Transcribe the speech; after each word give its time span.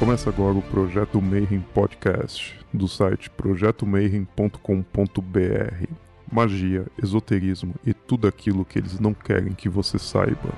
Começa 0.00 0.30
agora 0.30 0.56
o 0.56 0.62
Projeto 0.62 1.20
Mayhem 1.20 1.60
Podcast, 1.74 2.58
do 2.72 2.88
site 2.88 3.28
projetomayhem.com.br. 3.28 5.86
Magia, 6.32 6.86
esoterismo 7.02 7.74
e 7.84 7.92
tudo 7.92 8.26
aquilo 8.26 8.64
que 8.64 8.78
eles 8.78 8.98
não 8.98 9.12
querem 9.12 9.52
que 9.52 9.68
você 9.68 9.98
saiba. 9.98 10.54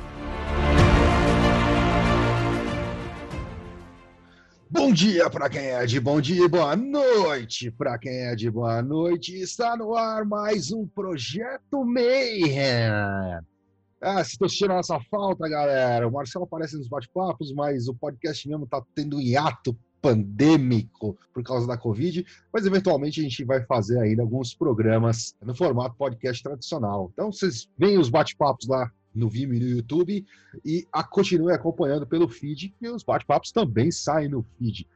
Bom 4.70 4.92
dia 4.92 5.28
para 5.28 5.50
quem 5.50 5.70
é 5.70 5.84
de 5.86 5.98
bom 5.98 6.20
dia 6.20 6.44
e 6.44 6.48
boa 6.48 6.76
noite 6.76 7.68
para 7.72 7.98
quem 7.98 8.26
é 8.26 8.36
de 8.36 8.48
boa 8.48 8.80
noite. 8.80 9.34
Está 9.34 9.76
no 9.76 9.96
ar 9.96 10.24
mais 10.24 10.70
um 10.70 10.86
Projeto 10.86 11.84
Mayhem. 11.84 13.42
Ah, 14.02 14.14
vocês 14.14 14.30
estão 14.30 14.46
assistindo 14.46 14.72
a 14.72 14.76
nossa 14.76 14.98
falta, 15.08 15.48
galera. 15.48 16.08
O 16.08 16.12
Marcelo 16.12 16.44
aparece 16.44 16.76
nos 16.76 16.88
bate-papos, 16.88 17.52
mas 17.52 17.86
o 17.86 17.94
podcast 17.94 18.48
mesmo 18.48 18.64
está 18.64 18.82
tendo 18.96 19.16
um 19.16 19.20
hiato 19.20 19.78
pandêmico 20.02 21.16
por 21.32 21.44
causa 21.44 21.68
da 21.68 21.78
Covid, 21.78 22.26
mas 22.52 22.66
eventualmente 22.66 23.20
a 23.20 23.22
gente 23.22 23.44
vai 23.44 23.64
fazer 23.64 24.00
ainda 24.00 24.22
alguns 24.22 24.52
programas 24.52 25.36
no 25.40 25.54
formato 25.54 25.94
podcast 25.94 26.42
tradicional. 26.42 27.10
Então 27.12 27.30
vocês 27.30 27.68
veem 27.78 27.96
os 27.96 28.08
bate-papos 28.08 28.66
lá 28.66 28.90
no 29.14 29.28
Vimeo 29.28 29.54
e 29.54 29.60
no 29.60 29.76
YouTube 29.76 30.26
e 30.64 30.84
a, 30.92 31.04
continue 31.04 31.52
acompanhando 31.52 32.04
pelo 32.04 32.28
feed, 32.28 32.74
e 32.80 32.88
os 32.88 33.04
bate-papos 33.04 33.52
também 33.52 33.92
saem 33.92 34.28
no 34.28 34.42
feed. 34.58 34.88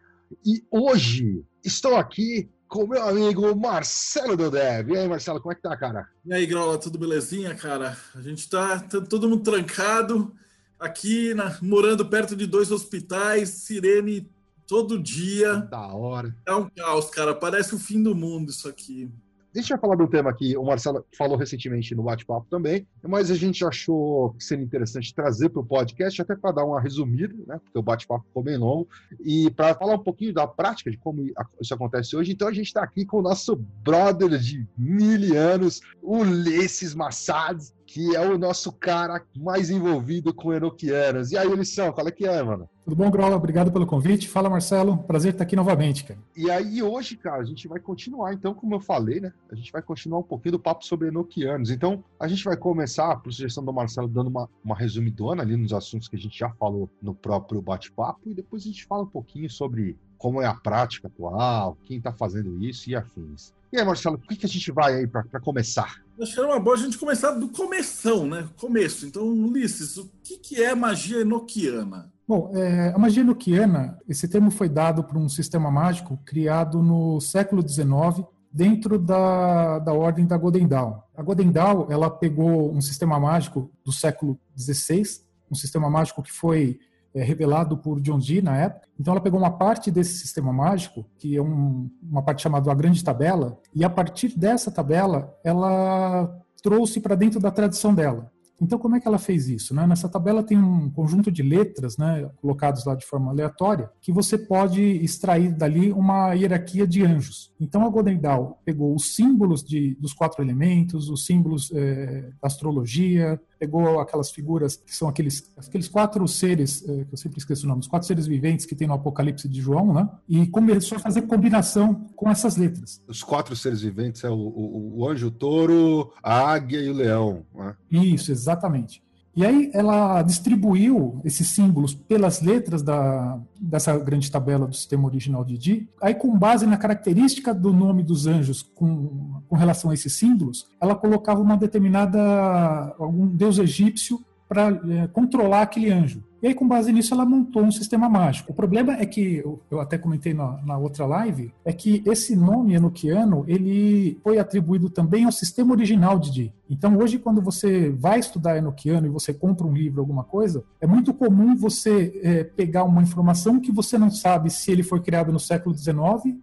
E 0.45 0.65
hoje 0.69 1.45
estou 1.65 1.95
aqui 1.95 2.51
com 2.69 2.87
meu 2.87 3.03
amigo 3.03 3.55
Marcelo 3.55 4.37
Dodev. 4.37 4.91
E 4.91 4.99
aí, 4.99 5.09
Marcelo, 5.09 5.41
como 5.41 5.53
é 5.53 5.55
que 5.55 5.63
tá, 5.63 5.77
cara? 5.77 6.09
E 6.25 6.35
aí, 6.35 6.47
Grola, 6.47 6.79
tudo 6.79 6.99
belezinha, 6.99 7.55
cara? 7.55 7.97
A 8.15 8.21
gente 8.21 8.49
tá, 8.49 8.79
tá 8.81 9.01
todo 9.01 9.29
mundo 9.29 9.43
trancado 9.43 10.35
aqui, 10.79 11.33
na, 11.35 11.57
morando 11.63 12.07
perto 12.07 12.37
de 12.37 12.47
dois 12.47 12.71
hospitais, 12.71 13.51
sirene 13.51 14.29
todo 14.67 14.99
dia. 14.99 15.57
Da 15.57 15.87
hora. 15.89 16.35
É 16.47 16.55
um 16.55 16.69
caos, 16.69 17.09
cara. 17.11 17.35
Parece 17.35 17.75
o 17.75 17.79
fim 17.79 18.03
do 18.03 18.15
mundo 18.15 18.51
isso 18.51 18.69
aqui. 18.69 19.11
Deixa 19.57 19.73
eu 19.73 19.79
falar 19.79 19.97
do 19.97 20.07
tema 20.07 20.35
que 20.35 20.55
o 20.55 20.63
Marcelo 20.63 21.03
falou 21.17 21.35
recentemente 21.35 21.95
no 21.95 22.03
bate-papo 22.03 22.47
também, 22.51 22.87
mas 23.03 23.31
a 23.31 23.35
gente 23.35 23.65
achou 23.65 24.35
que 24.35 24.45
seria 24.45 24.63
interessante 24.63 25.15
trazer 25.15 25.49
para 25.49 25.63
o 25.63 25.65
podcast, 25.65 26.21
até 26.21 26.37
para 26.37 26.53
dar 26.53 26.67
uma 26.67 26.79
resumida, 26.79 27.35
né? 27.47 27.59
Porque 27.65 27.79
o 27.79 27.83
bate-papo 27.83 28.27
ficou 28.27 28.43
bem 28.43 28.59
longo, 28.59 28.87
e 29.19 29.51
para 29.51 29.75
falar 29.75 29.95
um 29.95 30.03
pouquinho 30.03 30.35
da 30.35 30.47
prática 30.47 30.91
de 30.91 30.99
como 30.99 31.25
isso 31.59 31.73
acontece 31.73 32.15
hoje. 32.15 32.33
Então 32.33 32.49
a 32.49 32.53
gente 32.53 32.67
está 32.67 32.83
aqui 32.83 33.07
com 33.07 33.21
o 33.21 33.23
nosso 33.23 33.57
brother 33.57 34.39
de 34.39 34.69
mil 34.77 35.35
anos, 35.35 35.81
Ulisses 36.03 36.95
Massads, 36.95 37.75
que 37.97 38.15
é 38.15 38.21
o 38.21 38.37
nosso 38.37 38.71
cara 38.71 39.25
mais 39.35 39.71
envolvido 39.71 40.35
com 40.35 40.53
Enoquianas. 40.53 41.33
E 41.33 41.39
aí, 41.39 41.51
Elisão, 41.51 41.91
qual 41.93 42.07
é 42.07 42.11
que 42.11 42.27
é, 42.27 42.43
mano? 42.43 42.69
Tudo 42.85 42.95
bom, 42.95 43.11
Grola? 43.11 43.37
Obrigado 43.37 43.73
pelo 43.73 43.87
convite. 43.87 44.29
Fala, 44.29 44.51
Marcelo. 44.51 44.99
Prazer 45.05 45.33
estar 45.33 45.45
aqui 45.45 45.57
novamente, 45.57 46.05
cara. 46.05 46.21
E 46.37 46.51
aí, 46.51 46.83
hoje, 46.83 47.17
cara, 47.17 47.41
a 47.41 47.45
gente 47.47 47.67
vai 47.67 47.81
continuar, 47.81 48.35
então, 48.35 48.53
como 48.53 48.75
eu 48.75 48.81
falei, 48.81 49.19
né? 49.19 49.33
A 49.51 49.55
gente 49.55 49.73
vai 49.73 49.81
continuar 49.81 50.19
um 50.19 50.23
pouquinho 50.23 50.53
do 50.53 50.59
papo 50.59 50.85
sobre 50.85 51.09
Enoquianos. 51.09 51.71
Então, 51.71 52.05
a 52.21 52.29
gente 52.29 52.45
vai 52.45 52.55
começar, 52.55 53.17
por 53.17 53.33
sugestão 53.33 53.65
do 53.65 53.73
Marcelo, 53.73 54.09
dando 54.09 54.29
uma, 54.29 54.47
uma 54.63 54.77
resumidona 54.77 55.43
ali 55.43 55.57
nos 55.57 55.73
assuntos 55.73 56.07
que 56.07 56.17
a 56.17 56.19
gente 56.19 56.39
já 56.39 56.51
falou 56.51 56.91
no 57.01 57.15
próprio 57.15 57.63
bate-papo, 57.63 58.29
e 58.29 58.35
depois 58.35 58.63
a 58.63 58.67
gente 58.67 58.85
fala 58.85 59.05
um 59.05 59.09
pouquinho 59.09 59.49
sobre 59.49 59.97
como 60.19 60.43
é 60.43 60.47
a 60.47 60.55
prática 60.55 61.09
atual, 61.09 61.79
quem 61.85 61.97
está 61.97 62.13
fazendo 62.13 62.63
isso 62.63 62.91
e 62.91 62.95
afins. 62.95 63.55
E 63.77 63.79
aí, 63.79 63.85
Marcelo, 63.85 64.17
o 64.17 64.19
que, 64.19 64.37
que 64.37 64.47
a 64.47 64.49
gente 64.49 64.73
vai 64.73 64.95
aí 64.95 65.07
para 65.07 65.39
começar? 65.39 65.97
Acho 66.19 66.33
que 66.33 66.41
era 66.41 66.49
uma 66.49 66.59
boa 66.59 66.77
a 66.77 66.79
gente 66.79 66.97
começar 66.97 67.33
do 67.33 67.51
começão, 67.51 68.27
né? 68.27 68.49
Começo. 68.59 69.05
Então, 69.05 69.23
Ulisses, 69.23 69.99
o 69.99 70.11
que, 70.25 70.39
que 70.39 70.63
é 70.63 70.75
magia 70.75 71.21
enoquiana? 71.21 72.11
Bom, 72.27 72.51
é, 72.55 72.95
a 72.95 72.99
magia 72.99 73.23
enoquiana, 73.23 73.99
esse 74.09 74.27
termo 74.29 74.51
foi 74.51 74.71
dado 74.71 75.05
por 75.05 75.19
um 75.19 75.29
sistema 75.29 75.71
mágico 75.71 76.19
criado 76.25 76.83
no 76.83 77.21
século 77.21 77.63
XIX 77.69 78.27
dentro 78.51 78.99
da, 78.99 79.79
da 79.79 79.93
ordem 79.93 80.25
da 80.27 80.39
Godendal. 80.39 81.11
A 81.15 81.23
Godendal, 81.23 81.87
ela 81.91 82.09
pegou 82.09 82.75
um 82.75 82.81
sistema 82.81 83.21
mágico 83.21 83.71
do 83.85 83.93
século 83.93 84.41
XVI, 84.59 85.03
um 85.51 85.55
sistema 85.55 85.91
mágico 85.91 86.23
que 86.23 86.33
foi 86.33 86.81
é, 87.17 87.25
revelado 87.25 87.79
por 87.79 88.01
John 88.01 88.19
Dee 88.19 88.43
na 88.43 88.57
época. 88.57 88.87
Então 89.01 89.13
ela 89.13 89.23
pegou 89.23 89.41
uma 89.41 89.51
parte 89.51 89.91
desse 89.91 90.19
sistema 90.19 90.53
mágico, 90.53 91.07
que 91.19 91.37
é 91.37 91.43
um, 91.43 91.91
uma 92.03 92.23
parte 92.23 92.43
chamada 92.43 92.71
a 92.71 92.75
Grande 92.75 93.03
Tabela, 93.03 93.59
e 93.75 93.83
a 93.85 93.91
partir 93.91 94.39
dessa 94.39 94.71
tabela 94.71 95.35
ela 95.43 96.39
trouxe 96.63 97.01
para 97.01 97.15
dentro 97.15 97.41
da 97.41 97.51
tradição 97.51 97.95
dela. 97.95 98.31
Então, 98.61 98.79
como 98.79 98.97
é 98.97 99.01
que 99.01 99.07
ela 99.07 99.19
fez 99.19 99.49
isso? 99.49 99.75
Né? 99.75 99.87
Nessa 99.87 100.09
tabela 100.09 100.43
tem 100.43 100.59
um 100.59 100.91
conjunto 100.91 101.31
de 101.31 101.43
letras 101.43 101.99
né, 101.99 102.29
colocados 102.41 102.85
lá 102.85 102.95
de 102.95 103.05
forma 103.05 103.31
aleatória 103.31 103.91
que 104.01 104.11
você 104.11 104.39
pode 104.39 104.83
extrair 104.83 105.53
dali 105.53 105.93
uma 105.93 106.33
hierarquia 106.33 106.87
de 106.87 107.05
anjos. 107.05 107.53
Então, 107.61 107.85
a 107.85 107.91
Golden 107.91 108.19
Dawn 108.19 108.55
pegou 108.65 108.95
os 108.95 109.15
símbolos 109.15 109.63
de, 109.63 109.95
dos 109.97 110.13
quatro 110.13 110.43
elementos, 110.43 111.11
os 111.11 111.27
símbolos 111.27 111.71
é, 111.75 112.31
da 112.41 112.47
astrologia, 112.47 113.41
pegou 113.59 114.01
aquelas 114.01 114.31
figuras 114.31 114.77
que 114.77 114.95
são 114.95 115.09
aqueles, 115.09 115.53
aqueles 115.57 115.89
quatro 115.89 116.27
seres, 116.29 116.87
é, 116.89 117.05
que 117.05 117.15
eu 117.15 117.17
sempre 117.17 117.39
esqueço 117.39 117.65
o 117.65 117.69
nome, 117.69 117.81
os 117.81 117.89
quatro 117.89 118.07
seres 118.07 118.27
viventes 118.27 118.67
que 118.67 118.75
tem 118.75 118.87
no 118.87 118.95
Apocalipse 118.95 119.49
de 119.49 119.61
João, 119.61 119.93
né? 119.93 120.09
E 120.29 120.47
começou 120.47 120.97
a 120.97 121.01
fazer 121.01 121.23
combinação 121.23 121.95
com 122.15 122.31
essas 122.31 122.57
letras. 122.57 123.03
Os 123.07 123.23
quatro 123.23 123.57
seres 123.57 123.81
viventes 123.81 124.25
é 124.25 124.31
o, 124.31 124.35
o, 124.35 124.99
o 124.99 125.09
anjo, 125.09 125.29
o 125.29 125.31
touro, 125.31 126.13
a 126.23 126.53
águia 126.53 126.81
e 126.81 126.91
o 126.91 126.95
leão. 126.95 127.45
Né? 127.55 127.75
Isso, 127.91 128.31
exatamente. 128.31 129.03
E 129.37 129.45
aí 129.45 129.71
ela 129.75 130.23
distribuiu 130.23 131.21
esses 131.23 131.49
símbolos 131.49 131.95
pelas 131.95 132.41
letras 132.41 132.83
da, 132.83 133.39
dessa 133.61 133.95
grande 133.99 134.31
tabela 134.31 134.67
do 134.67 134.75
sistema 134.75 135.07
original 135.07 135.45
de 135.45 135.59
Di. 135.59 135.89
Aí, 136.01 136.15
com 136.15 136.39
base 136.39 136.67
na 136.67 136.79
característica 136.79 137.53
do 137.53 137.71
nome 137.71 138.03
dos 138.03 138.27
anjos 138.27 138.63
com, 138.63 139.43
com 139.47 139.55
relação 139.55 139.91
a 139.91 139.95
esses 139.95 140.17
símbolos, 140.17 140.67
ela 140.81 140.95
colocava 140.95 141.43
uma 141.43 141.57
determinada 141.57 142.95
algum 142.99 143.27
deus 143.27 143.59
egípcio 143.59 144.25
para 144.49 144.69
é, 144.69 145.07
controlar 145.09 145.63
aquele 145.63 145.91
anjo. 145.91 146.25
E 146.43 146.49
aí, 146.49 146.55
com 146.55 146.67
base 146.67 146.93
nisso, 146.93 147.15
ela 147.15 147.25
montou 147.25 147.63
um 147.63 147.71
sistema 147.71 148.09
mágico. 148.09 148.53
O 148.53 148.55
problema 148.55 148.95
é 148.95 149.07
que, 149.07 149.43
eu 149.71 149.81
até 149.81 149.97
comentei 149.97 150.35
na, 150.35 150.61
na 150.63 150.79
outra 150.79 151.07
live, 151.07 151.53
é 151.65 151.73
que 151.73 152.03
esse 152.07 152.37
nome 152.37 152.75
enoquiano, 152.75 153.45
ele 153.49 154.19
foi 154.23 154.39
atribuído 154.39 154.91
também 154.91 155.25
ao 155.25 155.33
sistema 155.33 155.73
original 155.73 156.19
de 156.19 156.31
Di. 156.31 156.53
Então, 156.69 156.99
hoje, 156.99 157.19
quando 157.19 157.41
você 157.41 157.91
vai 157.91 158.19
estudar 158.19 158.57
enoquiano 158.57 159.07
e 159.07 159.11
você 159.11 159.33
compra 159.33 159.67
um 159.67 159.73
livro, 159.73 160.01
alguma 160.01 160.25
coisa, 160.25 160.65
é 160.81 160.87
muito 160.87 161.15
comum 161.15 161.57
você 161.57 162.21
é, 162.23 162.45
pegar 162.45 162.85
uma 162.85 163.03
informação 163.03 163.61
que 163.61 163.71
você 163.71 163.97
não 163.97 164.11
sabe 164.11 164.51
se 164.51 164.71
ele 164.71 164.83
foi 164.83 165.01
criado 165.01 165.33
no 165.33 165.39
século 165.39 165.77
XIX 165.77 165.97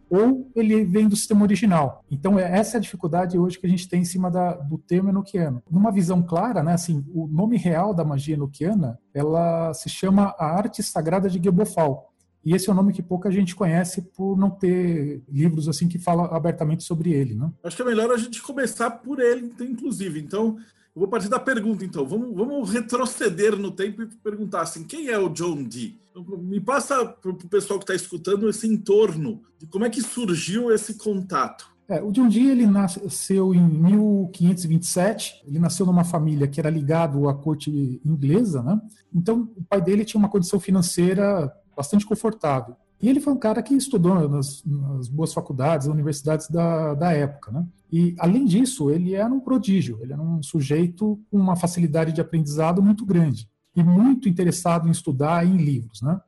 ou 0.10 0.50
ele 0.56 0.86
vem 0.86 1.08
do 1.08 1.16
sistema 1.16 1.44
original. 1.44 2.04
Então, 2.10 2.40
é, 2.40 2.58
essa 2.58 2.78
é 2.78 2.80
a 2.80 2.81
dificuldade 2.81 3.38
hoje 3.38 3.60
que 3.60 3.68
a 3.68 3.70
gente 3.70 3.88
tem 3.88 4.02
em 4.02 4.06
cima 4.06 4.31
da, 4.31 4.54
do 4.54 4.78
termo 4.78 5.10
enoquiano. 5.10 5.62
Numa 5.70 5.92
visão 5.92 6.24
clara, 6.24 6.64
né, 6.64 6.74
assim, 6.74 7.04
o 7.14 7.28
nome 7.28 7.58
real 7.58 7.94
da 7.94 8.06
magia 8.06 8.36
enoquiana, 8.36 8.98
ela 9.14 9.74
se 9.83 9.89
chama 9.89 10.35
A 10.38 10.45
Arte 10.45 10.81
Sagrada 10.81 11.29
de 11.29 11.41
Gebofal. 11.44 12.13
E 12.45 12.53
esse 12.53 12.69
é 12.69 12.73
um 12.73 12.75
nome 12.75 12.91
que 12.91 13.01
pouca 13.01 13.31
gente 13.31 13.55
conhece 13.55 14.01
por 14.01 14.38
não 14.38 14.49
ter 14.49 15.23
livros 15.29 15.69
assim 15.69 15.88
que 15.88 15.97
falam 15.97 16.25
abertamente 16.25 16.83
sobre 16.83 17.13
ele, 17.13 17.35
né? 17.35 17.49
Acho 17.63 17.77
que 17.77 17.81
é 17.81 17.85
melhor 17.85 18.11
a 18.11 18.17
gente 18.17 18.41
começar 18.41 18.91
por 18.91 19.21
ele, 19.21 19.53
inclusive. 19.61 20.19
Então, 20.19 20.57
eu 20.94 20.99
vou 20.99 21.07
partir 21.07 21.29
da 21.29 21.39
pergunta, 21.39 21.85
então. 21.85 22.05
Vamos, 22.05 22.35
vamos 22.35 22.69
retroceder 22.69 23.57
no 23.57 23.71
tempo 23.71 24.03
e 24.03 24.07
perguntar 24.07 24.61
assim, 24.61 24.83
quem 24.83 25.07
é 25.07 25.17
o 25.17 25.29
John 25.29 25.63
Dee? 25.63 25.97
Então, 26.11 26.23
me 26.38 26.59
passa 26.59 27.05
para 27.05 27.31
o 27.31 27.35
pessoal 27.47 27.79
que 27.79 27.83
está 27.83 27.95
escutando 27.95 28.50
esse 28.50 28.67
entorno 28.67 29.41
de 29.57 29.65
como 29.65 29.85
é 29.85 29.89
que 29.89 30.01
surgiu 30.01 30.69
esse 30.69 30.95
contato. 30.95 31.72
É, 31.88 32.01
o 32.01 32.11
John 32.11 32.29
Dee 32.29 32.49
ele 32.49 32.66
nasceu 32.66 33.53
em 33.53 33.61
1527. 33.61 35.44
Ele 35.45 35.59
nasceu 35.59 35.85
numa 35.85 36.03
família 36.03 36.47
que 36.47 36.59
era 36.59 36.69
ligado 36.69 37.27
à 37.27 37.33
corte 37.33 38.01
inglesa, 38.05 38.63
né? 38.63 38.79
Então 39.13 39.49
o 39.55 39.63
pai 39.63 39.81
dele 39.81 40.05
tinha 40.05 40.19
uma 40.19 40.30
condição 40.30 40.59
financeira 40.59 41.51
bastante 41.75 42.06
confortável. 42.06 42.75
E 43.01 43.09
ele 43.09 43.19
foi 43.19 43.33
um 43.33 43.38
cara 43.38 43.62
que 43.62 43.74
estudou 43.74 44.30
nas, 44.30 44.63
nas 44.65 45.09
boas 45.09 45.33
faculdades, 45.33 45.88
universidades 45.88 46.50
da, 46.50 46.94
da 46.94 47.12
época, 47.12 47.51
né? 47.51 47.65
E 47.91 48.15
além 48.18 48.45
disso, 48.45 48.89
ele 48.89 49.13
era 49.13 49.31
um 49.31 49.41
prodígio. 49.41 50.00
Ele 50.01 50.13
era 50.13 50.21
um 50.21 50.41
sujeito 50.41 51.19
com 51.29 51.38
uma 51.38 51.56
facilidade 51.56 52.13
de 52.13 52.21
aprendizado 52.21 52.81
muito 52.81 53.06
grande 53.06 53.50
e 53.75 53.83
muito 53.83 54.29
interessado 54.29 54.88
em 54.88 54.91
estudar 54.91 55.45
em 55.45 55.57
livros, 55.57 56.01
né? 56.01 56.19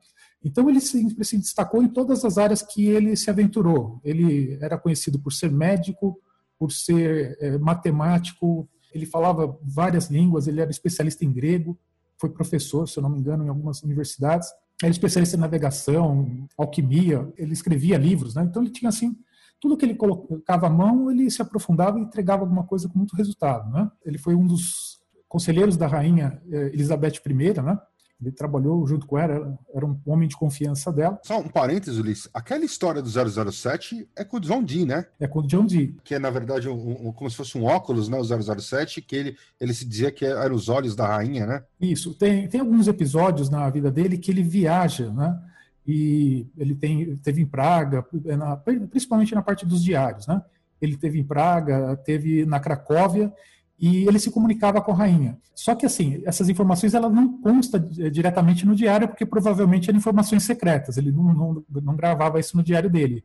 Então 0.44 0.68
ele 0.68 0.80
sempre 0.80 1.24
se 1.24 1.36
destacou 1.36 1.82
em 1.82 1.88
todas 1.88 2.24
as 2.24 2.38
áreas 2.38 2.62
que 2.62 2.86
ele 2.86 3.16
se 3.16 3.28
aventurou. 3.30 4.00
Ele 4.04 4.58
era 4.60 4.78
conhecido 4.78 5.18
por 5.18 5.32
ser 5.32 5.50
médico, 5.50 6.20
por 6.58 6.70
ser 6.70 7.36
é, 7.40 7.58
matemático, 7.58 8.68
ele 8.92 9.06
falava 9.06 9.58
várias 9.62 10.08
línguas, 10.08 10.46
ele 10.46 10.60
era 10.60 10.70
especialista 10.70 11.24
em 11.24 11.32
grego, 11.32 11.78
foi 12.18 12.30
professor, 12.30 12.88
se 12.88 12.98
eu 12.98 13.02
não 13.02 13.10
me 13.10 13.18
engano, 13.18 13.44
em 13.44 13.48
algumas 13.48 13.82
universidades. 13.82 14.48
Era 14.82 14.90
especialista 14.90 15.36
em 15.36 15.40
navegação, 15.40 16.46
alquimia, 16.56 17.30
ele 17.36 17.52
escrevia 17.52 17.98
livros, 17.98 18.34
né? 18.34 18.42
Então 18.42 18.62
ele 18.62 18.70
tinha 18.70 18.88
assim 18.88 19.16
tudo 19.60 19.76
que 19.76 19.86
ele 19.86 19.94
colocava 19.94 20.66
à 20.66 20.70
mão, 20.70 21.10
ele 21.10 21.30
se 21.30 21.40
aprofundava 21.40 21.98
e 21.98 22.02
entregava 22.02 22.42
alguma 22.42 22.64
coisa 22.64 22.88
com 22.88 22.98
muito 22.98 23.16
resultado, 23.16 23.70
né? 23.70 23.90
Ele 24.04 24.18
foi 24.18 24.34
um 24.34 24.46
dos 24.46 25.00
conselheiros 25.28 25.76
da 25.76 25.86
rainha 25.86 26.40
eh, 26.50 26.70
Elizabeth 26.74 27.20
I, 27.26 27.62
né? 27.62 27.78
Ele 28.20 28.32
trabalhou 28.32 28.86
junto 28.86 29.06
com 29.06 29.18
ela, 29.18 29.58
era 29.74 29.84
um 29.84 30.00
homem 30.06 30.26
de 30.26 30.36
confiança 30.36 30.90
dela. 30.90 31.20
Só 31.22 31.38
um 31.38 31.48
parênteses, 31.48 31.98
Ulisses. 31.98 32.30
Aquela 32.32 32.64
história 32.64 33.02
do 33.02 33.08
007 33.52 34.08
é 34.16 34.24
com 34.24 34.38
o 34.38 34.40
John 34.40 34.62
Dee, 34.62 34.86
né? 34.86 35.06
É 35.20 35.26
com 35.28 35.40
o 35.40 35.46
John 35.46 35.66
Dee. 35.66 35.94
Que 36.02 36.14
é, 36.14 36.18
na 36.18 36.30
verdade, 36.30 36.66
um, 36.66 37.08
um, 37.08 37.12
como 37.12 37.30
se 37.30 37.36
fosse 37.36 37.58
um 37.58 37.64
óculos, 37.64 38.08
né? 38.08 38.18
O 38.18 38.24
007, 38.24 39.02
que 39.02 39.16
ele, 39.16 39.36
ele 39.60 39.74
se 39.74 39.84
dizia 39.84 40.10
que 40.10 40.24
eram 40.24 40.54
os 40.54 40.70
olhos 40.70 40.96
da 40.96 41.06
rainha, 41.06 41.46
né? 41.46 41.62
Isso. 41.78 42.14
Tem, 42.14 42.48
tem 42.48 42.60
alguns 42.60 42.88
episódios 42.88 43.50
na 43.50 43.68
vida 43.68 43.90
dele 43.90 44.16
que 44.16 44.30
ele 44.30 44.42
viaja, 44.42 45.12
né? 45.12 45.38
E 45.86 46.46
ele 46.56 46.74
tem, 46.74 47.16
teve 47.18 47.42
em 47.42 47.46
Praga, 47.46 48.04
na, 48.24 48.56
principalmente 48.56 49.34
na 49.34 49.42
parte 49.42 49.66
dos 49.66 49.84
diários, 49.84 50.26
né? 50.26 50.42
Ele 50.80 50.96
teve 50.96 51.20
em 51.20 51.24
Praga, 51.24 51.96
teve 51.98 52.46
na 52.46 52.58
Cracóvia, 52.58 53.32
e 53.78 54.06
ele 54.06 54.18
se 54.18 54.30
comunicava 54.30 54.80
com 54.80 54.92
a 54.92 54.96
rainha. 54.96 55.38
Só 55.54 55.74
que 55.74 55.84
assim, 55.84 56.22
essas 56.24 56.48
informações 56.48 56.94
ela 56.94 57.10
não 57.10 57.40
consta 57.40 57.76
eh, 57.98 58.08
diretamente 58.08 58.64
no 58.64 58.74
diário, 58.74 59.08
porque 59.08 59.26
provavelmente 59.26 59.88
eram 59.88 59.98
informações 59.98 60.44
secretas. 60.44 60.96
Ele 60.96 61.12
não, 61.12 61.34
não, 61.34 61.64
não 61.82 61.96
gravava 61.96 62.40
isso 62.40 62.56
no 62.56 62.62
diário 62.62 62.90
dele. 62.90 63.24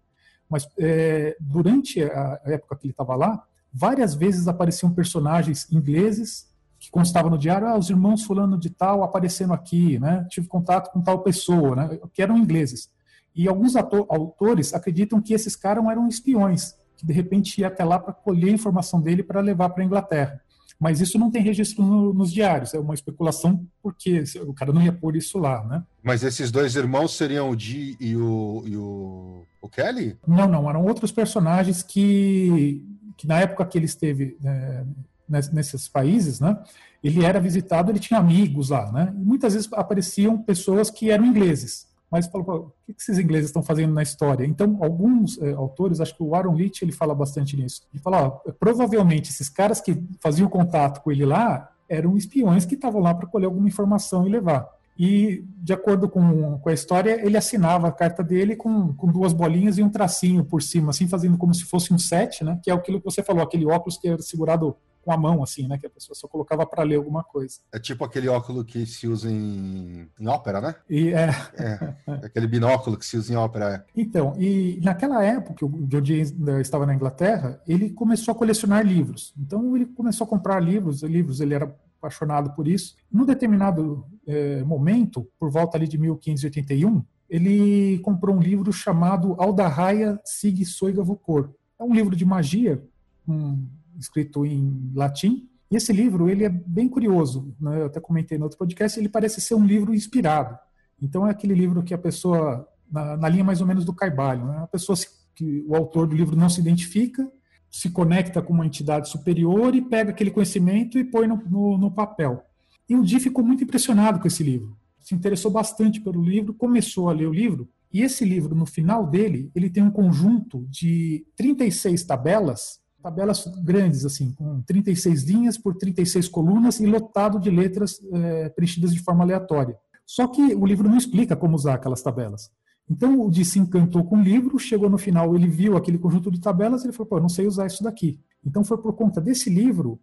Mas 0.50 0.68
é, 0.78 1.38
durante 1.40 2.04
a 2.04 2.42
época 2.46 2.76
que 2.76 2.86
ele 2.88 2.92
estava 2.92 3.16
lá, 3.16 3.42
várias 3.74 4.14
vezes 4.14 4.50
apareciam 4.50 4.94
personagens 4.94 5.72
ingleses 5.72 6.52
que 6.78 6.92
constavam 6.92 7.32
no 7.32 7.38
diário, 7.38 7.68
ah, 7.68 7.78
os 7.78 7.90
irmãos 7.90 8.24
fulano 8.24 8.58
de 8.58 8.70
tal 8.70 9.04
aparecendo 9.04 9.54
aqui, 9.54 10.00
né? 10.00 10.26
Tive 10.30 10.48
contato 10.48 10.92
com 10.92 11.00
tal 11.00 11.20
pessoa, 11.20 11.76
né? 11.76 12.00
Que 12.12 12.22
eram 12.22 12.38
ingleses. 12.38 12.90
E 13.34 13.48
alguns 13.48 13.76
autores 13.78 14.74
acreditam 14.74 15.22
que 15.22 15.34
esses 15.34 15.56
caras 15.56 15.86
eram 15.86 16.08
espiões 16.08 16.76
que 17.02 17.08
de 17.08 17.14
repente 17.14 17.60
ia 17.60 17.68
até 17.68 17.84
lá 17.84 17.98
para 17.98 18.14
colher 18.14 18.50
a 18.50 18.54
informação 18.54 19.02
dele 19.02 19.24
para 19.24 19.42
levar 19.42 19.70
para 19.70 19.84
a 19.84 19.86
Inglaterra. 19.86 20.40
Mas 20.80 21.02
isso 21.02 21.18
não 21.20 21.30
tem 21.30 21.42
registro 21.42 21.84
no, 21.84 22.14
nos 22.14 22.32
diários, 22.32 22.74
é 22.74 22.80
uma 22.80 22.94
especulação, 22.94 23.66
porque 23.84 24.24
o 24.46 24.54
cara 24.54 24.72
não 24.72 24.82
ia 24.82 24.92
pôr 24.92 25.16
isso 25.16 25.38
lá, 25.38 25.64
né? 25.66 25.84
Mas 26.02 26.24
esses 26.24 26.50
dois 26.50 26.76
irmãos 26.76 27.16
seriam 27.16 27.50
o 27.50 27.56
Dee 27.56 27.98
e 28.00 28.16
o, 28.16 28.64
e 28.66 28.78
o, 28.78 29.44
o 29.62 29.70
Kelly? 29.70 30.18
Não, 30.28 30.48
não, 30.48 30.70
eram 30.70 30.86
outros 30.86 31.12
personagens 31.12 31.84
que, 31.84 32.84
que 33.18 33.28
na 33.28 33.40
época 33.40 33.66
que 33.66 33.78
ele 33.78 33.86
esteve 33.86 34.38
é, 34.44 34.84
nesses 35.28 35.88
países, 35.88 36.40
né? 36.40 36.58
Ele 37.04 37.26
era 37.26 37.40
visitado, 37.40 37.92
ele 37.92 38.00
tinha 38.00 38.20
amigos 38.20 38.70
lá, 38.70 38.92
né? 38.92 39.14
E 39.16 39.24
muitas 39.24 39.54
vezes 39.54 39.72
apareciam 39.74 40.38
pessoas 40.38 40.90
que 40.90 41.10
eram 41.10 41.26
ingleses 41.26 41.91
mas 42.12 42.28
falou, 42.28 42.76
o 42.88 42.94
que 42.94 43.02
esses 43.02 43.18
ingleses 43.18 43.50
estão 43.50 43.64
fazendo 43.64 43.94
na 43.94 44.04
história? 44.04 44.46
Então, 44.46 44.78
alguns 44.82 45.42
é, 45.42 45.54
autores, 45.54 46.02
acho 46.02 46.16
que 46.16 46.22
o 46.22 46.36
Aaron 46.36 46.54
Leach, 46.54 46.84
ele 46.84 46.92
fala 46.92 47.16
bastante 47.16 47.56
nisso. 47.56 47.84
Ele 47.94 48.04
fala, 48.04 48.24
ó, 48.24 48.30
provavelmente 48.52 49.30
esses 49.30 49.48
caras 49.48 49.80
que 49.80 50.04
faziam 50.20 50.50
contato 50.50 51.02
com 51.02 51.12
ele 51.12 51.26
lá 51.26 51.70
eram 51.88 52.18
espiões 52.18 52.66
que 52.66 52.76
estavam 52.76 53.02
lá 53.02 53.14
para 53.14 53.28
colher 53.28 53.46
alguma 53.46 53.68
informação 53.68 54.28
e 54.28 54.30
levar. 54.30 54.68
E, 54.98 55.46
de 55.58 55.74
acordo 55.74 56.10
com, 56.10 56.60
com 56.60 56.70
a 56.70 56.74
história, 56.74 57.26
ele 57.26 57.38
assinava 57.38 57.88
a 57.88 57.92
carta 57.92 58.24
dele 58.24 58.56
com, 58.56 58.94
com 58.94 59.08
duas 59.08 59.34
bolinhas 59.34 59.78
e 59.78 59.84
um 59.84 59.90
tracinho 59.90 60.44
por 60.44 60.62
cima, 60.62 60.92
assim, 60.92 61.08
fazendo 61.08 61.38
como 61.38 61.54
se 61.54 61.64
fosse 61.64 61.94
um 61.94 61.98
set, 61.98 62.44
né? 62.44 62.60
Que 62.62 62.70
é 62.70 62.74
aquilo 62.74 63.00
que 63.00 63.06
você 63.06 63.24
falou, 63.24 63.42
aquele 63.42 63.66
óculos 63.66 63.98
que 63.98 64.08
era 64.08 64.22
segurado 64.22 64.76
com 65.02 65.12
a 65.12 65.18
mão, 65.18 65.44
assim, 65.44 65.68
né? 65.68 65.78
Que 65.78 65.88
a 65.88 65.90
pessoa 65.90 66.16
só 66.16 66.28
colocava 66.28 66.66
para 66.66 66.84
ler 66.84 66.96
alguma 66.96 67.24
coisa. 67.24 67.60
É 67.74 67.80
tipo 67.80 68.04
aquele 68.04 68.30
óculo 68.30 68.64
que 68.64 68.86
se 68.86 69.08
usa 69.08 69.30
em, 69.30 70.10
em 70.20 70.28
ópera, 70.28 70.62
né? 70.62 70.76
E 70.90 71.10
é... 71.10 71.30
é... 71.58 71.96
aquele 72.26 72.48
binóculo 72.48 72.98
que 72.98 73.06
se 73.06 73.18
usa 73.18 73.34
em 73.34 73.36
ópera. 73.36 73.76
É. 73.76 74.02
Então, 74.02 74.34
e 74.38 74.80
naquela 74.84 75.24
época, 75.24 75.66
o 75.66 75.88
George 75.90 76.22
estava 76.62 76.86
na 76.86 76.94
Inglaterra, 76.94 77.62
ele 77.68 77.90
começou 77.90 78.34
a 78.34 78.36
colecionar 78.36 78.86
livros. 78.86 79.34
Então, 79.38 79.76
ele 79.76 79.86
começou 79.86 80.26
a 80.26 80.30
comprar 80.30 80.60
livros, 80.60 81.02
livros, 81.04 81.42
ele 81.42 81.54
era 81.54 81.76
apaixonado 81.98 82.52
por 82.56 82.68
isso. 82.68 82.96
Num 83.12 83.26
determinado 83.26 84.06
é, 84.28 84.64
momento, 84.64 85.28
por 85.40 85.52
volta 85.52 85.78
ali 85.78 85.88
de 85.88 85.98
1581, 85.98 87.04
ele 87.30 88.00
comprou 88.00 88.36
um 88.36 88.42
livro 88.42 88.74
chamado 88.74 89.36
Aldarraia 89.40 90.20
Sig 90.26 90.66
Soiga 90.66 91.04
Vucor. 91.04 91.54
É 91.80 91.84
um 91.84 91.94
livro 91.94 92.16
de 92.16 92.26
magia, 92.26 92.84
um 93.28 93.66
escrito 94.02 94.46
em 94.46 94.92
latim. 94.94 95.48
E 95.70 95.76
esse 95.76 95.94
livro 95.94 96.30
ele 96.30 96.44
é 96.44 96.50
bem 96.50 96.90
curioso, 96.90 97.56
né? 97.60 97.82
eu 97.82 97.86
até 97.86 98.00
comentei 98.00 98.38
no 98.38 98.44
outro 98.44 98.58
podcast, 98.58 99.00
ele 99.00 99.08
parece 99.08 99.40
ser 99.40 99.56
um 99.56 99.66
livro 99.66 99.94
inspirado. 99.94 100.58
Então 101.02 101.26
é 101.26 101.32
aquele 101.32 101.54
livro 101.54 101.82
que 101.82 101.94
a 101.94 101.98
pessoa, 101.98 102.68
na, 102.92 103.16
na 103.16 103.30
linha 103.30 103.44
mais 103.44 103.62
ou 103.62 103.68
menos 103.68 103.86
do 103.86 103.94
Carbalho, 103.94 104.46
né? 104.46 104.58
a 104.58 104.68
pessoa 104.68 104.96
se, 104.96 105.08
que 105.34 105.64
o 105.68 105.76
autor 105.76 106.08
do 106.08 106.16
livro 106.16 106.36
não 106.36 106.50
se 106.50 106.60
identifica, 106.60 107.32
se 107.70 107.90
conecta 107.90 108.42
com 108.42 108.52
uma 108.52 108.66
entidade 108.66 109.08
superior 109.08 109.74
e 109.74 109.82
pega 109.82 110.12
aquele 110.12 110.30
conhecimento 110.30 111.00
e 111.00 111.06
põe 111.06 111.26
no, 111.26 111.38
no, 111.38 111.78
no 111.78 111.92
papel. 111.92 112.44
E 112.90 112.96
o 112.96 113.04
Di 113.04 113.18
ficou 113.22 113.44
muito 113.44 113.64
impressionado 113.64 114.20
com 114.20 114.28
esse 114.28 114.44
livro, 114.44 114.76
se 115.00 115.16
interessou 115.16 115.50
bastante 115.50 116.02
pelo 116.02 116.22
livro, 116.22 116.54
começou 116.54 117.10
a 117.10 117.14
ler 117.14 117.28
o 117.28 117.34
livro, 117.34 117.70
e 117.94 118.02
esse 118.02 118.26
livro, 118.26 118.54
no 118.54 118.66
final 118.66 119.06
dele, 119.06 119.50
ele 119.56 119.70
tem 119.70 119.84
um 119.84 119.92
conjunto 119.92 120.66
de 120.70 121.26
36 121.36 122.04
tabelas 122.04 122.81
tabelas 123.02 123.46
grandes, 123.64 124.06
assim, 124.06 124.32
com 124.34 124.62
36 124.62 125.24
linhas 125.24 125.58
por 125.58 125.76
36 125.76 126.28
colunas 126.28 126.80
e 126.80 126.86
lotado 126.86 127.40
de 127.40 127.50
letras 127.50 128.00
é, 128.14 128.50
preenchidas 128.50 128.94
de 128.94 129.00
forma 129.00 129.24
aleatória. 129.24 129.76
Só 130.06 130.28
que 130.28 130.54
o 130.56 130.66
livro 130.66 130.90
não 130.90 130.98
explica 130.98 131.36
como 131.36 131.56
usar 131.56 131.76
aquelas 131.76 132.02
tabelas. 132.02 132.52
Então 132.90 133.22
o 133.22 133.32
Di 133.32 133.46
se 133.46 133.60
encantou 133.60 134.04
com 134.04 134.18
o 134.18 134.22
livro, 134.22 134.60
chegou 134.60 134.90
no 134.90 134.98
final, 134.98 135.34
ele 135.36 135.48
viu 135.48 135.78
aquele 135.78 135.98
conjunto 135.98 136.30
de 136.30 136.42
tabelas 136.42 136.84
e 136.84 136.88
ele 136.88 136.94
falou: 136.94 137.08
pô, 137.08 137.18
eu 137.18 137.22
não 137.22 137.30
sei 137.30 137.48
usar 137.48 137.68
isso 137.68 137.84
daqui. 137.84 138.20
Então 138.46 138.64
foi 138.64 138.78
por 138.78 138.94
conta 138.94 139.22
desse 139.22 139.50
livro 139.50 140.00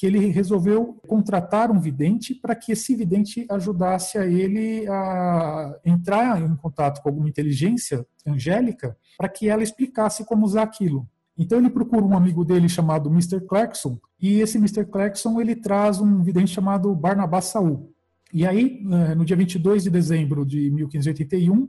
que 0.00 0.06
ele 0.06 0.28
resolveu 0.28 0.98
contratar 1.06 1.70
um 1.70 1.78
vidente 1.78 2.34
para 2.34 2.54
que 2.54 2.72
esse 2.72 2.96
vidente 2.96 3.44
ajudasse 3.50 4.16
a 4.16 4.24
ele 4.24 4.88
a 4.88 5.78
entrar 5.84 6.40
em 6.40 6.56
contato 6.56 7.02
com 7.02 7.10
alguma 7.10 7.28
inteligência 7.28 8.06
angélica 8.26 8.96
para 9.18 9.28
que 9.28 9.46
ela 9.46 9.62
explicasse 9.62 10.24
como 10.24 10.46
usar 10.46 10.62
aquilo. 10.62 11.06
Então 11.40 11.56
ele 11.56 11.70
procura 11.70 12.04
um 12.04 12.14
amigo 12.14 12.44
dele 12.44 12.68
chamado 12.68 13.08
Mr. 13.08 13.40
Clarkson, 13.40 13.98
e 14.20 14.40
esse 14.40 14.58
Mr. 14.58 14.84
Clarkson 14.84 15.40
ele 15.40 15.56
traz 15.56 15.98
um 15.98 16.22
vidente 16.22 16.52
chamado 16.52 16.94
Barnabas 16.94 17.46
Saul. 17.46 17.90
E 18.30 18.46
aí, 18.46 18.86
eh, 18.92 19.14
no 19.14 19.24
dia 19.24 19.36
22 19.36 19.84
de 19.84 19.90
dezembro 19.90 20.44
de 20.44 20.70
1581, 20.70 21.66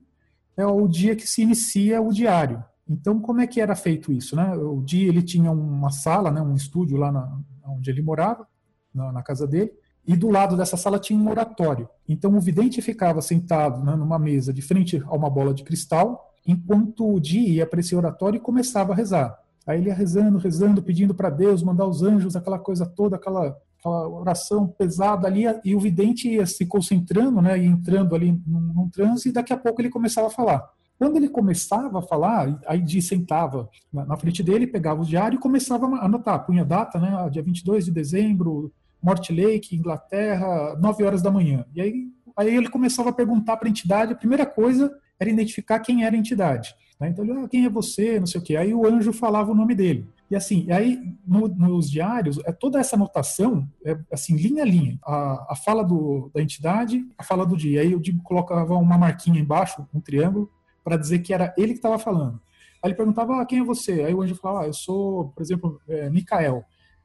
é 0.57 0.65
o 0.65 0.85
dia 0.89 1.15
que 1.15 1.25
se 1.25 1.43
inicia 1.43 2.01
o 2.01 2.11
diário. 2.11 2.61
Então, 2.85 3.21
como 3.21 3.39
é 3.39 3.47
que 3.47 3.61
era 3.61 3.73
feito 3.73 4.11
isso? 4.11 4.35
Né? 4.35 4.53
O 4.55 4.81
dia 4.81 5.07
ele 5.07 5.23
tinha 5.23 5.49
uma 5.49 5.89
sala, 5.89 6.29
né, 6.29 6.41
um 6.41 6.53
estúdio 6.53 6.97
lá 6.97 7.09
na, 7.09 7.39
onde 7.65 7.89
ele 7.89 8.01
morava, 8.01 8.45
na, 8.93 9.13
na, 9.13 9.23
casa 9.23 9.47
dele, 9.47 9.71
e 10.05 10.17
do 10.17 10.29
lado 10.29 10.57
dessa 10.57 10.75
sala 10.75 10.99
tinha 10.99 11.17
um 11.17 11.29
oratório. 11.29 11.87
Então, 12.09 12.35
o 12.35 12.41
vidente 12.41 12.81
ficava 12.81 13.21
sentado 13.21 13.81
né, 13.85 13.95
numa 13.95 14.19
mesa 14.19 14.51
de 14.51 14.61
frente 14.61 15.01
a 15.05 15.15
uma 15.15 15.29
bola 15.29 15.53
de 15.53 15.63
cristal, 15.63 16.35
enquanto 16.45 17.09
o 17.09 17.21
dia 17.21 17.47
ia 17.47 17.65
para 17.65 17.79
esse 17.79 17.95
oratório 17.95 18.35
e 18.35 18.41
começava 18.41 18.91
a 18.91 18.95
rezar. 18.95 19.39
Aí 19.65 19.79
ele 19.79 19.89
ia 19.89 19.93
rezando, 19.93 20.37
rezando, 20.37 20.81
pedindo 20.81 21.13
para 21.13 21.29
Deus, 21.29 21.61
mandar 21.61 21.85
os 21.85 22.01
anjos, 22.01 22.35
aquela 22.35 22.57
coisa 22.57 22.85
toda, 22.85 23.15
aquela, 23.15 23.55
aquela 23.79 24.07
oração 24.07 24.67
pesada 24.67 25.27
ali, 25.27 25.43
e 25.63 25.75
o 25.75 25.79
vidente 25.79 26.27
ia 26.27 26.45
se 26.45 26.65
concentrando, 26.65 27.41
né, 27.41 27.59
e 27.59 27.65
entrando 27.65 28.15
ali 28.15 28.31
num, 28.45 28.59
num 28.59 28.89
transe, 28.89 29.29
e 29.29 29.31
daqui 29.31 29.53
a 29.53 29.57
pouco 29.57 29.81
ele 29.81 29.89
começava 29.89 30.27
a 30.27 30.31
falar. 30.31 30.67
Quando 30.97 31.15
ele 31.15 31.29
começava 31.29 31.99
a 31.99 32.01
falar, 32.01 32.59
aí 32.67 32.79
Di 32.79 33.01
sentava 33.01 33.69
na, 33.91 34.05
na 34.05 34.17
frente 34.17 34.43
dele, 34.43 34.67
pegava 34.67 35.01
o 35.01 35.05
diário 35.05 35.37
e 35.37 35.39
começava 35.39 35.87
a 35.87 36.05
anotar, 36.05 36.45
punha 36.45 36.65
data, 36.65 36.99
né, 36.99 37.15
ah, 37.17 37.29
dia 37.29 37.41
22 37.41 37.85
de 37.85 37.91
dezembro, 37.91 38.71
Morte 39.01 39.33
Lake, 39.33 39.75
Inglaterra, 39.75 40.75
9 40.79 41.03
horas 41.03 41.21
da 41.21 41.31
manhã. 41.31 41.65
E 41.73 41.81
aí, 41.81 42.07
aí 42.37 42.55
ele 42.55 42.69
começava 42.69 43.09
a 43.09 43.13
perguntar 43.13 43.57
para 43.57 43.67
a 43.67 43.69
entidade, 43.69 44.13
a 44.13 44.15
primeira 44.15 44.45
coisa 44.45 44.91
era 45.19 45.29
identificar 45.29 45.79
quem 45.79 46.03
era 46.03 46.15
a 46.15 46.19
entidade. 46.19 46.75
Né? 46.99 47.09
Então 47.09 47.25
ele, 47.25 47.33
ah, 47.33 47.47
quem 47.47 47.65
é 47.65 47.69
você, 47.69 48.19
não 48.19 48.27
sei 48.27 48.39
o 48.39 48.43
quê. 48.43 48.55
Aí 48.55 48.73
o 48.73 48.85
anjo 48.85 49.11
falava 49.11 49.51
o 49.51 49.55
nome 49.55 49.73
dele. 49.73 50.07
E 50.29 50.35
assim, 50.35 50.71
aí 50.71 51.01
no, 51.27 51.47
nos 51.47 51.89
diários, 51.89 52.39
é 52.45 52.51
toda 52.51 52.79
essa 52.79 52.95
anotação, 52.95 53.67
é 53.83 53.97
assim, 54.11 54.35
linha 54.35 54.63
a 54.63 54.65
linha. 54.65 54.97
A, 55.03 55.53
a 55.53 55.55
fala 55.55 55.83
do, 55.83 56.31
da 56.33 56.41
entidade, 56.41 57.05
a 57.17 57.23
fala 57.23 57.45
do 57.45 57.57
dia. 57.57 57.81
Aí 57.81 57.91
eu 57.91 57.99
digo, 57.99 58.23
colocava 58.23 58.75
uma 58.75 58.97
marquinha 58.97 59.39
embaixo, 59.39 59.85
um 59.93 59.99
triângulo, 59.99 60.49
para 60.83 60.95
dizer 60.95 61.19
que 61.19 61.33
era 61.33 61.53
ele 61.57 61.73
que 61.73 61.79
estava 61.79 61.99
falando. 61.99 62.39
Aí 62.81 62.89
ele 62.89 62.95
perguntava, 62.95 63.41
ah, 63.41 63.45
quem 63.45 63.59
é 63.59 63.63
você? 63.63 64.03
Aí 64.03 64.13
o 64.13 64.21
anjo 64.21 64.35
falava, 64.35 64.65
ah, 64.65 64.67
eu 64.67 64.73
sou, 64.73 65.29
por 65.29 65.41
exemplo, 65.41 65.81
é, 65.87 66.09
Micael. 66.09 66.63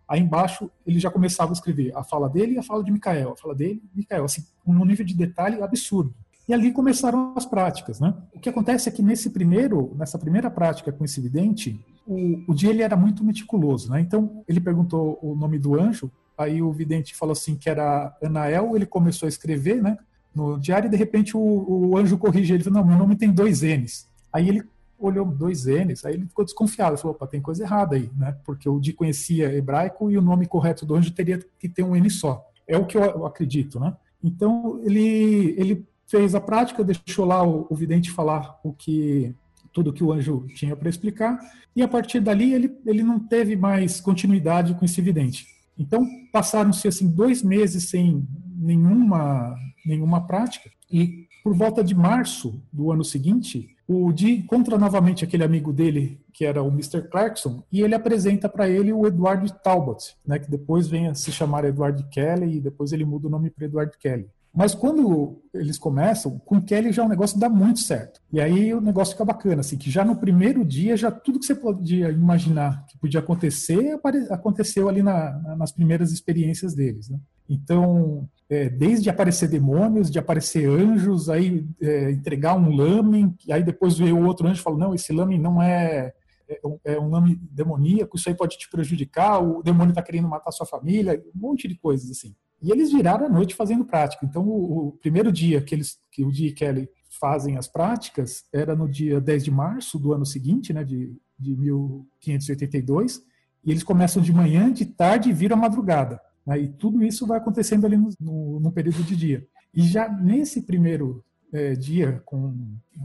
Aí 0.09 0.21
embaixo 0.21 0.71
ele 0.87 1.01
já 1.01 1.11
começava 1.11 1.51
a 1.51 1.55
escrever 1.55 1.93
a 1.97 2.05
fala 2.05 2.29
dele 2.29 2.55
e 2.55 2.59
a 2.59 2.63
fala 2.63 2.83
de 2.85 2.93
Micael, 2.93 3.33
a 3.33 3.37
fala 3.37 3.55
dele 3.55 3.83
e 3.93 3.99
Micael, 3.99 4.25
assim, 4.25 4.45
um 4.67 4.85
nível 4.85 5.05
de 5.05 5.15
detalhe 5.15 5.61
absurdo. 5.63 6.15
E 6.49 6.55
ali 6.55 6.71
começaram 6.71 7.35
as 7.37 7.45
práticas, 7.45 7.99
né? 7.99 8.15
O 8.33 8.39
que 8.39 8.49
acontece 8.49 8.89
é 8.89 8.93
que 8.93 9.03
nesse 9.03 9.31
primeiro, 9.31 9.93
nessa 9.99 10.17
primeira 10.17 10.49
prática 10.49 10.93
com 10.93 11.05
esse 11.05 11.21
vidente, 11.21 11.81
o, 12.07 12.45
o 12.47 12.55
dia 12.55 12.71
ele 12.71 12.83
era 12.83 12.97
muito 12.97 13.25
meticuloso, 13.25 13.91
né? 13.91 14.01
Então 14.01 14.45
ele 14.47 14.61
perguntou 14.61 15.19
o 15.21 15.35
nome 15.35 15.59
do 15.59 15.79
anjo, 15.79 16.09
aí 16.39 16.63
o 16.63 16.71
vidente 16.71 17.17
falou 17.17 17.33
assim 17.33 17.57
que 17.57 17.69
era 17.69 18.17
Anael, 18.23 18.77
ele 18.77 18.87
começou 18.87 19.27
a 19.27 19.29
escrever, 19.29 19.83
né? 19.83 19.99
No 20.33 20.57
diário 20.57 20.87
e 20.87 20.91
de 20.91 20.97
repente 20.97 21.37
o, 21.37 21.41
o 21.41 21.97
anjo 21.97 22.17
corrige 22.17 22.55
ele, 22.55 22.63
falou, 22.63 22.81
não, 22.81 22.87
meu 22.87 22.99
nome 22.99 23.17
tem 23.17 23.33
dois 23.33 23.63
N's. 23.63 24.07
Aí 24.33 24.49
ele 24.49 24.63
olhou 24.99 25.27
dois 25.27 25.67
N's, 25.67 26.05
aí 26.05 26.15
ele 26.15 26.27
ficou 26.27 26.45
desconfiado, 26.45 26.97
falou, 26.97 27.15
opa, 27.15 27.27
tem 27.27 27.41
coisa 27.41 27.65
errada 27.65 27.97
aí, 27.97 28.11
né? 28.17 28.37
Porque 28.45 28.69
o 28.69 28.81
Di 28.81 28.93
conhecia 28.93 29.53
hebraico 29.53 30.11
e 30.11 30.19
o 30.19 30.23
nome 30.23 30.47
correto 30.47 30.87
do 30.87 30.95
anjo 30.95 31.13
teria 31.13 31.39
que 31.59 31.69
ter 31.69 31.83
um 31.83 31.95
N 31.95 32.09
só. 32.11 32.45
É 32.67 32.77
o 32.77 32.87
que 32.87 32.97
eu 32.97 33.27
acredito, 33.27 33.79
né? 33.79 33.95
Então 34.23 34.81
ele 34.85 35.55
ele 35.59 35.87
fez 36.07 36.35
a 36.35 36.41
prática, 36.41 36.85
deixou 36.85 37.25
lá 37.25 37.43
o, 37.47 37.67
o 37.69 37.75
vidente 37.75 38.11
falar 38.11 38.59
o 38.63 38.73
que 38.73 39.35
tudo 39.73 39.93
que 39.93 40.03
o 40.03 40.13
anjo 40.13 40.47
tinha 40.55 40.75
para 40.75 40.89
explicar, 40.89 41.39
e 41.75 41.83
a 41.83 41.89
partir 41.89 42.21
dali 42.21 42.55
ele, 42.55 42.75
ele 42.87 43.03
não 43.03 43.19
teve 43.19 43.57
mais 43.57 44.01
continuidade 44.01 44.75
com 44.75 44.85
esse 44.85 45.03
vidente. 45.03 45.47
Então 45.79 46.07
passaram-se 46.33 46.89
assim 46.89 47.09
dois 47.09 47.43
meses 47.43 47.91
sem 47.91 48.27
nenhuma 48.57 49.55
nenhuma 49.85 50.27
prática 50.27 50.71
e 50.91 51.27
por 51.45 51.55
volta 51.55 51.85
de 51.85 51.95
março 51.95 52.61
do 52.73 52.91
ano 52.91 53.05
seguinte 53.05 53.76
o 53.89 54.13
Dee 54.13 54.39
encontra 54.39 54.77
novamente 54.77 55.25
aquele 55.25 55.45
amigo 55.45 55.73
dele 55.73 56.21
que 56.33 56.45
era 56.45 56.63
o 56.63 56.69
Mr. 56.69 57.03
Clarkson 57.09 57.63
e 57.71 57.83
ele 57.83 57.95
apresenta 57.95 58.49
para 58.49 58.69
ele 58.69 58.93
o 58.93 59.07
Edward 59.07 59.53
Talbot, 59.63 60.17
né, 60.27 60.39
que 60.39 60.51
depois 60.51 60.89
vem 60.89 61.09
a 61.09 61.15
se 61.15 61.31
chamar 61.31 61.65
Edward 61.65 62.05
Kelly 62.11 62.57
e 62.57 62.61
depois 62.61 62.93
ele 62.93 63.05
muda 63.05 63.29
o 63.29 63.31
nome 63.31 63.51
para 63.51 63.67
Edward 63.67 63.97
Kelly. 63.99 64.29
Mas 64.53 64.75
quando 64.75 65.43
eles 65.53 65.77
começam, 65.77 66.39
com 66.39 66.63
Kelly 66.63 66.91
já 66.91 67.05
o 67.05 67.09
negócio 67.09 67.39
dá 67.39 67.47
muito 67.47 67.81
certo. 67.81 68.23
E 68.33 68.41
aí 68.41 68.73
o 68.73 68.81
negócio 68.81 69.13
fica 69.13 69.25
bacana, 69.25 69.61
assim, 69.61 69.77
que 69.77 69.91
já 69.91 70.03
no 70.03 70.17
primeiro 70.17 70.65
dia, 70.65 70.97
já 70.97 71.11
tudo 71.11 71.39
que 71.39 71.45
você 71.45 71.55
podia 71.55 72.09
imaginar 72.09 72.87
que 72.87 72.97
podia 72.97 73.21
acontecer, 73.21 74.01
aconteceu 74.31 74.89
ali 74.89 75.03
na, 75.03 75.57
nas 75.59 75.73
primeiras 75.73 76.11
experiências 76.11 76.75
deles. 76.75 77.11
Né? 77.11 77.19
Então, 77.49 78.29
é, 78.49 78.69
desde 78.69 79.11
aparecer 79.11 79.49
demônios, 79.49 80.11
de 80.11 80.19
aparecer 80.19 80.69
anjos, 80.69 81.29
aí 81.29 81.67
é, 81.81 82.11
entregar 82.11 82.55
um 82.55 82.75
lame, 82.75 83.35
aí 83.51 83.63
depois 83.63 83.99
veio 83.99 84.25
outro 84.25 84.47
anjo 84.47 84.61
e 84.61 84.63
falou, 84.63 84.79
não, 84.79 84.95
esse 84.95 85.13
lame 85.13 85.39
não 85.39 85.61
é, 85.61 86.13
é, 86.49 86.61
é 86.85 87.01
um 87.01 87.11
lame 87.11 87.37
demoníaco, 87.51 88.17
isso 88.17 88.29
aí 88.29 88.35
pode 88.35 88.57
te 88.57 88.69
prejudicar, 88.71 89.41
o 89.41 89.63
demônio 89.63 89.91
está 89.91 90.03
querendo 90.03 90.29
matar 90.29 90.53
sua 90.53 90.67
família, 90.67 91.23
um 91.35 91.41
monte 91.41 91.67
de 91.67 91.77
coisas 91.77 92.11
assim. 92.11 92.35
E 92.63 92.71
eles 92.71 92.93
viraram 92.93 93.27
a 93.27 93.29
noite 93.29 93.55
fazendo 93.55 93.85
prática. 93.85 94.25
Então, 94.25 94.47
o, 94.47 94.89
o 94.89 94.93
primeiro 94.93 95.31
dia 95.31 95.61
que, 95.61 95.75
eles, 95.75 95.99
que 96.11 96.25
o 96.25 96.31
Dee 96.31 96.49
e 96.49 96.53
Kelly 96.53 96.89
fazem 97.21 97.57
as 97.57 97.69
práticas 97.69 98.45
era 98.53 98.75
no 98.75 98.89
dia 98.89 99.21
10 99.21 99.45
de 99.45 99.51
março 99.51 99.99
do 99.99 100.13
ano 100.13 100.25
seguinte, 100.25 100.73
né, 100.73 100.85
de, 100.85 101.17
de 101.39 101.57
1582, 101.57 103.23
e 103.65 103.71
eles 103.71 103.83
começam 103.83 104.23
de 104.23 104.33
manhã, 104.33 104.73
de 104.73 104.87
tarde 104.87 105.31
e 105.31 105.33
viram 105.33 105.57
a 105.57 105.61
madrugada. 105.61 106.21
Né, 106.47 106.61
e 106.61 106.69
tudo 106.69 107.03
isso 107.03 107.27
vai 107.27 107.39
acontecendo 107.39 107.85
ali 107.87 107.97
no, 107.97 108.11
no, 108.21 108.61
no 108.61 108.73
período 108.73 109.03
de 109.03 109.17
dia. 109.17 109.47
E 109.75 109.83
já 109.83 110.09
nesse 110.09 110.63
primeiro 110.63 111.25
é, 111.53 111.75
dia 111.75 112.23
com, 112.25 112.55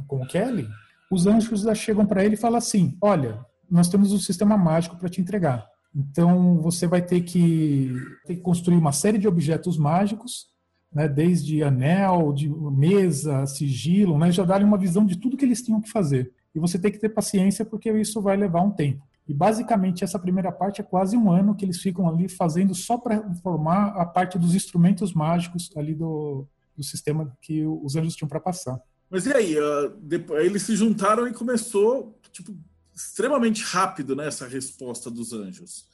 com 0.07 0.21
o 0.21 0.27
Kelly, 0.27 0.67
os 1.11 1.27
anjos 1.27 1.61
já 1.61 1.75
chegam 1.75 2.05
para 2.05 2.23
ele 2.23 2.35
e 2.35 2.37
falam 2.37 2.57
assim: 2.57 2.97
Olha, 3.01 3.45
nós 3.69 3.89
temos 3.89 4.11
um 4.11 4.19
sistema 4.19 4.57
mágico 4.57 4.97
para 4.97 5.09
te 5.09 5.19
entregar. 5.21 5.67
Então 5.93 6.61
você 6.61 6.87
vai 6.87 7.01
ter 7.01 7.21
que, 7.21 7.93
ter 8.25 8.35
que 8.35 8.41
construir 8.41 8.77
uma 8.77 8.93
série 8.93 9.17
de 9.17 9.27
objetos 9.27 9.77
mágicos, 9.77 10.47
né, 10.93 11.07
desde 11.07 11.63
anel, 11.63 12.31
de 12.33 12.49
mesa, 12.49 13.45
sigilo, 13.45 14.17
né, 14.17 14.31
já 14.31 14.43
darem 14.43 14.65
uma 14.65 14.77
visão 14.77 15.05
de 15.05 15.17
tudo 15.17 15.35
que 15.35 15.43
eles 15.43 15.61
tinham 15.61 15.81
que 15.81 15.89
fazer. 15.89 16.31
E 16.53 16.59
você 16.59 16.79
tem 16.79 16.91
que 16.91 16.99
ter 16.99 17.09
paciência 17.09 17.65
porque 17.65 17.91
isso 17.91 18.21
vai 18.21 18.37
levar 18.37 18.61
um 18.61 18.71
tempo. 18.71 19.03
E 19.31 19.33
basicamente 19.33 20.03
essa 20.03 20.19
primeira 20.19 20.51
parte 20.51 20.81
é 20.81 20.83
quase 20.83 21.15
um 21.15 21.31
ano 21.31 21.55
que 21.55 21.63
eles 21.63 21.79
ficam 21.79 22.09
ali 22.09 22.27
fazendo 22.27 22.75
só 22.75 22.97
para 22.97 23.33
formar 23.35 23.93
a 23.95 24.05
parte 24.05 24.37
dos 24.37 24.53
instrumentos 24.53 25.13
mágicos 25.13 25.71
ali 25.77 25.95
do, 25.95 26.45
do 26.75 26.83
sistema 26.83 27.31
que 27.41 27.65
os 27.65 27.95
anjos 27.95 28.13
tinham 28.13 28.27
para 28.27 28.41
passar. 28.41 28.77
Mas 29.09 29.25
e 29.25 29.33
aí? 29.33 29.57
Uh, 29.57 29.95
depois, 30.01 30.45
eles 30.45 30.63
se 30.63 30.75
juntaram 30.75 31.25
e 31.29 31.33
começou, 31.33 32.19
tipo, 32.29 32.53
extremamente 32.93 33.63
rápido 33.63 34.17
né, 34.17 34.27
essa 34.27 34.45
resposta 34.45 35.09
dos 35.09 35.31
anjos. 35.31 35.85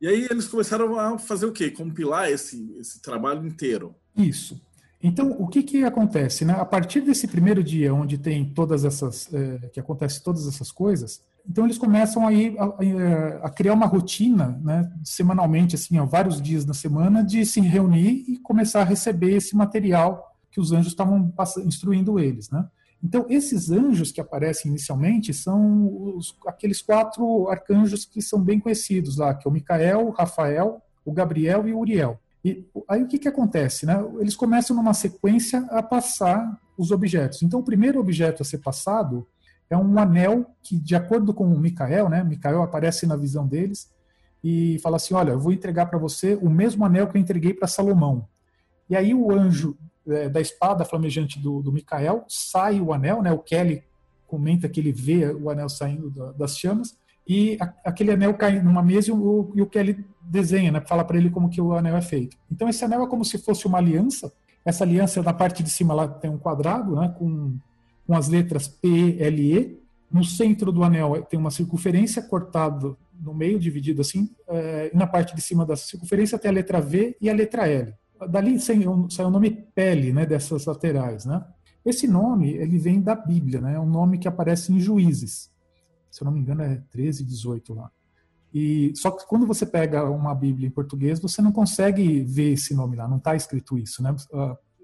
E 0.00 0.06
aí 0.06 0.28
eles 0.30 0.46
começaram 0.46 0.96
a 0.96 1.18
fazer 1.18 1.46
o 1.46 1.52
quê? 1.52 1.72
Compilar 1.72 2.30
esse, 2.30 2.76
esse 2.78 3.02
trabalho 3.02 3.44
inteiro. 3.44 3.92
Isso. 4.16 4.60
Então, 5.02 5.32
o 5.32 5.48
que, 5.48 5.64
que 5.64 5.82
acontece? 5.82 6.44
Né? 6.44 6.52
A 6.52 6.64
partir 6.64 7.00
desse 7.00 7.26
primeiro 7.26 7.60
dia, 7.60 7.92
onde 7.92 8.18
tem 8.18 8.44
todas 8.44 8.84
essas, 8.84 9.34
é, 9.34 9.68
que 9.72 9.80
acontece 9.80 10.22
todas 10.22 10.46
essas 10.46 10.70
coisas, 10.70 11.20
então 11.48 11.64
eles 11.64 11.78
começam 11.78 12.26
aí 12.26 12.56
a, 12.58 12.64
a, 12.64 13.46
a, 13.46 13.50
criar 13.50 13.74
uma 13.74 13.86
rotina, 13.86 14.58
né, 14.62 14.90
semanalmente, 15.04 15.74
assim, 15.74 15.98
ó, 15.98 16.06
vários 16.06 16.40
dias 16.40 16.64
na 16.64 16.74
semana, 16.74 17.22
de 17.22 17.44
se 17.44 17.60
reunir 17.60 18.24
e 18.26 18.38
começar 18.38 18.80
a 18.80 18.84
receber 18.84 19.36
esse 19.36 19.54
material 19.54 20.34
que 20.50 20.60
os 20.60 20.72
anjos 20.72 20.92
estavam 20.92 21.32
instruindo 21.64 22.18
eles, 22.18 22.48
né? 22.50 22.66
Então, 23.02 23.26
esses 23.28 23.70
anjos 23.70 24.10
que 24.10 24.20
aparecem 24.20 24.70
inicialmente 24.70 25.34
são 25.34 26.16
os, 26.16 26.34
aqueles 26.46 26.80
quatro 26.80 27.50
arcanjos 27.50 28.06
que 28.06 28.22
são 28.22 28.40
bem 28.40 28.58
conhecidos 28.58 29.18
lá, 29.18 29.34
que 29.34 29.46
é 29.46 29.50
o 29.50 29.52
Micael, 29.52 30.06
o 30.06 30.10
Rafael, 30.10 30.80
o 31.04 31.12
Gabriel 31.12 31.68
e 31.68 31.74
o 31.74 31.80
Uriel. 31.80 32.18
E 32.42 32.64
aí 32.88 33.02
o 33.02 33.06
que, 33.06 33.18
que 33.18 33.28
acontece? 33.28 33.84
Né? 33.84 34.02
Eles 34.18 34.34
começam 34.34 34.74
numa 34.74 34.94
sequência 34.94 35.66
a 35.70 35.82
passar 35.82 36.58
os 36.78 36.90
objetos. 36.90 37.42
Então, 37.42 37.60
o 37.60 37.64
primeiro 37.64 38.00
objeto 38.00 38.42
a 38.42 38.44
ser 38.44 38.58
passado 38.58 39.26
é 39.70 39.76
um 39.76 39.98
anel 39.98 40.46
que, 40.62 40.78
de 40.78 40.94
acordo 40.94 41.32
com 41.32 41.46
o 41.46 41.58
Micael, 41.58 42.08
né, 42.08 42.22
Micael 42.22 42.62
aparece 42.62 43.06
na 43.06 43.16
visão 43.16 43.46
deles 43.46 43.92
e 44.42 44.78
fala 44.80 44.96
assim: 44.96 45.14
Olha, 45.14 45.32
eu 45.32 45.40
vou 45.40 45.52
entregar 45.52 45.86
para 45.86 45.98
você 45.98 46.34
o 46.34 46.50
mesmo 46.50 46.84
anel 46.84 47.08
que 47.08 47.16
eu 47.16 47.20
entreguei 47.20 47.54
para 47.54 47.66
Salomão. 47.66 48.28
E 48.88 48.94
aí 48.94 49.14
o 49.14 49.32
anjo 49.32 49.76
é, 50.06 50.28
da 50.28 50.40
espada 50.40 50.84
flamejante 50.84 51.38
do, 51.40 51.62
do 51.62 51.72
Micael, 51.72 52.24
sai 52.28 52.80
o 52.80 52.92
anel, 52.92 53.22
né? 53.22 53.32
O 53.32 53.38
Kelly 53.38 53.82
comenta 54.26 54.68
que 54.68 54.80
ele 54.80 54.92
vê 54.92 55.26
o 55.32 55.48
anel 55.48 55.68
saindo 55.68 56.10
da, 56.10 56.32
das 56.32 56.58
chamas 56.58 56.96
e 57.26 57.56
aquele 57.82 58.12
anel 58.12 58.34
cai 58.34 58.60
numa 58.60 58.82
mesa 58.82 59.08
e 59.08 59.12
o, 59.12 59.50
e 59.54 59.62
o 59.62 59.66
Kelly 59.66 60.04
desenha, 60.20 60.70
né? 60.70 60.80
Fala 60.82 61.04
para 61.04 61.16
ele 61.16 61.30
como 61.30 61.48
que 61.48 61.60
o 61.60 61.72
anel 61.72 61.96
é 61.96 62.02
feito. 62.02 62.36
Então 62.52 62.68
esse 62.68 62.84
anel 62.84 63.02
é 63.02 63.06
como 63.06 63.24
se 63.24 63.38
fosse 63.38 63.66
uma 63.66 63.78
aliança. 63.78 64.30
Essa 64.62 64.84
aliança 64.84 65.22
na 65.22 65.32
parte 65.32 65.62
de 65.62 65.70
cima 65.70 65.94
lá 65.94 66.06
tem 66.06 66.30
um 66.30 66.38
quadrado, 66.38 66.96
né? 66.96 67.14
Com, 67.18 67.56
com 68.06 68.14
as 68.14 68.28
letras 68.28 68.68
P, 68.68 69.16
L, 69.18 69.58
E. 69.58 69.84
No 70.10 70.22
centro 70.22 70.70
do 70.70 70.84
anel 70.84 71.22
tem 71.28 71.38
uma 71.38 71.50
circunferência 71.50 72.22
cortada 72.22 72.96
no 73.20 73.34
meio, 73.34 73.58
dividido 73.58 74.00
assim. 74.00 74.30
É, 74.48 74.90
e 74.92 74.96
na 74.96 75.06
parte 75.06 75.34
de 75.34 75.42
cima 75.42 75.66
da 75.66 75.76
circunferência 75.76 76.38
tem 76.38 76.50
a 76.50 76.54
letra 76.54 76.80
V 76.80 77.16
e 77.20 77.28
a 77.28 77.34
letra 77.34 77.66
L 77.68 77.94
dali 78.28 78.60
saiu, 78.60 78.92
o 78.92 79.30
nome 79.30 79.50
pele, 79.74 80.12
né, 80.12 80.24
dessas 80.26 80.64
laterais, 80.66 81.24
né? 81.24 81.44
Esse 81.84 82.06
nome, 82.06 82.52
ele 82.52 82.78
vem 82.78 83.00
da 83.00 83.14
Bíblia, 83.14 83.60
né? 83.60 83.74
É 83.74 83.80
um 83.80 83.86
nome 83.86 84.18
que 84.18 84.26
aparece 84.26 84.72
em 84.72 84.80
Juízes. 84.80 85.50
Se 86.10 86.22
eu 86.22 86.24
não 86.24 86.32
me 86.32 86.40
engano, 86.40 86.62
é 86.62 86.82
13, 86.90 87.24
18 87.24 87.74
lá. 87.74 87.90
E 88.52 88.92
só 88.94 89.10
que 89.10 89.26
quando 89.26 89.46
você 89.46 89.66
pega 89.66 90.08
uma 90.08 90.34
Bíblia 90.34 90.68
em 90.68 90.70
português, 90.70 91.20
você 91.20 91.42
não 91.42 91.52
consegue 91.52 92.22
ver 92.22 92.52
esse 92.52 92.72
nome 92.72 92.96
lá, 92.96 93.06
não 93.06 93.18
está 93.18 93.34
escrito 93.34 93.76
isso, 93.76 94.02
né? 94.02 94.14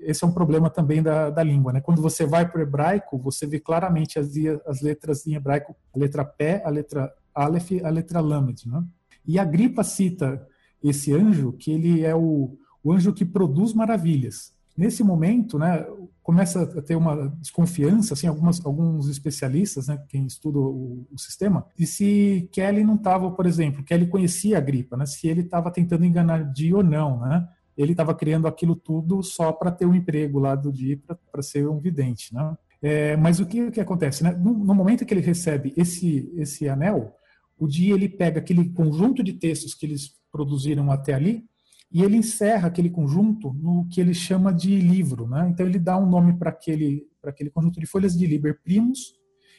Esse 0.01 0.25
é 0.25 0.27
um 0.27 0.33
problema 0.33 0.71
também 0.71 1.03
da, 1.03 1.31
da 1.31 1.43
língua, 1.43 1.73
né? 1.73 1.81
Quando 1.81 2.01
você 2.03 2.27
vai 2.27 2.49
para 2.49 2.59
o 2.59 2.63
hebraico, 2.63 3.19
você 3.19 3.47
vê 3.47 3.61
claramente 3.61 4.19
as, 4.19 4.29
as 4.67 4.81
letras 4.81 5.27
em 5.27 5.35
hebraico, 5.35 5.77
a 5.95 5.99
letra 5.99 6.25
Pé, 6.25 6.63
a 6.65 6.71
letra 6.71 7.13
Aleph, 7.35 7.71
a 7.85 7.89
letra 7.89 8.21
Lamed, 8.21 8.69
né? 8.69 8.83
E 9.27 9.39
a 9.39 9.45
Gripa 9.45 9.85
cita 9.85 10.47
esse 10.83 11.13
anjo 11.13 11.53
que 11.53 11.71
ele 11.71 12.05
é 12.05 12.15
o 12.15 12.57
o 12.83 12.93
anjo 12.93 13.13
que 13.13 13.25
produz 13.25 13.73
maravilhas. 13.73 14.53
Nesse 14.77 15.05
momento, 15.05 15.59
né, 15.59 15.85
começa 16.23 16.63
a 16.63 16.81
ter 16.81 16.97
uma 16.97 17.29
desconfiança, 17.41 18.15
assim, 18.15 18.27
algumas, 18.27 18.65
alguns 18.65 19.09
especialistas, 19.09 19.89
né, 19.89 20.03
quem 20.09 20.27
estuda 20.27 20.59
o, 20.59 21.07
o 21.13 21.19
sistema, 21.19 21.67
de 21.77 21.87
se 21.87 22.49
Kelly 22.53 22.83
não 22.83 22.95
estava, 22.95 23.31
por 23.31 23.47
exemplo, 23.47 23.85
Kelly 23.85 24.07
conhecia 24.07 24.57
a 24.57 24.61
gripa, 24.61 24.97
né, 24.97 25.05
se 25.05 25.29
ele 25.29 25.43
estava 25.43 25.71
tentando 25.71 26.05
enganar 26.05 26.51
Di 26.51 26.73
ou 26.73 26.83
não, 26.83 27.21
né, 27.21 27.47
ele 27.81 27.93
estava 27.93 28.15
criando 28.15 28.47
aquilo 28.47 28.77
tudo 28.77 29.23
só 29.23 29.53
para 29.53 29.71
ter 29.71 29.87
um 29.87 29.95
emprego 29.95 30.39
lá 30.39 30.55
do 30.55 30.73
Di, 30.73 31.03
para 31.33 31.43
ser 31.43 31.69
um 31.69 31.79
vidente, 31.79 32.35
né. 32.35 32.57
É, 32.83 33.15
mas 33.17 33.41
o 33.41 33.47
que, 33.47 33.63
o 33.63 33.71
que 33.71 33.81
acontece, 33.81 34.25
né, 34.25 34.33
no, 34.33 34.55
no, 34.55 34.75
momento 34.75 35.05
que 35.05 35.13
ele 35.13 35.21
recebe 35.21 35.75
esse, 35.77 36.33
esse 36.37 36.67
anel, 36.67 37.15
o 37.59 37.69
Di 37.69 37.91
ele 37.91 38.09
pega 38.09 38.41
aquele 38.41 38.71
conjunto 38.71 39.23
de 39.23 39.35
textos 39.35 39.75
que 39.75 39.85
eles 39.85 40.15
produziram 40.33 40.91
até 40.91 41.13
ali 41.13 41.45
e 41.93 42.03
ele 42.03 42.17
encerra 42.17 42.69
aquele 42.69 42.89
conjunto 42.89 43.53
no 43.53 43.87
que 43.89 44.01
ele 44.01 44.15
chama 44.15 44.53
de 44.53 44.79
livro. 44.79 45.29
Né? 45.29 45.49
Então 45.51 45.67
ele 45.67 45.79
dá 45.79 45.99
um 45.99 46.09
nome 46.09 46.39
para 46.39 46.51
aquele, 46.51 47.07
aquele 47.23 47.51
conjunto 47.51 47.79
de 47.79 47.87
folhas 47.87 48.17
de 48.17 48.27
Liber 48.27 48.59
Primus, 48.63 49.15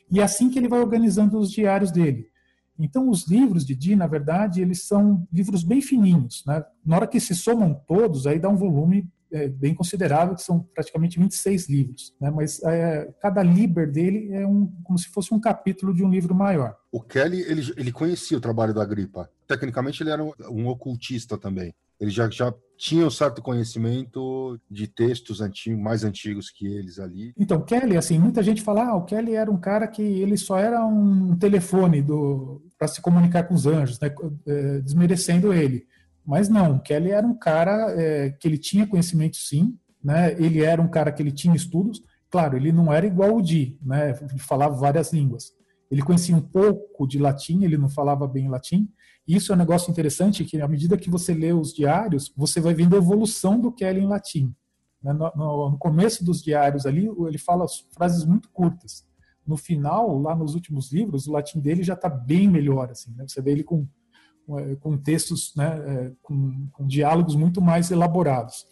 e 0.10 0.20
é 0.20 0.24
assim 0.24 0.50
que 0.50 0.58
ele 0.58 0.68
vai 0.68 0.80
organizando 0.80 1.38
os 1.38 1.51
diários 1.51 1.92
dele. 1.92 2.30
Então 2.78 3.10
os 3.10 3.28
livros 3.28 3.66
de 3.66 3.75
Di, 3.75 3.96
na 3.96 4.08
verdade, 4.08 4.62
eles 4.62 4.84
são 4.84 5.28
livros 5.32 5.63
bem 5.63 5.82
fininhos. 5.82 6.44
Né? 6.46 6.63
Na 6.86 6.96
hora 6.98 7.08
que 7.08 7.20
se 7.20 7.36
somam 7.36 7.74
todos, 7.88 8.25
aí 8.25 8.40
dá 8.40 8.50
um 8.50 8.56
volume 8.56 9.08
é, 9.32 9.48
bem 9.48 9.74
considerável, 9.74 10.36
que 10.36 10.42
são 10.42 10.60
praticamente 10.74 11.20
26 11.20 11.70
livros. 11.70 12.13
Né? 12.20 12.30
Mas 12.32 12.62
é, 12.63 13.13
cada 13.22 13.44
Liber 13.44 13.92
dele 13.92 14.34
é 14.34 14.46
um, 14.46 14.68
como 14.84 14.98
se 14.98 15.10
fosse 15.10 15.34
um 15.34 15.40
capítulo 15.40 15.94
de 15.94 16.04
um 16.04 16.10
livro 16.10 16.34
maior. 16.34 16.75
O 16.92 17.01
Kelly, 17.01 17.42
ele, 17.42 17.62
ele 17.78 17.92
conhecia 17.92 18.38
o 18.38 18.42
trabalho 18.42 18.74
da 18.74 18.84
Gripa. 18.84 19.30
Tecnicamente, 19.48 20.04
ele 20.04 20.10
era 20.10 20.24
um, 20.24 20.34
um 20.50 20.68
ocultista 20.68 21.38
também 21.38 21.74
eles 22.01 22.16
já, 22.16 22.28
já 22.30 22.51
tinham 22.81 23.11
certo 23.11 23.43
conhecimento 23.43 24.59
de 24.67 24.88
textos 24.88 25.39
antigos, 25.39 25.79
mais 25.79 26.03
antigos 26.03 26.50
que 26.50 26.65
eles 26.65 26.97
ali. 26.97 27.31
Então, 27.38 27.61
Kelly, 27.61 27.95
assim, 27.95 28.17
muita 28.17 28.41
gente 28.41 28.63
fala, 28.63 28.85
ah, 28.85 28.95
o 28.95 29.05
Kelly 29.05 29.35
era 29.35 29.51
um 29.51 29.59
cara 29.59 29.88
que 29.88 30.01
ele 30.01 30.35
só 30.35 30.57
era 30.57 30.83
um 30.83 31.38
telefone 31.38 32.01
do 32.01 32.59
para 32.79 32.88
se 32.88 33.00
comunicar 33.00 33.43
com 33.43 33.53
os 33.53 33.67
anjos, 33.67 34.00
né, 34.00 34.11
é, 34.47 34.79
desmerecendo 34.79 35.53
ele. 35.53 35.85
Mas 36.25 36.50
não, 36.50 36.79
Kelly 36.79 37.11
era 37.11 37.25
um 37.25 37.35
cara 37.38 37.91
é, 37.91 38.31
que 38.31 38.47
ele 38.47 38.57
tinha 38.57 38.88
conhecimento 38.88 39.38
sim, 39.38 39.77
né? 40.03 40.33
Ele 40.39 40.63
era 40.63 40.81
um 40.81 40.88
cara 40.88 41.11
que 41.11 41.21
ele 41.21 41.31
tinha 41.31 41.55
estudos. 41.55 42.01
Claro, 42.31 42.57
ele 42.57 42.71
não 42.71 42.91
era 42.91 43.05
igual 43.05 43.35
o 43.35 43.43
Di, 43.43 43.77
né? 43.79 44.17
Ele 44.19 44.39
falava 44.39 44.73
várias 44.75 45.13
línguas. 45.13 45.53
Ele 45.91 46.01
conhecia 46.01 46.35
um 46.35 46.41
pouco 46.41 47.05
de 47.05 47.19
latim, 47.19 47.63
ele 47.63 47.77
não 47.77 47.89
falava 47.89 48.27
bem 48.27 48.50
latim. 48.50 48.89
Isso 49.28 49.51
é 49.51 49.56
um 49.56 49.58
negócio 49.58 49.92
interessante 49.92 50.44
que, 50.44 50.60
à 50.60 50.68
medida 50.68 50.98
que 50.98 51.10
você 51.10 51.34
lê 51.34 51.54
os 51.54 51.74
diários, 51.74 52.34
você 52.36 52.60
vai 52.60 52.74
vendo 52.74 52.96
a 52.96 53.00
evolução 53.00 53.60
do 53.60 53.72
Kelly 53.72 54.01
em 54.01 54.08
latim. 54.08 54.54
Né? 55.01 55.13
No, 55.13 55.78
começo 55.78 56.24
dos 56.24 56.42
diários 56.42 56.86
ali, 56.86 57.08
ele 57.28 57.38
fala 57.38 57.66
frases 57.94 58.25
muito 58.25 58.50
curtas. 58.50 59.06
No 59.46 59.58
final, 59.58 60.20
lá 60.20 60.36
nos 60.36 60.54
últimos 60.54 60.92
livros, 60.92 61.28
o 61.28 61.32
latim 61.32 61.60
dele 61.60 61.84
já 61.84 61.94
está 61.94 62.10
bem 62.10 62.48
melhor. 62.48 62.92
Assim, 62.92 63.12
né? 63.16 63.25
Você 63.28 63.42
vê 63.42 63.51
ele 63.51 63.63
com, 63.63 63.88
com 64.80 64.98
textos, 64.98 65.54
né? 65.56 65.80
É, 65.86 66.12
com, 66.22 66.68
com 66.72 66.86
diálogos 66.86 67.36
muito 67.36 67.62
mais 67.62 67.90
elaborados 67.92 68.66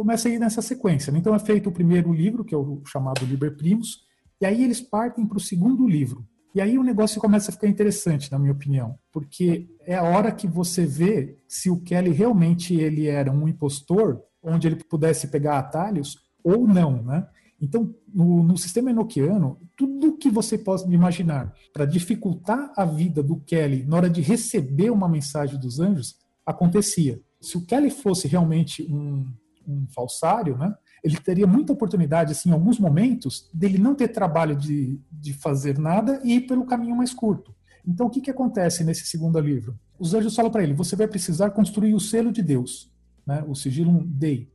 começa 0.00 0.28
aí 0.28 0.38
nessa 0.38 0.62
sequência. 0.62 1.12
Né? 1.12 1.18
Então 1.18 1.34
é 1.34 1.38
feito 1.38 1.68
o 1.68 1.72
primeiro 1.72 2.10
livro, 2.12 2.42
que 2.42 2.54
é 2.54 2.58
o 2.58 2.82
chamado 2.86 3.24
Liber 3.26 3.54
Primus, 3.56 4.06
e 4.40 4.46
aí 4.46 4.64
eles 4.64 4.80
partem 4.80 5.26
para 5.26 5.36
o 5.36 5.40
segundo 5.40 5.86
livro. 5.86 6.26
E 6.54 6.60
aí 6.60 6.76
o 6.78 6.82
negócio 6.82 7.20
começa 7.20 7.50
a 7.50 7.54
ficar 7.54 7.68
interessante, 7.68 8.30
na 8.30 8.38
minha 8.38 8.52
opinião, 8.52 8.98
porque 9.12 9.68
é 9.86 9.94
a 9.94 10.02
hora 10.02 10.32
que 10.32 10.48
você 10.48 10.84
vê 10.84 11.38
se 11.46 11.70
o 11.70 11.80
Kelly 11.80 12.10
realmente 12.10 12.74
ele 12.74 13.06
era 13.06 13.30
um 13.30 13.46
impostor, 13.46 14.20
onde 14.42 14.66
ele 14.66 14.76
pudesse 14.76 15.28
pegar 15.28 15.58
atalhos 15.58 16.18
ou 16.42 16.66
não, 16.66 17.02
né? 17.02 17.26
Então, 17.60 17.94
no, 18.12 18.42
no 18.42 18.56
sistema 18.56 18.90
enoquiano, 18.90 19.60
tudo 19.76 20.16
que 20.16 20.30
você 20.30 20.56
possa 20.56 20.90
imaginar 20.90 21.54
para 21.72 21.84
dificultar 21.84 22.72
a 22.74 22.86
vida 22.86 23.22
do 23.22 23.36
Kelly 23.36 23.84
na 23.84 23.96
hora 23.96 24.10
de 24.10 24.22
receber 24.22 24.90
uma 24.90 25.08
mensagem 25.08 25.60
dos 25.60 25.78
anjos, 25.78 26.16
acontecia. 26.44 27.20
Se 27.40 27.58
o 27.58 27.66
Kelly 27.66 27.90
fosse 27.90 28.26
realmente 28.26 28.82
um, 28.90 29.26
um 29.68 29.86
falsário, 29.94 30.56
né? 30.56 30.74
Ele 31.02 31.16
teria 31.16 31.46
muita 31.46 31.72
oportunidade, 31.72 32.32
assim, 32.32 32.50
em 32.50 32.52
alguns 32.52 32.78
momentos, 32.78 33.48
dele 33.52 33.78
não 33.78 33.94
ter 33.94 34.08
trabalho 34.08 34.54
de, 34.54 35.00
de 35.10 35.32
fazer 35.32 35.78
nada 35.78 36.20
e 36.24 36.34
ir 36.34 36.40
pelo 36.42 36.66
caminho 36.66 36.96
mais 36.96 37.14
curto. 37.14 37.54
Então, 37.86 38.06
o 38.06 38.10
que, 38.10 38.20
que 38.20 38.30
acontece 38.30 38.84
nesse 38.84 39.06
segundo 39.06 39.38
livro? 39.40 39.78
Os 39.98 40.14
anjos 40.14 40.34
falam 40.34 40.50
para 40.50 40.62
ele: 40.62 40.74
você 40.74 40.94
vai 40.94 41.08
precisar 41.08 41.50
construir 41.50 41.94
o 41.94 42.00
selo 42.00 42.32
de 42.32 42.42
Deus, 42.42 42.90
né? 43.26 43.44
o 43.48 43.54
sigilo 43.54 44.04
Dei. 44.04 44.48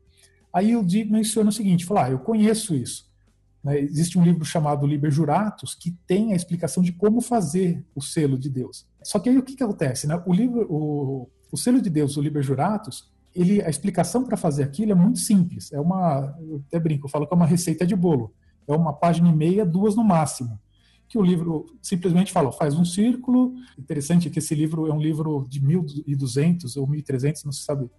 Aí 0.54 0.76
o 0.76 0.84
Di 0.84 1.04
menciona 1.04 1.50
o 1.50 1.54
seguinte: 1.54 1.86
fala, 1.86 2.06
ah, 2.06 2.12
eu 2.12 2.20
conheço 2.20 2.76
isso. 2.76 3.12
Né? 3.64 3.80
Existe 3.80 4.18
um 4.18 4.24
livro 4.24 4.46
chamado 4.46 4.86
Liber 4.86 5.12
Juratus 5.12 5.74
que 5.74 5.92
tem 6.06 6.34
a 6.34 6.36
explicação 6.36 6.84
de 6.84 6.94
como 6.94 7.20
fazer 7.20 7.84
o 7.96 8.02
selo 8.02 8.38
de 8.38 8.50
Deus. 8.50 8.88
Só 9.04 9.18
que 9.18 9.28
aí 9.28 9.38
o 9.38 9.44
que, 9.44 9.56
que 9.56 9.64
acontece? 9.64 10.08
Né? 10.08 10.22
O, 10.26 10.32
livro, 10.32 10.66
o, 10.70 11.30
o 11.52 11.58
selo 11.58 11.82
de 11.82 11.90
Deus, 11.90 12.16
o 12.16 12.22
Liber 12.22 12.44
Juratus, 12.44 13.12
ele, 13.36 13.62
a 13.62 13.70
explicação 13.70 14.24
para 14.24 14.38
fazer 14.38 14.64
aquilo 14.64 14.94
é 14.94 14.96
muito 14.96 15.20
simples. 15.20 15.72
É 15.74 15.80
uma, 15.80 16.36
eu 16.40 16.64
até 16.68 16.80
brinco, 16.80 17.06
eu 17.06 17.10
falo 17.10 17.28
que 17.28 17.34
é 17.34 17.36
uma 17.36 17.46
receita 17.46 17.86
de 17.86 17.96
bolo. 17.96 18.34
É 18.68 18.74
uma 18.74 18.94
página 18.94 19.30
e 19.30 19.36
meia, 19.36 19.66
duas 19.66 19.96
no 19.96 20.04
máximo. 20.04 20.60
Que 21.08 21.18
o 21.18 21.22
livro 21.22 21.66
simplesmente 21.82 22.32
fala, 22.32 22.52
faz 22.52 22.74
um 22.76 22.86
círculo. 22.86 23.54
Interessante 23.78 24.30
que 24.30 24.40
esse 24.40 24.56
livro 24.56 24.88
é 24.88 24.94
um 24.94 25.00
livro 25.00 25.46
de 25.50 25.64
1200 25.64 26.78
ou 26.78 26.88
1300, 26.88 27.44
não 27.44 27.52
se 27.52 27.64
sabe 27.64 27.90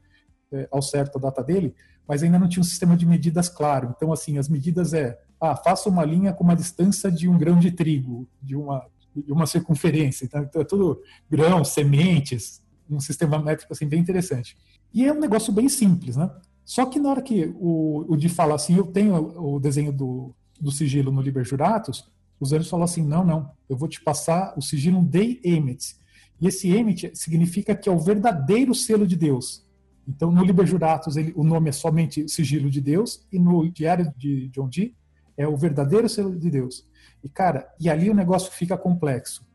é, 0.50 0.69
ao 0.73 0.81
certo 0.81 1.19
a 1.19 1.21
data 1.21 1.45
dele, 1.45 1.75
mas 2.09 2.23
ainda 2.23 2.38
não 2.38 2.49
tinha 2.49 2.62
um 2.62 2.64
sistema 2.64 2.97
de 2.97 3.05
medidas 3.05 3.49
claro. 3.49 3.93
Então, 3.95 4.12
assim, 4.12 4.38
as 4.38 4.49
medidas 4.49 4.95
é, 4.95 5.19
ah, 5.40 5.55
faça 5.55 5.88
uma 5.88 6.05
linha 6.05 6.33
com 6.33 6.45
uma 6.45 6.57
distância 6.57 7.12
de 7.12 7.28
um 7.28 7.37
grão 7.37 7.59
de 7.59 7.71
trigo, 7.71 8.26
de 8.43 8.57
uma, 8.57 8.87
de 9.14 9.33
uma 9.33 9.47
circunferência. 9.47 10.25
Então, 10.25 10.49
é 10.55 10.64
tudo 10.64 11.02
grão, 11.31 11.62
sementes, 11.62 12.64
um 12.88 13.00
sistema 13.00 13.38
métrico 13.38 13.73
assim 13.73 13.87
bem 13.87 14.00
interessante. 14.00 14.57
E 14.93 15.05
é 15.05 15.12
um 15.12 15.21
negócio 15.21 15.52
bem 15.52 15.69
simples, 15.69 16.16
né? 16.16 16.31
Só 16.64 16.87
que 16.87 16.99
na 16.99 17.11
hora 17.11 17.23
que 17.23 17.55
o, 17.57 18.05
o 18.09 18.16
Di 18.16 18.28
fala 18.28 18.55
assim, 18.55 18.76
eu 18.76 18.87
tenho 18.87 19.14
o 19.14 19.61
desenho 19.61 19.93
do, 19.93 20.35
do 20.61 20.73
sigilo 20.73 21.12
no 21.12 21.21
Liber 21.21 21.45
Juratus, 21.45 22.11
os 22.40 22.52
anjos 22.52 22.69
falam 22.69 22.85
assim, 22.85 23.02
não, 23.02 23.25
não, 23.25 23.50
eu 23.69 23.76
vou 23.76 23.89
te 23.89 24.02
passar 24.02 24.52
o 24.56 24.60
sigilo 24.60 25.02
Dei 25.02 25.41
Emet. 25.45 25.97
E 26.41 26.49
esse 26.49 26.69
Emet 26.71 27.13
significa 27.15 27.75
que 27.75 27.89
é 27.89 27.93
o 27.93 27.99
verdadeiro 27.99 28.75
selo 28.75 29.06
de 29.06 29.17
Deus. 29.17 29.65
Então, 30.08 30.30
no 30.30 30.45
Liber 30.45 30.67
Juratus, 30.67 31.17
ele, 31.17 31.32
o 31.34 31.43
nome 31.43 31.69
é 31.69 31.73
somente 31.73 32.28
sigilo 32.28 32.71
de 32.71 32.80
Deus, 32.80 33.26
e 33.32 33.39
no 33.39 33.69
Diário 33.71 34.13
de 34.17 34.49
John 34.49 34.69
Dee 34.69 34.95
é 35.37 35.47
o 35.47 35.56
verdadeiro 35.56 36.08
selo 36.08 36.39
de 36.39 36.50
Deus. 36.50 36.87
E, 37.23 37.28
cara, 37.28 37.69
e 37.80 37.89
ali 37.89 38.08
o 38.08 38.15
negócio 38.15 38.52
fica 38.52 38.76
complexo. 38.76 39.47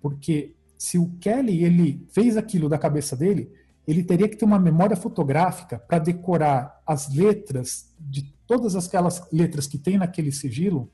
Porque 0.00 0.54
se 0.78 0.96
o 0.96 1.10
Kelly 1.20 1.64
ele 1.64 2.06
fez 2.12 2.36
aquilo 2.36 2.68
da 2.68 2.78
cabeça 2.78 3.16
dele, 3.16 3.50
ele 3.90 4.04
teria 4.04 4.28
que 4.28 4.36
ter 4.36 4.44
uma 4.44 4.58
memória 4.58 4.96
fotográfica 4.96 5.78
para 5.78 5.98
decorar 5.98 6.80
as 6.86 7.12
letras 7.12 7.94
de 7.98 8.32
todas 8.46 8.76
aquelas 8.76 9.26
letras 9.32 9.66
que 9.66 9.78
tem 9.78 9.98
naquele 9.98 10.30
sigilo, 10.30 10.90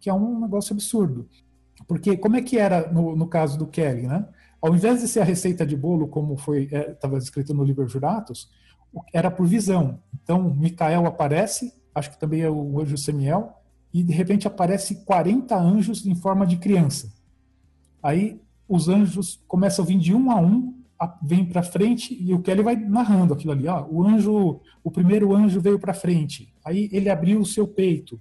que 0.00 0.08
é 0.08 0.14
um 0.14 0.40
negócio 0.40 0.72
absurdo. 0.72 1.28
Porque 1.86 2.16
como 2.16 2.36
é 2.36 2.42
que 2.42 2.58
era 2.58 2.90
no, 2.90 3.14
no 3.14 3.26
caso 3.26 3.58
do 3.58 3.66
Kelly, 3.66 4.06
né? 4.06 4.26
Ao 4.60 4.74
invés 4.74 5.00
de 5.00 5.08
ser 5.08 5.20
a 5.20 5.24
receita 5.24 5.64
de 5.64 5.76
bolo, 5.76 6.08
como 6.08 6.36
foi 6.36 6.64
estava 6.64 7.16
é, 7.16 7.18
escrito 7.18 7.54
no 7.54 7.62
livro 7.62 7.86
Juratos, 7.86 8.50
era 9.12 9.30
por 9.30 9.46
visão. 9.46 10.00
Então, 10.22 10.52
Micael 10.54 11.06
aparece, 11.06 11.72
acho 11.94 12.10
que 12.10 12.18
também 12.18 12.40
é 12.40 12.50
o 12.50 12.80
anjo 12.80 12.96
Semiel, 12.96 13.52
e 13.92 14.02
de 14.02 14.12
repente 14.12 14.46
aparece 14.46 15.04
40 15.04 15.56
anjos 15.56 16.04
em 16.04 16.14
forma 16.14 16.46
de 16.46 16.56
criança. 16.56 17.12
Aí 18.02 18.40
os 18.68 18.88
anjos 18.88 19.42
começam 19.46 19.84
a 19.84 19.88
vir 19.88 19.98
de 19.98 20.14
um 20.14 20.30
a 20.30 20.36
um 20.40 20.77
vem 21.22 21.44
para 21.44 21.62
frente 21.62 22.16
e 22.20 22.34
o 22.34 22.40
Kelly 22.40 22.62
vai 22.62 22.76
narrando 22.76 23.32
aquilo 23.32 23.52
ali. 23.52 23.68
Ó, 23.68 23.86
o 23.88 24.02
anjo, 24.02 24.60
o 24.82 24.90
primeiro 24.90 25.34
anjo 25.34 25.60
veio 25.60 25.78
para 25.78 25.94
frente. 25.94 26.52
Aí 26.64 26.88
ele 26.92 27.08
abriu 27.08 27.40
o 27.40 27.46
seu 27.46 27.66
peito. 27.68 28.20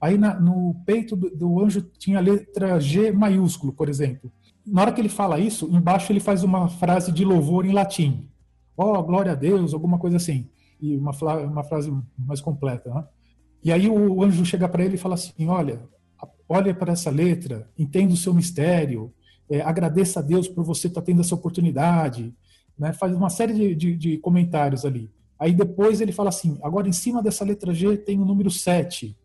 Aí 0.00 0.16
na, 0.18 0.38
no 0.38 0.74
peito 0.86 1.14
do, 1.14 1.30
do, 1.30 1.60
anjo 1.62 1.82
tinha 1.98 2.18
a 2.18 2.22
letra 2.22 2.80
G 2.80 3.12
maiúsculo, 3.12 3.72
por 3.72 3.88
exemplo. 3.88 4.32
Na 4.66 4.82
hora 4.82 4.92
que 4.92 5.00
ele 5.00 5.08
fala 5.08 5.38
isso, 5.38 5.68
embaixo 5.70 6.10
ele 6.10 6.20
faz 6.20 6.42
uma 6.42 6.68
frase 6.68 7.12
de 7.12 7.24
louvor 7.24 7.64
em 7.64 7.72
latim. 7.72 8.28
Ó, 8.76 8.98
oh, 8.98 9.02
glória 9.02 9.32
a 9.32 9.34
Deus, 9.34 9.74
alguma 9.74 9.98
coisa 9.98 10.16
assim. 10.16 10.48
E 10.80 10.96
uma, 10.96 11.12
uma 11.44 11.62
frase 11.62 11.92
mais 12.18 12.40
completa. 12.40 12.92
Né? 12.92 13.04
E 13.62 13.72
aí 13.72 13.88
o 13.88 14.22
anjo 14.22 14.44
chega 14.44 14.68
para 14.68 14.84
ele 14.84 14.94
e 14.94 14.98
fala 14.98 15.14
assim: 15.14 15.46
Olha, 15.46 15.82
olha 16.48 16.74
para 16.74 16.92
essa 16.92 17.10
letra, 17.10 17.68
entenda 17.78 18.14
o 18.14 18.16
seu 18.16 18.32
mistério, 18.32 19.12
é, 19.50 19.60
agradeça 19.60 20.20
a 20.20 20.22
Deus 20.22 20.46
por 20.48 20.64
você 20.64 20.86
estar 20.86 21.00
tá 21.00 21.06
tendo 21.06 21.20
essa 21.20 21.34
oportunidade, 21.34 22.32
né? 22.78 22.92
faz 22.92 23.14
uma 23.14 23.28
série 23.28 23.52
de, 23.52 23.74
de, 23.74 23.96
de, 23.96 24.18
comentários 24.18 24.84
ali. 24.84 25.10
Aí 25.38 25.52
depois 25.52 26.00
ele 26.00 26.12
fala 26.12 26.28
assim, 26.28 26.58
agora 26.62 26.88
em 26.88 26.92
cima 26.92 27.22
dessa 27.22 27.44
letra 27.44 27.74
G 27.74 27.96
tem 27.96 28.20
o 28.20 28.24
número 28.24 28.50
7. 28.50 29.16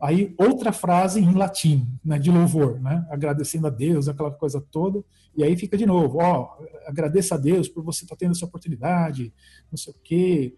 Aí 0.00 0.34
outra 0.36 0.72
frase 0.72 1.20
em 1.20 1.32
latim, 1.32 1.86
né, 2.04 2.18
de 2.18 2.28
louvor, 2.30 2.80
né, 2.80 3.06
agradecendo 3.08 3.68
a 3.68 3.70
Deus, 3.70 4.08
aquela 4.08 4.32
coisa 4.32 4.60
toda. 4.60 5.04
E 5.36 5.44
aí 5.44 5.56
fica 5.56 5.78
de 5.78 5.86
novo, 5.86 6.18
ó, 6.20 6.58
agradeça 6.86 7.36
a 7.36 7.38
Deus 7.38 7.68
por 7.68 7.84
você 7.84 8.04
estar 8.04 8.16
tá 8.16 8.18
tendo 8.18 8.32
essa 8.32 8.44
oportunidade, 8.44 9.32
não 9.70 9.78
sei 9.78 9.92
o 9.92 9.96
quê, 10.02 10.54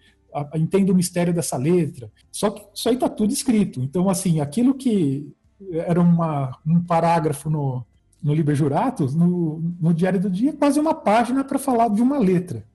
entenda 0.55 0.93
o 0.93 0.97
mistério 0.97 1.35
dessa 1.35 1.59
letra. 1.59 2.11
Só 2.33 2.51
que 2.51 2.65
isso 2.75 2.89
aí 2.89 2.95
está 2.95 3.09
tudo 3.09 3.33
escrito. 3.33 3.83
Então, 3.83 4.09
assim, 4.09 4.41
aquilo 4.41 4.75
que 4.75 5.31
era 5.73 6.01
uma, 6.01 6.59
um 6.67 6.83
parágrafo 6.83 7.51
no, 7.51 7.85
no 8.25 8.33
Liber 8.33 8.57
Juratus, 8.57 9.15
no, 9.15 9.63
no 9.79 9.93
Diário 9.93 10.19
do 10.19 10.31
Dia, 10.31 10.55
quase 10.55 10.81
uma 10.81 10.95
página 10.95 11.45
para 11.45 11.59
falar 11.59 11.89
de 11.89 12.01
uma 12.01 12.19
letra. 12.19 12.67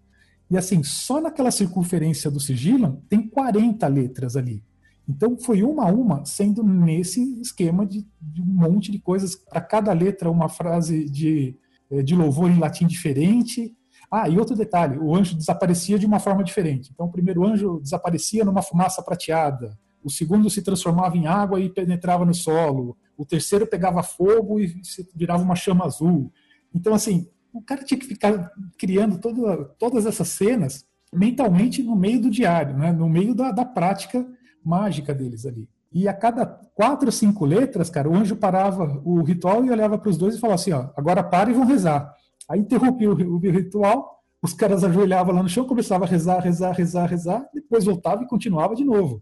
E 0.48 0.56
assim, 0.56 0.84
só 0.84 1.20
naquela 1.20 1.50
circunferência 1.50 2.30
do 2.30 2.40
sigilo 2.40 3.02
tem 3.10 3.28
40 3.28 3.88
letras 3.88 4.36
ali. 4.36 4.64
Então 5.08 5.36
foi 5.40 5.64
uma 5.64 5.86
a 5.86 5.92
uma, 5.92 6.24
sendo 6.24 6.64
nesse 6.64 7.42
esquema 7.42 7.84
de, 7.84 8.06
de 8.22 8.42
um 8.44 8.46
monte 8.46 8.92
de 8.92 9.00
coisas, 9.00 9.36
para 9.36 9.60
cada 9.60 9.92
letra 9.92 10.30
uma 10.30 10.48
frase 10.48 11.10
de, 11.10 11.58
eh, 11.90 12.04
de 12.04 12.16
louvor 12.16 12.52
em 12.52 12.60
latim 12.60 12.86
diferente. 12.86 13.76
Ah, 14.12 14.30
e 14.30 14.38
outro 14.38 14.56
detalhe, 14.56 15.00
o 15.00 15.16
anjo 15.16 15.36
desaparecia 15.36 15.98
de 15.98 16.06
uma 16.06 16.20
forma 16.20 16.44
diferente. 16.44 16.92
Então 16.94 17.08
o 17.08 17.12
primeiro 17.12 17.44
anjo 17.44 17.80
desaparecia 17.80 18.46
numa 18.46 18.62
fumaça 18.62 19.02
prateada, 19.02 19.76
o 20.04 20.12
segundo 20.12 20.48
se 20.48 20.62
transformava 20.62 21.18
em 21.18 21.26
água 21.26 21.60
e 21.60 21.70
penetrava 21.70 22.24
no 22.24 22.34
solo, 22.34 22.96
o 23.19 23.25
terceiro 23.25 23.67
pegava 23.67 24.01
fogo 24.01 24.62
e 24.62 24.82
virava 25.13 25.43
uma 25.43 25.53
chama 25.53 25.84
azul. 25.84 26.32
Então, 26.73 26.93
assim, 26.93 27.27
o 27.51 27.62
cara 27.62 27.84
tinha 27.84 27.99
que 27.99 28.05
ficar 28.05 28.49
criando 28.77 29.19
toda, 29.19 29.65
todas 29.77 30.05
essas 30.05 30.29
cenas 30.29 30.86
mentalmente 31.13 31.84
no 31.84 31.97
meio 31.97 32.21
do 32.21 32.29
diário, 32.29 32.77
né? 32.77 32.93
no 32.93 33.10
meio 33.10 33.36
da, 33.36 33.51
da 33.51 33.65
prática 33.65 34.25
mágica 34.63 35.13
deles 35.13 35.45
ali. 35.45 35.67
E 35.91 36.08
a 36.08 36.13
cada 36.13 36.45
quatro 36.45 37.08
ou 37.08 37.12
cinco 37.12 37.45
letras, 37.45 37.89
cara, 37.89 38.10
o 38.10 38.15
anjo 38.15 38.38
parava 38.38 39.01
o 39.03 39.21
ritual 39.21 39.65
e 39.65 39.71
olhava 39.71 39.97
para 39.97 40.10
os 40.10 40.17
dois 40.17 40.36
e 40.36 40.39
falava 40.39 40.55
assim: 40.55 40.71
ó, 40.71 40.89
agora 40.95 41.21
para 41.21 41.49
e 41.49 41.53
vão 41.53 41.65
rezar. 41.65 42.15
Aí 42.47 42.62
interrompia 42.62 43.10
o, 43.10 43.13
o, 43.13 43.39
ritual, 43.39 44.21
os 44.41 44.53
caras 44.53 44.86
ajoelhavam 44.86 45.36
lá 45.36 45.43
no 45.43 45.49
chão, 45.49 45.65
começavam 45.65 46.08
a 46.08 46.10
rezar, 46.10 46.39
rezar, 46.39 46.71
rezar, 46.71 47.05
rezar, 47.05 47.49
depois 47.53 47.84
voltava 47.84 48.23
e 48.23 48.27
continuava 48.27 48.75
de 48.75 48.86
novo. 48.86 49.21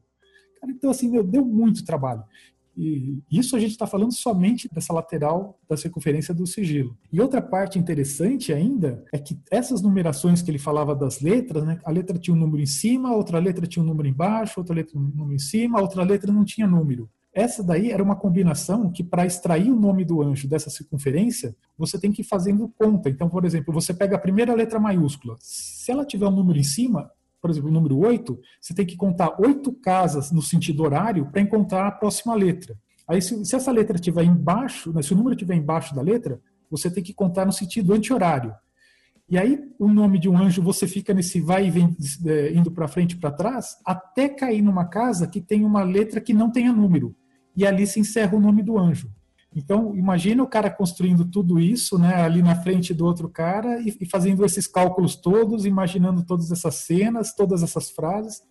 Cara, 0.59 0.71
então, 0.71 0.91
assim, 0.91 1.09
meu, 1.09 1.23
deu 1.23 1.43
muito 1.43 1.83
trabalho. 1.83 2.23
E 2.77 3.23
isso 3.31 3.55
a 3.55 3.59
gente 3.59 3.71
está 3.71 3.87
falando 3.87 4.13
somente 4.13 4.69
dessa 4.71 4.93
lateral 4.93 5.59
da 5.67 5.75
circunferência 5.75 6.33
do 6.33 6.45
sigilo. 6.45 6.95
E 7.11 7.19
outra 7.19 7.41
parte 7.41 7.79
interessante 7.79 8.53
ainda 8.53 9.03
é 9.11 9.17
que 9.17 9.39
essas 9.49 9.81
numerações 9.81 10.43
que 10.43 10.51
ele 10.51 10.59
falava 10.59 10.95
das 10.95 11.19
letras, 11.19 11.63
né, 11.65 11.79
a 11.83 11.89
letra 11.89 12.19
tinha 12.19 12.35
um 12.35 12.39
número 12.39 12.61
em 12.61 12.67
cima, 12.67 13.15
outra 13.15 13.39
letra 13.39 13.65
tinha 13.65 13.81
um 13.81 13.87
número 13.87 14.07
embaixo, 14.07 14.59
outra 14.59 14.75
letra 14.75 14.97
um 14.97 15.01
número 15.01 15.33
em 15.33 15.39
cima, 15.39 15.81
outra 15.81 16.03
letra 16.03 16.31
não 16.31 16.45
tinha 16.45 16.67
número. 16.67 17.09
Essa 17.33 17.63
daí 17.63 17.91
era 17.91 18.01
uma 18.01 18.15
combinação 18.15 18.91
que, 18.91 19.03
para 19.03 19.23
extrair 19.23 19.71
o 19.71 19.79
nome 19.79 20.03
do 20.03 20.23
anjo 20.23 20.47
dessa 20.47 20.71
circunferência, 20.71 21.55
você 21.77 21.99
tem 21.99 22.11
que 22.11 22.21
ir 22.21 22.25
fazendo 22.25 22.67
conta. 22.79 23.11
Então, 23.11 23.29
por 23.29 23.45
exemplo, 23.45 23.71
você 23.71 23.93
pega 23.93 24.15
a 24.15 24.19
primeira 24.19 24.55
letra 24.55 24.79
maiúscula. 24.79 25.35
Se 25.39 25.91
ela 25.91 26.03
tiver 26.03 26.27
um 26.27 26.31
número 26.31 26.57
em 26.57 26.63
cima, 26.63 27.11
por 27.41 27.49
exemplo, 27.49 27.69
o 27.69 27.73
número 27.73 27.97
8, 27.97 28.39
você 28.59 28.73
tem 28.73 28.85
que 28.85 28.95
contar 28.95 29.35
oito 29.39 29.71
casas 29.71 30.31
no 30.31 30.41
sentido 30.41 30.83
horário 30.83 31.29
para 31.31 31.41
encontrar 31.41 31.87
a 31.87 31.91
próxima 31.91 32.33
letra. 32.33 32.75
Aí, 33.07 33.21
se, 33.21 33.45
se 33.45 33.55
essa 33.55 33.71
letra 33.71 33.95
estiver 33.95 34.23
embaixo, 34.23 34.91
né, 34.91 35.01
se 35.01 35.13
o 35.13 35.15
número 35.15 35.35
estiver 35.35 35.55
embaixo 35.55 35.95
da 35.95 36.01
letra, 36.01 36.41
você 36.69 36.91
tem 36.91 37.03
que 37.03 37.13
contar 37.13 37.45
no 37.45 37.53
sentido 37.53 37.93
anti-horário. 37.93 38.53
E 39.29 39.37
aí, 39.37 39.59
o 39.77 39.89
nome 39.89 40.19
de 40.19 40.29
um 40.29 40.37
anjo, 40.37 40.61
você 40.61 40.87
fica 40.87 41.13
nesse 41.13 41.41
vai 41.41 41.67
e 41.67 41.69
vem, 41.69 41.95
é, 42.25 42.53
indo 42.53 42.71
para 42.71 42.87
frente 42.87 43.11
e 43.11 43.17
para 43.17 43.31
trás, 43.31 43.77
até 43.85 44.29
cair 44.29 44.61
numa 44.61 44.85
casa 44.85 45.27
que 45.27 45.41
tem 45.41 45.65
uma 45.65 45.83
letra 45.83 46.21
que 46.21 46.33
não 46.33 46.49
tenha 46.49 46.71
número. 46.71 47.15
E 47.55 47.65
ali 47.65 47.85
se 47.85 47.99
encerra 47.99 48.37
o 48.37 48.39
nome 48.39 48.63
do 48.63 48.77
anjo. 48.77 49.11
Então, 49.55 49.95
imagina 49.95 50.43
o 50.43 50.47
cara 50.47 50.69
construindo 50.69 51.25
tudo 51.25 51.59
isso, 51.59 51.97
né, 51.97 52.15
ali 52.15 52.41
na 52.41 52.55
frente 52.55 52.93
do 52.93 53.05
outro 53.05 53.29
cara 53.29 53.81
e, 53.81 53.95
e 54.01 54.05
fazendo 54.05 54.45
esses 54.45 54.67
cálculos 54.67 55.15
todos, 55.15 55.65
imaginando 55.65 56.23
todas 56.23 56.51
essas 56.51 56.75
cenas, 56.75 57.33
todas 57.33 57.63
essas 57.63 57.89
frases. 57.89 58.43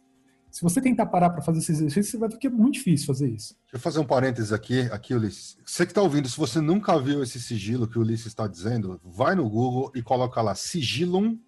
Se 0.51 0.63
você 0.63 0.81
tentar 0.81 1.07
parar 1.07 1.31
para 1.31 1.43
fazer 1.43 1.59
esse 1.59 1.71
exercício, 1.71 2.13
você 2.13 2.17
vai 2.17 2.31
ver 2.31 2.39
que 2.39 2.47
é 2.47 2.51
muito 2.51 2.75
difícil 2.75 3.07
fazer 3.07 3.29
isso. 3.29 3.55
Deixa 3.65 3.75
eu 3.75 3.79
fazer 3.79 4.01
um 4.01 4.07
parênteses 4.07 4.53
aqui, 4.53 4.81
aqui, 4.91 5.15
Ulisses. 5.15 5.59
Você 5.65 5.85
que 5.85 5.93
está 5.93 6.01
ouvindo, 6.01 6.29
se 6.29 6.37
você 6.37 6.63
nunca 6.63 6.99
viu 6.99 7.23
esse 7.23 7.39
sigilo 7.39 7.87
que 7.87 7.99
o 7.99 8.01
Ulisses 8.01 8.29
está 8.29 8.47
dizendo, 8.47 8.99
vai 9.05 9.35
no 9.35 9.49
Google 9.51 9.93
e 9.95 10.03
coloca 10.03 10.41
lá 10.41 10.55
Sigilum 10.55 11.39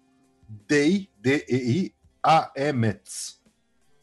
Dei, 0.67 1.09
D-E-I, 1.19 1.91
A-E-M-E-T-S. 2.23 3.38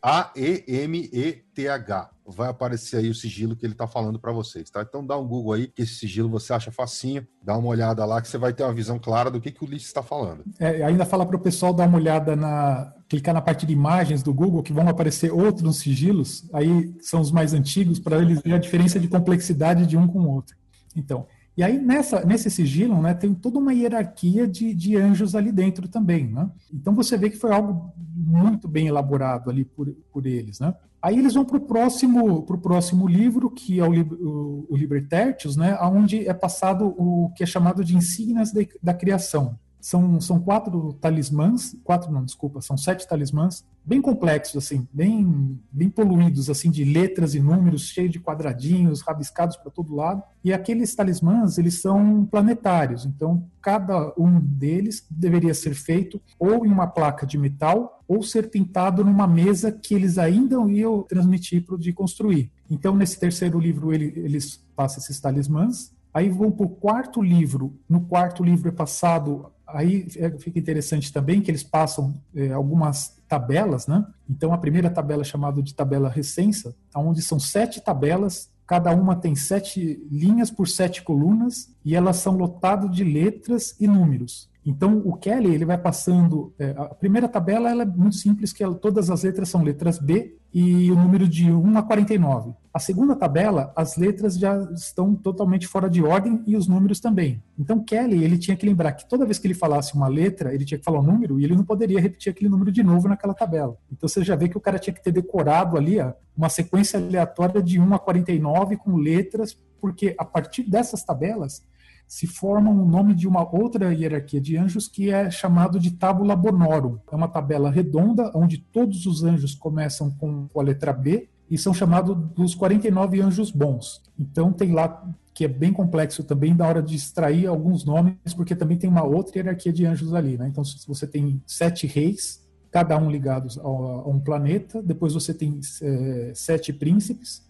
A-E-M-E-T-H. 0.07 2.11
Vai 2.25 2.49
aparecer 2.49 2.99
aí 2.99 3.11
o 3.11 3.15
sigilo 3.15 3.57
que 3.57 3.67
ele 3.67 3.73
está 3.73 3.89
falando 3.89 4.21
para 4.21 4.31
vocês, 4.31 4.71
tá? 4.71 4.87
Então 4.89 5.05
dá 5.05 5.19
um 5.19 5.27
Google 5.27 5.55
aí, 5.55 5.67
que 5.67 5.83
esse 5.83 5.97
sigilo 5.97 6.29
você 6.29 6.53
acha 6.53 6.71
facinho, 6.71 7.27
dá 7.43 7.59
uma 7.59 7.67
olhada 7.67 8.05
lá 8.05 8.23
que 8.23 8.29
você 8.29 8.39
vai 8.39 8.53
ter 8.53 8.63
uma 8.63 8.73
visão 8.73 9.01
clara 9.01 9.33
do 9.33 9.41
que, 9.41 9.51
que 9.51 9.65
o 9.65 9.67
Ulisses 9.67 9.89
está 9.89 10.05
falando. 10.05 10.45
É, 10.61 10.85
ainda 10.85 11.05
fala 11.05 11.27
para 11.27 11.35
o 11.35 11.41
pessoal 11.41 11.73
dar 11.73 11.89
uma 11.89 11.99
olhada 11.99 12.37
na. 12.37 12.95
clicar 13.09 13.35
na 13.35 13.41
parte 13.41 13.67
de 13.67 13.73
imagens 13.73 14.23
do 14.23 14.33
Google, 14.33 14.63
que 14.63 14.73
vão 14.73 14.89
aparecer 14.89 15.33
outros 15.33 15.79
sigilos, 15.79 16.49
aí 16.53 16.95
são 17.01 17.21
os 17.21 17.33
mais 17.33 17.53
antigos, 17.53 17.99
para 17.99 18.23
eles 18.23 18.41
verem 18.41 18.55
a 18.55 18.61
diferença 18.61 19.01
de 19.01 19.09
complexidade 19.09 19.87
de 19.87 19.97
um 19.97 20.07
com 20.07 20.21
o 20.21 20.31
outro. 20.31 20.57
Então, 20.95 21.27
e 21.57 21.63
aí, 21.63 21.79
nessa, 21.79 22.25
nesse 22.25 22.51
sigilo, 22.51 23.01
né, 23.01 23.15
tem 23.15 23.33
toda 23.33 23.59
uma 23.59 23.73
hierarquia 23.73 24.47
de, 24.47 24.75
de 24.75 24.95
anjos 24.95 25.35
ali 25.35 25.51
dentro 25.51 25.89
também. 25.89 26.27
Né? 26.27 26.51
Então, 26.73 26.95
você 26.95 27.17
vê 27.17 27.31
que 27.31 27.39
foi 27.39 27.51
algo 27.51 27.95
muito 28.27 28.67
bem 28.67 28.89
elaborado 28.89 29.49
ali 29.49 29.65
por, 29.65 29.89
por 30.13 30.27
eles. 30.27 30.59
Né? 30.59 30.75
Aí 31.01 31.17
eles 31.17 31.35
vão 31.35 31.45
para 31.45 31.57
o 31.57 31.61
próximo, 31.61 32.43
pro 32.43 32.59
próximo 32.59 33.07
livro, 33.07 33.49
que 33.49 33.79
é 33.79 33.85
o, 33.85 33.93
o, 33.93 34.67
o 34.69 35.57
né, 35.57 35.79
onde 35.81 36.27
é 36.29 36.35
passado 36.35 36.87
o 36.99 37.31
que 37.37 37.45
é 37.45 37.47
chamado 37.47 37.85
de 37.85 37.97
insígnias 37.97 38.51
de, 38.51 38.69
da 38.83 38.93
criação. 38.93 39.57
São, 39.87 40.21
são 40.21 40.41
quatro 40.41 40.95
talismãs, 40.95 41.77
quatro 41.85 42.11
não, 42.11 42.25
desculpa, 42.25 42.61
são 42.61 42.77
sete 42.77 43.07
talismãs, 43.07 43.65
bem 43.85 44.03
complexos, 44.03 44.57
assim, 44.57 44.85
bem, 44.93 45.61
bem 45.71 45.89
poluídos, 45.89 46.51
assim, 46.51 46.73
de 46.73 46.83
letras 46.83 47.37
e 47.37 47.41
números, 47.41 47.83
cheios 47.83 48.11
de 48.11 48.19
quadradinhos, 48.19 49.01
rabiscados 49.01 49.57
para 49.57 49.71
todo 49.71 49.95
lado. 49.95 50.25
E 50.43 50.53
aqueles 50.53 50.93
talismãs, 50.93 51.57
eles 51.57 51.81
são 51.81 52.27
planetários, 52.27 53.07
então 53.07 53.49
cada 53.63 54.13
um 54.19 54.41
deles 54.41 55.07
deveria 55.09 55.55
ser 55.55 55.77
feito 55.77 56.21
ou 56.37 56.67
em 56.67 56.69
uma 56.69 56.89
placa 56.89 57.25
de 57.25 57.39
metal 57.39 58.03
ou 58.09 58.25
ser 58.25 58.51
pintado 58.51 59.05
numa 59.05 59.29
mesa 59.29 59.71
que 59.71 59.95
eles 59.95 60.19
ainda 60.19 60.57
iam 60.69 61.05
transmitir 61.05 61.65
para 61.65 61.77
o 61.77 61.79
de 61.79 61.93
construir. 61.93 62.51
Então, 62.69 62.97
nesse 62.97 63.21
terceiro 63.21 63.61
livro, 63.61 63.95
ele, 63.95 64.13
eles 64.17 64.65
passam 64.75 64.99
esses 64.99 65.21
talismãs, 65.21 65.95
Aí 66.17 66.31
vão 66.31 66.51
para 66.51 66.65
o 66.65 66.71
quarto 66.71 67.21
livro. 67.21 67.79
No 67.87 68.01
quarto 68.01 68.43
livro 68.43 68.71
é 68.71 68.73
passado 68.73 69.53
aí 69.67 70.07
é, 70.17 70.31
fica 70.39 70.59
interessante 70.59 71.13
também 71.13 71.41
que 71.41 71.51
eles 71.51 71.63
passam 71.63 72.15
é, 72.35 72.53
algumas 72.53 73.17
tabelas, 73.29 73.87
né? 73.87 74.07
Então 74.29 74.53
a 74.53 74.59
primeira 74.59 74.89
tabela 74.89 75.23
é 75.23 75.25
chamada 75.25 75.63
de 75.63 75.75
tabela 75.75 76.09
recensa, 76.09 76.75
onde 76.95 77.21
são 77.23 77.41
sete 77.41 77.81
tabelas, 77.81 78.51
cada 78.67 78.91
uma 78.95 79.17
tem 79.17 79.35
sete 79.35 80.05
linhas 80.11 80.51
por 80.51 80.69
sete 80.69 81.03
colunas 81.03 81.75
e 81.85 81.95
elas 81.95 82.17
são 82.17 82.37
lotadas 82.37 82.91
de 82.91 83.05
letras 83.05 83.77
e 83.81 83.87
números. 83.87 84.49
Então 84.67 85.01
o 85.05 85.17
Kelly 85.17 85.55
ele 85.55 85.65
vai 85.65 85.79
passando 85.79 86.53
é, 86.59 86.71
a 86.77 86.87
primeira 86.87 87.29
tabela 87.29 87.71
ela 87.71 87.85
é 87.85 87.87
muito 87.87 88.17
simples 88.17 88.53
que 88.53 88.65
ela, 88.65 88.75
todas 88.75 89.09
as 89.09 89.23
letras 89.23 89.49
são 89.49 89.63
letras 89.63 90.01
B 90.01 90.37
e 90.53 90.91
o 90.91 90.97
número 90.97 91.29
de 91.29 91.53
1 91.53 91.79
a 91.79 91.83
49. 91.83 92.53
A 92.75 92.79
segunda 92.81 93.15
tabela, 93.15 93.73
as 93.77 93.97
letras 93.97 94.37
já 94.37 94.57
estão 94.73 95.15
totalmente 95.15 95.69
fora 95.69 95.89
de 95.89 96.03
ordem 96.03 96.43
e 96.47 96.57
os 96.57 96.67
números 96.67 96.99
também. 96.99 97.41
Então 97.57 97.83
Kelly, 97.83 98.25
ele 98.25 98.37
tinha 98.37 98.57
que 98.57 98.67
lembrar 98.67 98.93
que 98.93 99.09
toda 99.09 99.25
vez 99.25 99.39
que 99.39 99.47
ele 99.47 99.55
falasse 99.55 99.95
uma 99.95 100.09
letra, 100.09 100.53
ele 100.53 100.65
tinha 100.65 100.79
que 100.79 100.85
falar 100.85 100.99
um 100.99 101.05
número 101.05 101.39
e 101.39 101.45
ele 101.45 101.55
não 101.55 101.65
poderia 101.65 102.01
repetir 102.01 102.31
aquele 102.31 102.51
número 102.51 102.73
de 102.73 102.83
novo 102.83 103.07
naquela 103.07 103.35
tabela. 103.35 103.77
Então 103.93 104.09
você 104.09 104.25
já 104.25 104.35
vê 104.35 104.49
que 104.49 104.59
o 104.59 104.61
cara 104.61 104.81
tinha 104.81 104.93
que 104.93 105.03
ter 105.03 105.13
decorado 105.13 105.77
ali 105.77 106.01
ó, 106.01 106.13
uma 106.37 106.49
sequência 106.49 106.99
aleatória 106.99 107.63
de 107.63 107.79
1 107.79 107.95
a 107.95 107.99
49 108.01 108.77
com 108.79 108.97
letras, 108.97 109.57
porque 109.81 110.17
a 110.19 110.25
partir 110.25 110.65
dessas 110.65 111.05
tabelas 111.05 111.63
se 112.07 112.27
formam 112.27 112.81
o 112.81 112.87
nome 112.87 113.15
de 113.15 113.27
uma 113.27 113.43
outra 113.43 113.93
hierarquia 113.93 114.41
de 114.41 114.57
anjos 114.57 114.87
que 114.87 115.11
é 115.11 115.31
chamado 115.31 115.79
de 115.79 115.91
tábula 115.91 116.37
bonorum. 116.37 116.99
É 117.11 117.17
uma 117.17 117.29
tabela 117.29 117.71
redonda 117.71 118.31
onde 118.35 118.59
todos 118.59 119.07
os 119.07 119.25
anjos 119.25 119.55
começam 119.55 120.11
com 120.11 120.49
a 120.57 120.63
letra 120.63 120.93
B 120.93 121.29
e 121.51 121.59
são 121.59 121.75
chamados 121.75 122.17
dos 122.35 122.55
49 122.55 123.21
anjos 123.21 123.51
bons. 123.51 124.03
Então 124.19 124.53
tem 124.53 124.73
lá 124.73 125.05
que 125.35 125.45
é 125.45 125.49
bem 125.49 125.73
complexo 125.73 126.25
também 126.25 126.57
da 126.57 126.67
hora 126.67 126.83
de 126.83 126.97
extrair 126.97 127.47
alguns 127.47 127.85
nomes, 127.85 128.33
porque 128.35 128.57
também 128.57 128.79
tem 128.79 128.89
uma 128.89 129.05
outra 129.05 129.39
hierarquia 129.39 129.73
de 129.73 129.85
anjos 129.85 130.15
ali, 130.15 130.39
né? 130.39 130.49
Então 130.49 130.65
se 130.65 130.87
você 130.87 131.07
tem 131.07 131.43
sete 131.47 131.87
reis, 131.87 132.43
cada 132.71 132.97
um 132.97 133.11
ligados 133.11 133.59
a, 133.59 133.69
um 133.69 134.19
planeta, 134.19 134.83
depois 134.83 135.13
você 135.13 135.35
tem 135.35 135.61
é, 135.83 136.33
sete 136.35 136.73
príncipes, 136.73 137.45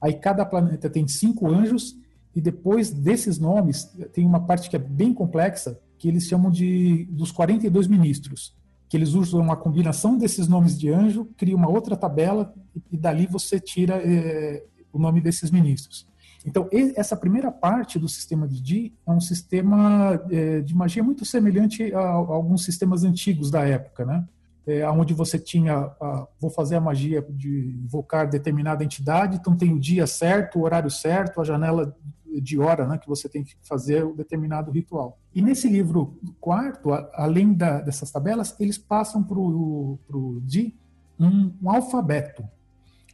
aí 0.00 0.14
cada 0.14 0.46
planeta 0.46 0.88
tem 0.88 1.06
cinco 1.06 1.48
anjos 1.52 1.96
e 2.36 2.40
depois 2.40 2.90
desses 2.90 3.38
nomes, 3.38 3.90
tem 4.12 4.26
uma 4.26 4.40
parte 4.40 4.68
que 4.68 4.76
é 4.76 4.78
bem 4.78 5.14
complexa, 5.14 5.80
que 5.98 6.06
eles 6.06 6.24
chamam 6.24 6.50
de 6.50 7.06
dos 7.10 7.32
42 7.32 7.86
ministros, 7.86 8.54
que 8.90 8.96
eles 8.96 9.14
usam 9.14 9.40
uma 9.40 9.56
combinação 9.56 10.18
desses 10.18 10.46
nomes 10.46 10.78
de 10.78 10.90
anjo, 10.90 11.24
cria 11.38 11.56
uma 11.56 11.70
outra 11.70 11.96
tabela 11.96 12.52
e, 12.92 12.96
dali 12.98 13.26
você 13.26 13.58
tira 13.58 13.94
é, 14.04 14.62
o 14.92 14.98
nome 14.98 15.22
desses 15.22 15.50
ministros. 15.50 16.06
Então, 16.44 16.68
essa 16.94 17.16
primeira 17.16 17.50
parte 17.50 17.98
do 17.98 18.06
sistema 18.06 18.46
de 18.46 18.60
Di 18.62 18.94
é 19.06 19.10
um 19.10 19.20
sistema 19.20 20.22
é, 20.30 20.60
de 20.60 20.76
magia 20.76 21.02
muito 21.02 21.24
semelhante 21.24 21.92
a, 21.94 21.98
a, 21.98 22.12
alguns 22.12 22.64
sistemas 22.64 23.02
antigos 23.02 23.50
da 23.50 23.66
época, 23.66 24.04
né? 24.04 24.28
É, 24.66 24.88
onde 24.90 25.14
você 25.14 25.38
tinha, 25.38 25.74
a, 25.74 26.26
vou 26.38 26.50
fazer 26.50 26.76
a 26.76 26.80
magia 26.80 27.24
de 27.30 27.80
invocar 27.82 28.28
determinada 28.28 28.84
entidade, 28.84 29.36
então 29.36 29.56
tem 29.56 29.72
o 29.72 29.80
dia 29.80 30.06
certo, 30.06 30.58
o 30.58 30.62
horário 30.62 30.90
certo, 30.90 31.40
a 31.40 31.44
janela 31.44 31.96
de 32.40 32.58
hora 32.58 32.86
né, 32.86 32.98
que 32.98 33.08
você 33.08 33.28
tem 33.28 33.44
que 33.44 33.54
fazer 33.62 34.04
o 34.04 34.14
determinado 34.14 34.70
ritual. 34.70 35.18
E 35.34 35.42
nesse 35.42 35.68
livro 35.68 36.18
quarto, 36.40 36.90
além 37.14 37.52
da, 37.52 37.80
dessas 37.80 38.10
tabelas, 38.10 38.54
eles 38.58 38.78
passam 38.78 39.22
para 39.22 39.38
o 39.38 40.40
Di 40.42 40.74
um, 41.18 41.52
um 41.62 41.70
alfabeto. 41.70 42.44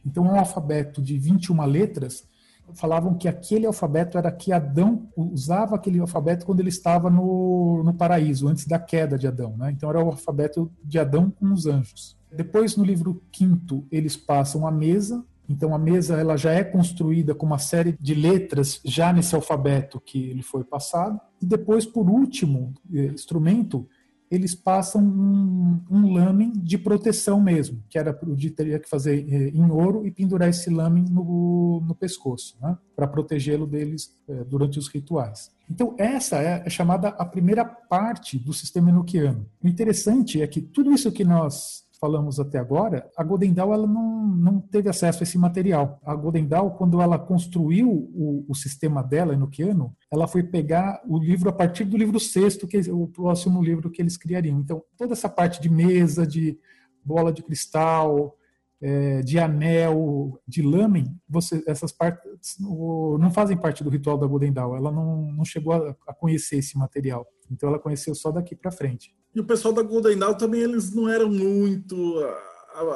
Então, 0.05 0.25
um 0.25 0.37
alfabeto 0.37 1.01
de 1.01 1.17
21 1.17 1.65
letras, 1.65 2.27
falavam 2.73 3.13
que 3.13 3.27
aquele 3.27 3.65
alfabeto 3.65 4.17
era 4.17 4.31
que 4.31 4.51
Adão 4.51 5.07
usava 5.15 5.75
aquele 5.75 5.99
alfabeto 5.99 6.45
quando 6.45 6.59
ele 6.59 6.69
estava 6.69 7.09
no, 7.09 7.83
no 7.83 7.93
paraíso, 7.93 8.47
antes 8.47 8.65
da 8.65 8.79
queda 8.79 9.17
de 9.17 9.27
Adão. 9.27 9.55
Né? 9.57 9.71
Então, 9.71 9.89
era 9.89 10.03
o 10.03 10.07
alfabeto 10.07 10.71
de 10.83 10.99
Adão 10.99 11.29
com 11.29 11.51
os 11.51 11.65
anjos. 11.65 12.17
Depois, 12.31 12.75
no 12.75 12.83
livro 12.83 13.21
quinto, 13.31 13.85
eles 13.91 14.17
passam 14.17 14.65
a 14.65 14.71
mesa, 14.71 15.23
então 15.47 15.73
a 15.73 15.77
mesa 15.77 16.17
ela 16.17 16.37
já 16.37 16.51
é 16.51 16.63
construída 16.63 17.35
com 17.35 17.45
uma 17.45 17.57
série 17.57 17.95
de 17.99 18.13
letras 18.13 18.79
já 18.85 19.11
nesse 19.11 19.35
alfabeto 19.35 19.99
que 19.99 20.29
ele 20.29 20.41
foi 20.41 20.63
passado. 20.63 21.19
E 21.41 21.45
depois, 21.45 21.85
por 21.85 22.09
último, 22.09 22.73
eh, 22.93 23.07
instrumento, 23.07 23.87
eles 24.31 24.55
passam 24.55 25.03
um, 25.03 25.79
um 25.91 26.13
lamen 26.13 26.51
de 26.55 26.75
proteção 26.77 27.39
mesmo, 27.39 27.83
que 27.87 27.99
era 27.99 28.17
o 28.25 28.35
de 28.35 28.49
teria 28.49 28.79
que 28.79 28.89
fazer 28.89 29.27
eh, 29.31 29.49
em 29.49 29.69
ouro 29.69 30.07
e 30.07 30.11
pendurar 30.11 30.49
esse 30.49 30.71
lamen 30.71 31.05
no, 31.09 31.83
no 31.85 31.93
pescoço, 31.93 32.57
né, 32.59 32.75
para 32.95 33.07
protegê-lo 33.07 33.67
deles 33.67 34.15
eh, 34.27 34.43
durante 34.45 34.79
os 34.79 34.87
rituais. 34.87 35.51
Então 35.69 35.93
essa 35.99 36.37
é, 36.37 36.63
é 36.65 36.69
chamada 36.69 37.09
a 37.09 37.25
primeira 37.25 37.63
parte 37.63 38.39
do 38.39 38.53
sistema 38.53 38.89
enoquiano. 38.89 39.45
O 39.63 39.67
interessante 39.67 40.41
é 40.41 40.47
que 40.47 40.61
tudo 40.61 40.91
isso 40.91 41.11
que 41.11 41.23
nós 41.23 41.82
falamos 42.03 42.37
até 42.37 42.59
agora, 42.59 43.09
a 43.15 43.23
Golden 43.23 43.53
Dawn 43.53 43.73
ela 43.73 43.87
não, 43.87 44.27
não 44.27 44.59
teve 44.59 44.89
acesso 44.89 45.21
a 45.21 45.23
esse 45.23 45.37
material. 45.37 46.01
A 46.03 46.13
Golden 46.13 46.45
Dawn, 46.45 46.71
quando 46.71 47.01
ela 47.01 47.17
construiu 47.17 47.89
o, 47.89 48.43
o 48.45 48.53
sistema 48.53 49.01
dela, 49.01 49.33
enoquiano, 49.33 49.95
ela 50.11 50.27
foi 50.27 50.43
pegar 50.43 51.01
o 51.07 51.17
livro 51.17 51.49
a 51.49 51.53
partir 51.53 51.85
do 51.85 51.95
livro 51.95 52.19
sexto, 52.19 52.67
que 52.67 52.75
é 52.75 52.91
o 52.91 53.07
próximo 53.07 53.63
livro 53.63 53.89
que 53.89 54.01
eles 54.01 54.17
criariam. 54.17 54.59
Então, 54.59 54.83
toda 54.97 55.13
essa 55.13 55.29
parte 55.29 55.61
de 55.61 55.69
mesa, 55.69 56.27
de 56.27 56.59
bola 57.05 57.31
de 57.31 57.41
cristal, 57.41 58.37
é, 58.81 59.21
de 59.21 59.39
anel, 59.39 60.37
de 60.45 60.61
lamen, 60.61 61.17
você, 61.29 61.63
essas 61.65 61.93
partes 61.93 62.57
não 62.59 63.31
fazem 63.31 63.55
parte 63.55 63.81
do 63.81 63.89
ritual 63.89 64.17
da 64.17 64.27
Golden 64.27 64.51
Dawn. 64.51 64.75
Ela 64.75 64.91
não, 64.91 65.31
não 65.31 65.45
chegou 65.45 65.71
a, 65.71 65.95
a 66.05 66.13
conhecer 66.13 66.57
esse 66.57 66.77
material. 66.77 67.25
Então 67.49 67.69
ela 67.69 67.79
conheceu 67.79 68.13
só 68.13 68.29
daqui 68.29 68.57
para 68.57 68.71
frente. 68.71 69.15
E 69.35 69.39
o 69.39 69.43
pessoal 69.43 69.73
da 69.73 69.81
Golden 69.81 70.17
Dawn 70.17 70.35
também 70.35 70.61
eles 70.61 70.93
não 70.93 71.09
eram 71.09 71.29
muito 71.29 72.23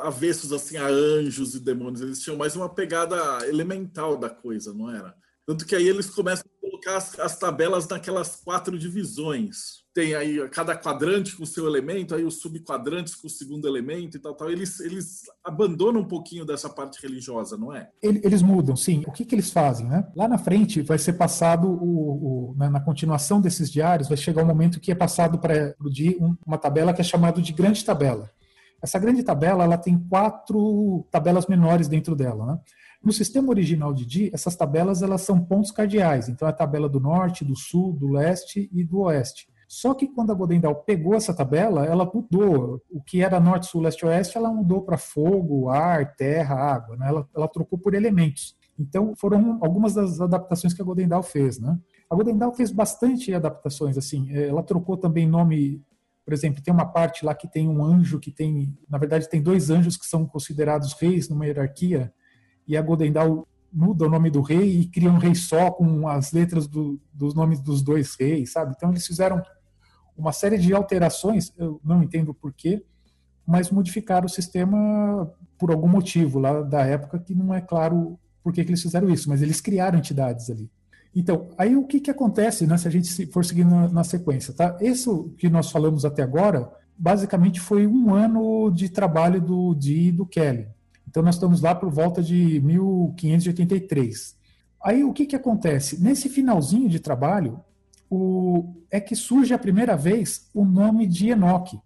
avessos 0.03 0.51
assim 0.53 0.77
a 0.77 0.87
anjos 0.87 1.55
e 1.55 1.59
demônios. 1.59 2.01
Eles 2.01 2.21
tinham 2.21 2.37
mais 2.37 2.55
uma 2.55 2.69
pegada 2.69 3.15
elemental 3.47 4.17
da 4.17 4.29
coisa, 4.29 4.73
não 4.73 4.89
era? 4.89 5.15
Tanto 5.47 5.65
que 5.65 5.75
aí 5.75 5.87
eles 5.87 6.09
começam 6.09 6.45
a 6.45 6.61
colocar 6.61 6.97
as, 6.97 7.19
as 7.19 7.39
tabelas 7.39 7.87
naquelas 7.87 8.35
quatro 8.35 8.77
divisões 8.77 9.87
tem 9.97 10.13
aí 10.13 10.47
cada 10.49 10.77
quadrante 10.77 11.35
com 11.35 11.41
o 11.41 11.47
seu 11.47 11.65
elemento, 11.65 12.13
aí 12.13 12.23
os 12.23 12.39
subquadrantes 12.39 13.15
com 13.15 13.25
o 13.25 13.29
segundo 13.31 13.67
elemento 13.67 14.15
e 14.15 14.19
tal, 14.19 14.35
tal. 14.35 14.47
Eles, 14.47 14.79
eles 14.79 15.23
abandonam 15.43 16.01
um 16.01 16.07
pouquinho 16.07 16.45
dessa 16.45 16.69
parte 16.69 17.01
religiosa, 17.01 17.57
não 17.57 17.73
é? 17.73 17.89
Eles 17.99 18.43
mudam, 18.43 18.75
sim. 18.75 19.03
O 19.07 19.11
que, 19.11 19.25
que 19.25 19.33
eles 19.33 19.49
fazem, 19.49 19.87
né? 19.87 20.07
Lá 20.15 20.27
na 20.27 20.37
frente 20.37 20.83
vai 20.83 20.99
ser 20.99 21.13
passado, 21.13 21.67
o, 21.67 22.51
o 22.51 22.55
na, 22.55 22.69
na, 22.69 22.79
continuação 22.79 23.41
desses 23.41 23.71
diários, 23.71 24.07
vai 24.07 24.17
chegar 24.17 24.43
um 24.43 24.47
momento 24.47 24.79
que 24.79 24.91
é 24.91 24.95
passado 24.95 25.39
para 25.39 25.73
o 25.79 25.89
dia 25.89 26.15
uma 26.45 26.59
tabela 26.59 26.93
que 26.93 27.01
é 27.01 27.03
chamada 27.03 27.41
de 27.41 27.51
grande 27.51 27.83
tabela. 27.83 28.29
Essa 28.79 28.99
grande 28.99 29.23
tabela 29.23 29.63
ela 29.63 29.79
tem 29.79 29.97
quatro 29.97 31.07
tabelas 31.09 31.47
menores 31.47 31.87
dentro 31.87 32.15
dela, 32.15 32.45
né? 32.45 32.59
No 33.07 33.13
sistema 33.13 33.47
original 33.47 33.93
de 33.93 34.05
Di, 34.05 34.29
essas 34.33 34.53
tabelas 34.53 35.01
elas 35.01 35.21
são 35.21 35.39
pontos 35.39 35.71
cardeais. 35.71 36.27
Então, 36.27 36.45
é 36.45 36.51
a 36.51 36.53
tabela 36.53 36.89
do 36.89 36.99
norte, 36.99 37.45
do 37.45 37.55
sul, 37.55 37.93
do 37.93 38.09
leste 38.09 38.69
e 38.69 38.83
do 38.83 38.99
oeste. 38.99 39.47
Só 39.65 39.93
que 39.93 40.09
quando 40.09 40.31
a 40.31 40.33
Godendal 40.33 40.75
pegou 40.75 41.15
essa 41.15 41.33
tabela, 41.33 41.85
ela 41.85 42.03
mudou. 42.03 42.81
O 42.91 43.01
que 43.01 43.21
era 43.21 43.39
norte, 43.39 43.67
sul, 43.67 43.79
leste, 43.79 44.05
oeste, 44.05 44.37
ela 44.37 44.51
mudou 44.51 44.81
para 44.81 44.97
fogo, 44.97 45.69
ar, 45.69 46.17
terra, 46.17 46.55
água. 46.55 46.97
Né? 46.97 47.07
Ela, 47.07 47.25
ela 47.33 47.47
trocou 47.47 47.79
por 47.79 47.93
elementos. 47.93 48.57
Então, 48.77 49.13
foram 49.15 49.57
algumas 49.61 49.93
das 49.93 50.19
adaptações 50.19 50.73
que 50.73 50.81
a 50.81 50.85
Godendal 50.85 51.23
fez. 51.23 51.61
Né? 51.61 51.79
A 52.09 52.13
Godendal 52.15 52.53
fez 52.53 52.71
bastante 52.71 53.33
adaptações. 53.33 53.97
assim. 53.97 54.29
É, 54.31 54.49
ela 54.49 54.63
trocou 54.63 54.97
também 54.97 55.25
nome 55.25 55.81
por 56.25 56.33
exemplo, 56.33 56.61
tem 56.61 56.73
uma 56.73 56.85
parte 56.85 57.23
lá 57.23 57.33
que 57.33 57.47
tem 57.47 57.69
um 57.69 57.81
anjo 57.81 58.19
que 58.19 58.31
tem, 58.31 58.77
na 58.89 58.97
verdade, 58.97 59.29
tem 59.29 59.41
dois 59.41 59.69
anjos 59.69 59.95
que 59.95 60.05
são 60.05 60.25
considerados 60.25 60.91
reis 60.91 61.29
numa 61.29 61.45
hierarquia, 61.45 62.11
e 62.67 62.75
a 62.75 62.81
Godendal 62.81 63.47
muda 63.71 64.05
o 64.05 64.09
nome 64.09 64.29
do 64.29 64.41
rei 64.41 64.81
e 64.81 64.85
cria 64.87 65.11
um 65.11 65.17
rei 65.17 65.35
só 65.35 65.71
com 65.71 66.07
as 66.07 66.31
letras 66.31 66.67
do, 66.67 66.99
dos 67.13 67.33
nomes 67.33 67.59
dos 67.59 67.81
dois 67.81 68.15
reis, 68.19 68.51
sabe? 68.51 68.73
Então 68.75 68.89
eles 68.89 69.05
fizeram 69.05 69.41
uma 70.17 70.31
série 70.31 70.57
de 70.57 70.73
alterações, 70.73 71.53
eu 71.57 71.79
não 71.83 72.01
entendo 72.01 72.33
porquê, 72.33 72.83
mas 73.45 73.69
modificaram 73.69 74.25
o 74.25 74.29
sistema 74.29 75.31
por 75.57 75.71
algum 75.71 75.87
motivo 75.87 76.39
lá 76.39 76.61
da 76.61 76.85
época 76.85 77.19
que 77.19 77.35
não 77.35 77.53
é 77.53 77.61
claro 77.61 78.19
por 78.43 78.51
que, 78.51 78.63
que 78.63 78.71
eles 78.71 78.81
fizeram 78.81 79.09
isso, 79.09 79.29
mas 79.29 79.41
eles 79.41 79.61
criaram 79.61 79.99
entidades 79.99 80.49
ali. 80.49 80.69
Então, 81.15 81.49
aí 81.57 81.75
o 81.75 81.85
que, 81.85 81.99
que 81.99 82.11
acontece 82.11 82.67
né, 82.67 82.77
se 82.77 82.87
a 82.87 82.91
gente 82.91 83.25
for 83.27 83.43
seguindo 83.43 83.69
na, 83.69 83.87
na 83.87 84.03
sequência? 84.03 84.53
Tá? 84.53 84.77
Isso 84.81 85.33
que 85.37 85.49
nós 85.49 85.71
falamos 85.71 86.05
até 86.05 86.21
agora, 86.21 86.71
basicamente 86.97 87.59
foi 87.59 87.87
um 87.87 88.13
ano 88.13 88.71
de 88.71 88.89
trabalho 88.89 89.41
do 89.41 89.73
Dee 89.73 90.09
e 90.09 90.11
do 90.11 90.25
Kelly. 90.25 90.67
Então, 91.07 91.23
nós 91.23 91.35
estamos 91.35 91.61
lá 91.61 91.73
por 91.73 91.89
volta 91.89 92.21
de 92.21 92.59
1583. 92.61 94.35
Aí 94.83 95.03
o 95.03 95.13
que, 95.13 95.25
que 95.25 95.35
acontece? 95.35 96.01
Nesse 96.01 96.29
finalzinho 96.29 96.89
de 96.89 96.99
trabalho, 96.99 97.59
o, 98.09 98.75
é 98.91 98.99
que 98.99 99.15
surge 99.15 99.53
a 99.53 99.59
primeira 99.59 99.95
vez 99.95 100.49
o 100.53 100.63
nome 100.63 101.07
de 101.07 101.29
Enoque. 101.29 101.79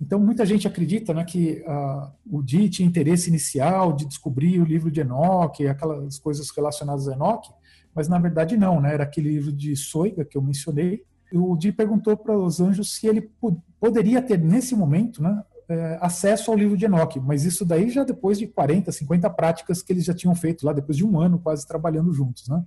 Então, 0.00 0.18
muita 0.18 0.44
gente 0.44 0.66
acredita 0.66 1.14
né, 1.14 1.24
que 1.24 1.62
uh, 1.66 2.10
o 2.28 2.42
Di 2.42 2.68
tinha 2.68 2.88
interesse 2.88 3.28
inicial 3.28 3.92
de 3.92 4.04
descobrir 4.04 4.60
o 4.60 4.64
livro 4.64 4.90
de 4.90 5.00
Enoque, 5.00 5.68
aquelas 5.68 6.18
coisas 6.18 6.50
relacionadas 6.50 7.06
a 7.08 7.12
Enoque, 7.12 7.52
mas 7.94 8.08
na 8.08 8.18
verdade 8.18 8.56
não, 8.56 8.80
né? 8.80 8.94
era 8.94 9.04
aquele 9.04 9.28
livro 9.28 9.52
de 9.52 9.76
Soiga 9.76 10.24
que 10.24 10.36
eu 10.36 10.42
mencionei. 10.42 11.04
O 11.32 11.56
Di 11.56 11.70
perguntou 11.70 12.16
para 12.16 12.36
os 12.36 12.60
anjos 12.60 12.96
se 12.96 13.06
ele 13.06 13.30
poderia 13.78 14.20
ter, 14.20 14.38
nesse 14.38 14.74
momento, 14.74 15.22
né, 15.22 15.42
é, 15.68 15.98
acesso 16.00 16.50
ao 16.50 16.56
livro 16.56 16.76
de 16.76 16.84
Enoque, 16.84 17.20
mas 17.20 17.44
isso 17.44 17.64
daí 17.64 17.90
já 17.90 18.04
depois 18.04 18.38
de 18.38 18.46
40, 18.46 18.90
50 18.90 19.30
práticas 19.30 19.82
que 19.82 19.92
eles 19.92 20.04
já 20.04 20.14
tinham 20.14 20.34
feito 20.34 20.64
lá, 20.66 20.72
depois 20.72 20.96
de 20.96 21.04
um 21.04 21.20
ano 21.20 21.38
quase 21.38 21.66
trabalhando 21.66 22.12
juntos. 22.12 22.48
Né? 22.48 22.62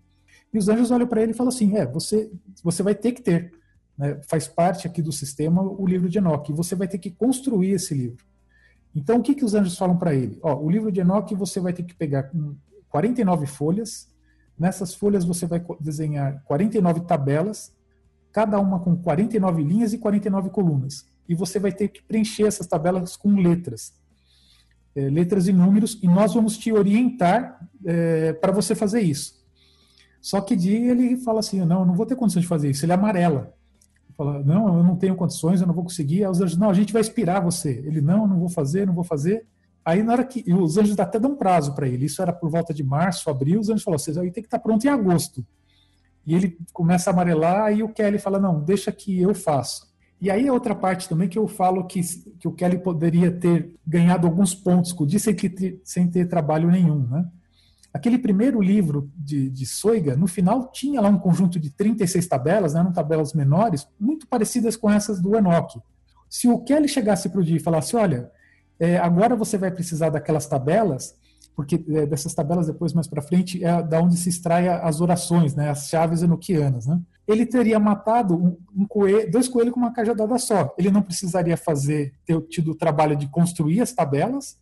E 0.54 0.58
os 0.58 0.70
anjos 0.70 0.92
olham 0.92 1.08
para 1.08 1.22
ele 1.22 1.32
e 1.32 1.36
falam 1.36 1.50
assim: 1.50 1.76
é, 1.76 1.86
você, 1.86 2.32
você 2.64 2.82
vai 2.82 2.96
ter 2.96 3.12
que 3.12 3.22
ter, 3.22 3.52
né, 3.98 4.20
faz 4.28 4.48
parte 4.48 4.88
aqui 4.88 5.02
do 5.02 5.12
sistema 5.12 5.62
o 5.62 5.86
livro 5.86 6.10
de 6.10 6.18
Enoque, 6.18 6.54
você 6.54 6.76
vai 6.76 6.88
ter 6.88 6.98
que 6.98 7.12
construir 7.12 7.72
esse 7.72 7.94
livro. 7.94 8.26
Então, 8.96 9.18
o 9.18 9.22
que, 9.22 9.36
que 9.36 9.44
os 9.44 9.54
anjos 9.54 9.78
falam 9.78 9.98
para 9.98 10.16
ele? 10.16 10.40
Ó, 10.42 10.56
o 10.56 10.70
livro 10.70 10.92
de 10.92 11.02
Enoque 11.02 11.36
você 11.36 11.60
vai 11.60 11.74
ter 11.74 11.84
que 11.84 11.94
pegar 11.94 12.32
49 12.90 13.46
folhas, 13.46 14.08
nessas 14.58 14.96
folhas 14.96 15.26
você 15.26 15.46
vai 15.46 15.64
desenhar 15.82 16.42
49 16.46 17.02
tabelas, 17.02 17.74
cada 18.32 18.58
uma 18.58 18.80
com 18.80 18.96
49 18.96 19.64
linhas 19.64 19.92
e 19.92 19.98
49 19.98 20.50
colunas. 20.50 21.06
E 21.28 21.36
você 21.36 21.60
vai 21.60 21.72
ter 21.72 21.88
que 21.88 22.02
preencher 22.04 22.44
essas 22.44 22.68
tabelas 22.68 23.16
com 23.16 23.36
letras. 23.36 23.94
É, 24.96 25.10
letras 25.10 25.48
e 25.48 25.54
números, 25.54 26.00
e 26.02 26.08
nós 26.08 26.34
vamos 26.34 26.58
te 26.58 26.72
orientar 26.72 27.60
é, 27.86 28.34
para 28.34 28.52
você 28.52 28.74
fazer 28.74 29.02
isso. 29.02 29.46
Só 30.26 30.42
que 30.42 30.56
dia 30.56 30.92
ele 30.92 31.18
fala 31.18 31.40
assim: 31.40 31.64
não, 31.64 31.82
eu 31.82 31.86
não 31.86 31.94
vou 31.94 32.04
ter 32.04 32.16
condições 32.16 32.42
de 32.42 32.48
fazer 32.48 32.72
isso. 32.72 32.84
Ele 32.84 32.94
amarela. 32.94 33.54
Ele 34.08 34.16
fala: 34.18 34.44
não, 34.44 34.78
eu 34.78 34.84
não 34.84 34.96
tenho 34.96 35.16
condições, 35.16 35.62
eu 35.62 35.68
não 35.68 35.74
vou 35.74 35.84
conseguir. 35.84 36.24
Aí 36.24 36.32
os 36.32 36.42
anjos: 36.42 36.58
não, 36.58 36.68
a 36.68 36.74
gente 36.74 36.92
vai 36.92 37.02
inspirar 37.02 37.42
você. 37.42 37.84
Ele: 37.86 38.02
não, 38.02 38.26
não 38.26 38.40
vou 38.40 38.50
fazer, 38.50 38.88
não 38.88 38.94
vou 38.96 39.04
fazer. 39.04 39.46
Aí 39.86 40.02
na 40.02 40.14
hora 40.14 40.26
que 40.26 40.44
os 40.52 40.80
anjos 40.80 40.98
até 40.98 41.20
dão 41.20 41.36
prazo 41.36 41.76
para 41.76 41.88
ele. 41.88 42.06
Isso 42.06 42.24
era 42.24 42.34
por 42.34 42.50
volta 42.50 42.74
de 42.74 42.84
março, 42.84 43.30
abril. 43.30 43.60
Os 43.60 43.70
anjos 43.70 43.84
falaram: 43.84 44.00
vocês 44.00 44.18
aí 44.18 44.32
tem 44.32 44.42
que 44.42 44.48
estar 44.48 44.58
tá 44.58 44.64
pronto 44.64 44.84
em 44.84 44.90
agosto. 44.90 45.46
E 46.26 46.34
ele 46.34 46.58
começa 46.74 47.12
a 47.12 47.14
amarelar. 47.14 47.66
Aí 47.66 47.84
o 47.84 47.90
Kelly 47.90 48.18
fala: 48.18 48.40
não, 48.40 48.60
deixa 48.60 48.92
que 48.92 49.22
eu 49.22 49.36
faço. 49.36 49.94
E 50.22 50.32
aí 50.32 50.50
outra 50.50 50.74
parte 50.74 51.10
também 51.10 51.28
que 51.28 51.38
eu 51.38 51.48
falo 51.48 51.86
que, 51.86 52.02
que 52.40 52.48
o 52.48 52.52
Kelly 52.52 52.80
poderia 52.80 53.32
ter 53.32 53.74
ganhado 53.86 54.26
alguns 54.26 54.56
pontos 54.56 54.94
com 54.94 55.06
isso 55.06 55.20
sem, 55.20 55.36
sem 55.84 56.08
ter 56.08 56.28
trabalho 56.28 56.70
nenhum, 56.72 57.08
né? 57.08 57.26
Aquele 57.96 58.18
primeiro 58.18 58.62
livro 58.62 59.10
de, 59.16 59.50
de 59.50 59.66
Soiga, 59.66 60.18
no 60.18 60.28
final, 60.28 60.70
tinha 60.70 61.00
lá 61.00 61.08
um 61.08 61.18
conjunto 61.18 61.58
de 61.58 61.70
36 61.70 62.28
tabelas, 62.28 62.74
né, 62.74 62.82
eram 62.82 62.92
tabelas 62.92 63.34
menores, 63.34 63.88
muito 63.98 64.28
parecidas 64.28 64.76
com 64.76 64.92
essas 64.92 65.22
do 65.22 65.34
Enoch. 65.38 65.80
Se 66.30 66.50
o 66.50 66.60
Kelly 66.60 66.90
chegasse 66.90 67.30
para 67.30 67.40
o 67.40 67.44
dia 67.44 67.56
e 67.56 67.60
falasse, 67.62 67.96
olha, 67.96 68.30
é, 68.78 68.98
agora 68.98 69.34
você 69.34 69.58
vai 69.58 69.72
precisar 69.72 70.10
daquelas 70.10 70.46
tabelas, 70.46 71.16
porque 71.56 71.82
é, 71.88 72.06
dessas 72.06 72.34
tabelas 72.34 72.68
depois 72.68 72.92
mais 72.92 73.08
para 73.08 73.22
frente 73.22 73.64
é 73.64 73.82
da 73.82 74.02
onde 74.02 74.18
se 74.18 74.28
extrai 74.28 74.68
as 74.68 75.00
orações, 75.00 75.56
né, 75.56 75.70
as 75.70 75.88
chaves 75.88 76.22
enoquianas, 76.22 76.86
né? 76.86 77.00
Ele 77.28 77.46
teria 77.46 77.80
matado 77.80 78.36
um, 78.36 78.58
um 78.76 78.86
coelho, 78.86 79.30
dois 79.32 79.48
coelhos 79.48 79.74
com 79.74 79.80
uma 79.80 79.94
cajadada 79.94 80.38
só. 80.38 80.74
Ele 80.78 80.92
não 80.92 81.02
precisaria 81.02 81.58
fazer 81.58 82.14
ter 82.26 82.40
tido 82.44 82.72
o 82.72 82.76
trabalho 82.76 83.16
de 83.16 83.28
construir 83.28 83.82
as 83.82 83.92
tabelas 83.92 84.58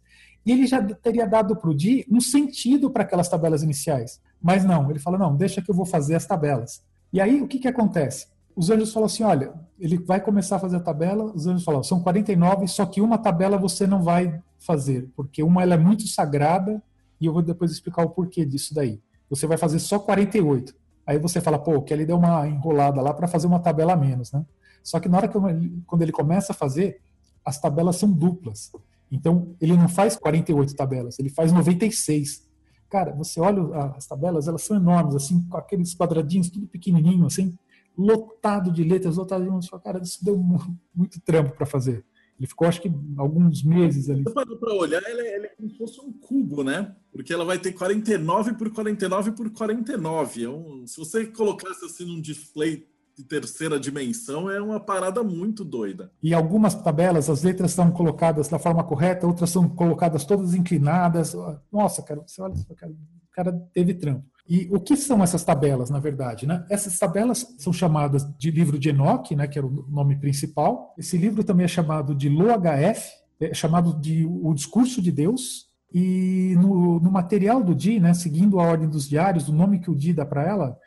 e 0.46 0.52
ele 0.52 0.68
já 0.68 0.84
teria 0.84 1.26
dado 1.26 1.56
para 1.56 1.70
o 1.70 1.76
Di 1.76 2.06
um 2.10 2.20
sentido 2.20 2.90
para 2.90 3.04
aquelas 3.04 3.30
tabelas 3.30 3.64
iniciais. 3.64 4.22
Mas 4.42 4.66
não, 4.66 4.90
ele 4.90 5.00
fala: 5.00 5.18
não, 5.18 5.36
deixa 5.36 5.62
que 5.62 5.72
eu 5.72 5.76
vou 5.76 5.86
fazer 5.86 6.16
as 6.16 6.26
tabelas. 6.26 6.84
E 7.12 7.22
aí 7.22 7.42
o 7.42 7.48
que, 7.48 7.60
que 7.60 7.68
acontece? 7.68 8.28
Os 8.56 8.70
anjos 8.70 8.92
falam 8.92 9.06
assim: 9.08 9.24
olha, 9.24 9.54
ele 9.80 9.98
vai 9.98 10.20
começar 10.20 10.58
a 10.58 10.60
fazer 10.60 10.78
a 10.78 10.82
tabela. 10.82 11.32
Os 11.34 11.48
anjos 11.48 11.64
falam: 11.64 11.84
são 11.84 12.02
49, 12.02 12.68
só 12.68 12.86
que 12.86 13.02
uma 13.02 13.18
tabela 13.18 13.58
você 13.58 13.88
não 13.88 14.02
vai 14.02 14.42
fazer, 14.60 15.10
porque 15.16 15.42
uma 15.44 15.62
ela 15.62 15.76
é 15.76 15.78
muito 15.78 16.08
sagrada 16.08 16.82
e 17.20 17.26
eu 17.26 17.34
vou 17.34 17.42
depois 17.42 17.72
explicar 17.72 18.04
o 18.04 18.10
porquê 18.10 18.46
disso 18.46 18.74
daí. 18.74 19.02
Você 19.30 19.48
vai 19.48 19.58
fazer 19.58 19.80
só 19.80 19.98
48. 19.98 20.76
Aí 21.06 21.20
você 21.20 21.42
fala: 21.42 21.60
pô, 21.60 21.82
que 21.82 21.94
ele 21.94 22.06
deu 22.06 22.18
uma 22.18 22.48
enrolada 22.48 23.02
lá 23.02 23.14
para 23.14 23.28
fazer 23.28 23.48
uma 23.48 23.60
tabela 23.60 23.94
a 23.94 23.98
menos, 23.98 24.32
né? 24.32 24.46
Só 24.84 25.00
que 25.00 25.08
na 25.08 25.18
hora 25.18 25.28
que 25.28 25.38
quando 25.86 26.02
ele 26.02 26.12
começa 26.12 26.52
a 26.52 26.56
fazer, 26.56 27.02
as 27.46 27.60
tabelas 27.60 27.96
são 27.96 28.12
duplas. 28.12 28.72
Então, 29.12 29.56
ele 29.62 29.78
não 29.78 29.88
faz 29.88 30.16
48 30.16 30.76
tabelas, 30.76 31.20
ele 31.20 31.30
faz 31.30 31.52
96. 31.52 32.48
Cara, 32.90 33.14
você 33.14 33.40
olha 33.40 33.62
as 33.96 34.06
tabelas, 34.08 34.48
elas 34.48 34.64
são 34.64 34.78
enormes, 34.78 35.16
assim, 35.16 35.42
com 35.48 35.58
aqueles 35.58 35.96
quadradinhos 35.96 36.50
tudo 36.50 36.68
pequenininho, 36.68 37.26
assim, 37.26 37.58
lotado 37.98 38.72
de 38.72 38.84
letras, 38.84 39.18
lotado 39.18 39.44
de 39.44 39.50
letras. 39.50 39.70
Cara, 39.84 40.02
isso 40.02 40.24
deu 40.24 40.38
muito 40.38 41.22
trampo 41.22 41.56
para 41.56 41.66
fazer. 41.66 42.06
Ele 42.40 42.48
ficou, 42.48 42.68
acho 42.68 42.82
que, 42.82 42.92
alguns 43.18 43.64
meses 43.64 44.10
ali. 44.10 44.24
Parando 44.24 44.58
para 44.58 44.74
olhar, 44.74 45.02
ela 45.04 45.22
é, 45.22 45.36
ela 45.36 45.46
é, 45.46 45.50
como 45.50 45.70
se 45.70 45.78
fosse 45.78 46.02
um 46.02 46.12
cubo, 46.12 46.64
né? 46.64 46.96
Porque 47.12 47.34
ela 47.34 47.46
vai 47.46 47.60
ter 47.60 47.74
49 47.74 48.54
por 48.56 48.72
49 48.72 49.32
por 49.32 49.50
49. 49.52 50.44
É 50.44 50.50
um, 50.50 50.86
se 50.88 50.98
você 50.98 51.26
colocasse 51.28 51.86
assim 51.86 52.06
num 52.06 52.20
display 52.20 52.88
de 53.16 53.24
terceira 53.24 53.80
dimensão 53.80 54.50
é 54.50 54.60
uma 54.60 54.80
parada 54.80 55.24
muito 55.24 55.64
doida. 55.64 56.12
E 56.22 56.34
algumas 56.34 56.74
tabelas, 56.74 57.30
as 57.30 57.44
letras 57.44 57.72
são 57.72 57.92
colocadas 57.92 58.48
da 58.48 58.58
forma 58.58 58.84
correta, 58.84 59.28
outras 59.28 59.52
são 59.52 59.70
colocadas 59.70 60.26
todas 60.26 60.54
inclinadas. 60.56 61.36
Nossa, 61.72 62.02
cara, 62.02 62.24
você 62.26 62.42
olha, 62.42 62.56
cara, 62.76 62.92
o 62.92 63.32
cara 63.32 63.52
teve 63.72 63.94
trampo. 63.94 64.33
E 64.48 64.68
o 64.72 64.80
que 64.80 64.98
são 64.98 65.24
essas 65.24 65.44
tabelas, 65.44 65.90
na 65.90 66.00
verdade? 66.00 66.46
Né? 66.46 66.66
Essas 66.70 67.00
tabelas 67.00 67.56
são 67.58 67.72
chamadas 67.72 68.28
de 68.38 68.52
livro 68.52 68.78
de 68.78 68.90
Enoch, 68.90 69.34
né, 69.36 69.48
que 69.48 69.58
era 69.58 69.66
o 69.66 69.86
nome 69.90 70.18
principal. 70.18 70.94
Esse 70.98 71.18
livro 71.18 71.44
também 71.44 71.64
é 71.64 71.68
chamado 71.68 72.14
de 72.14 72.28
LOHF, 72.28 73.10
é 73.40 73.54
chamado 73.54 74.00
de 74.00 74.26
O 74.26 74.54
Discurso 74.54 75.02
de 75.02 75.12
Deus. 75.12 75.72
E 75.94 76.56
no, 76.60 77.00
no 77.00 77.12
material 77.12 77.64
do 77.64 77.74
Di, 77.74 78.00
né, 78.00 78.14
seguindo 78.14 78.60
a 78.60 78.64
ordem 78.64 78.90
dos 78.90 79.08
diários, 79.08 79.48
o 79.48 79.54
nome 79.54 79.80
que 79.80 79.90
o 79.90 79.96
Di 79.96 80.12
dá 80.12 80.26
para 80.26 80.44
ela 80.44 80.78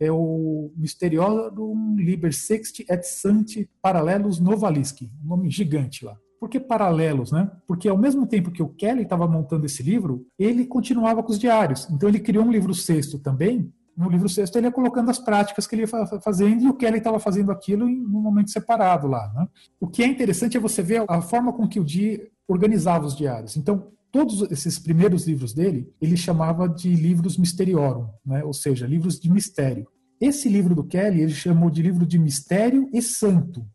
é 0.00 0.10
o 0.10 0.72
Mysterium 0.76 1.94
Liber 1.96 2.34
Sexti 2.34 2.84
et 2.88 3.04
Sancti 3.04 3.70
Paralelos 3.80 4.40
Novalisci, 4.40 5.10
um 5.24 5.28
nome 5.28 5.50
gigante 5.50 6.04
lá. 6.04 6.16
Por 6.38 6.48
que 6.48 6.60
paralelos, 6.60 7.32
né? 7.32 7.50
Porque 7.66 7.88
ao 7.88 7.96
mesmo 7.96 8.26
tempo 8.26 8.50
que 8.50 8.62
o 8.62 8.68
Kelly 8.68 9.02
estava 9.02 9.26
montando 9.26 9.66
esse 9.66 9.82
livro, 9.82 10.26
ele 10.38 10.66
continuava 10.66 11.22
com 11.22 11.32
os 11.32 11.38
diários. 11.38 11.88
Então 11.90 12.08
ele 12.08 12.20
criou 12.20 12.44
um 12.44 12.50
livro 12.50 12.74
sexto 12.74 13.18
também. 13.18 13.72
No 13.96 14.10
livro 14.10 14.28
sexto 14.28 14.56
ele 14.56 14.66
ia 14.66 14.72
colocando 14.72 15.10
as 15.10 15.18
práticas 15.18 15.66
que 15.66 15.74
ele 15.74 15.82
ia 15.82 16.20
fazendo 16.20 16.62
e 16.62 16.68
o 16.68 16.74
Kelly 16.74 16.98
estava 16.98 17.18
fazendo 17.20 17.52
aquilo 17.52 17.88
em 17.88 18.04
um 18.04 18.20
momento 18.20 18.50
separado 18.50 19.06
lá. 19.06 19.32
Né? 19.34 19.48
O 19.80 19.86
que 19.86 20.02
é 20.02 20.06
interessante 20.06 20.56
é 20.56 20.60
você 20.60 20.82
ver 20.82 21.04
a 21.08 21.22
forma 21.22 21.52
com 21.52 21.68
que 21.68 21.78
o 21.78 21.84
Di 21.84 22.20
organizava 22.48 23.06
os 23.06 23.16
diários. 23.16 23.56
Então, 23.56 23.92
todos 24.10 24.42
esses 24.50 24.78
primeiros 24.78 25.26
livros 25.26 25.52
dele, 25.52 25.92
ele 26.00 26.16
chamava 26.16 26.68
de 26.68 26.94
livros 26.94 27.36
misteriorum, 27.36 28.08
né? 28.24 28.44
ou 28.44 28.52
seja, 28.52 28.86
livros 28.86 29.18
de 29.18 29.30
mistério. 29.30 29.86
Esse 30.20 30.48
livro 30.48 30.74
do 30.74 30.84
Kelly, 30.84 31.20
ele 31.20 31.32
chamou 31.32 31.68
de 31.68 31.82
livro 31.82 32.06
de 32.06 32.18
mistério 32.18 32.88
e 32.92 33.02
santo, 33.02 33.66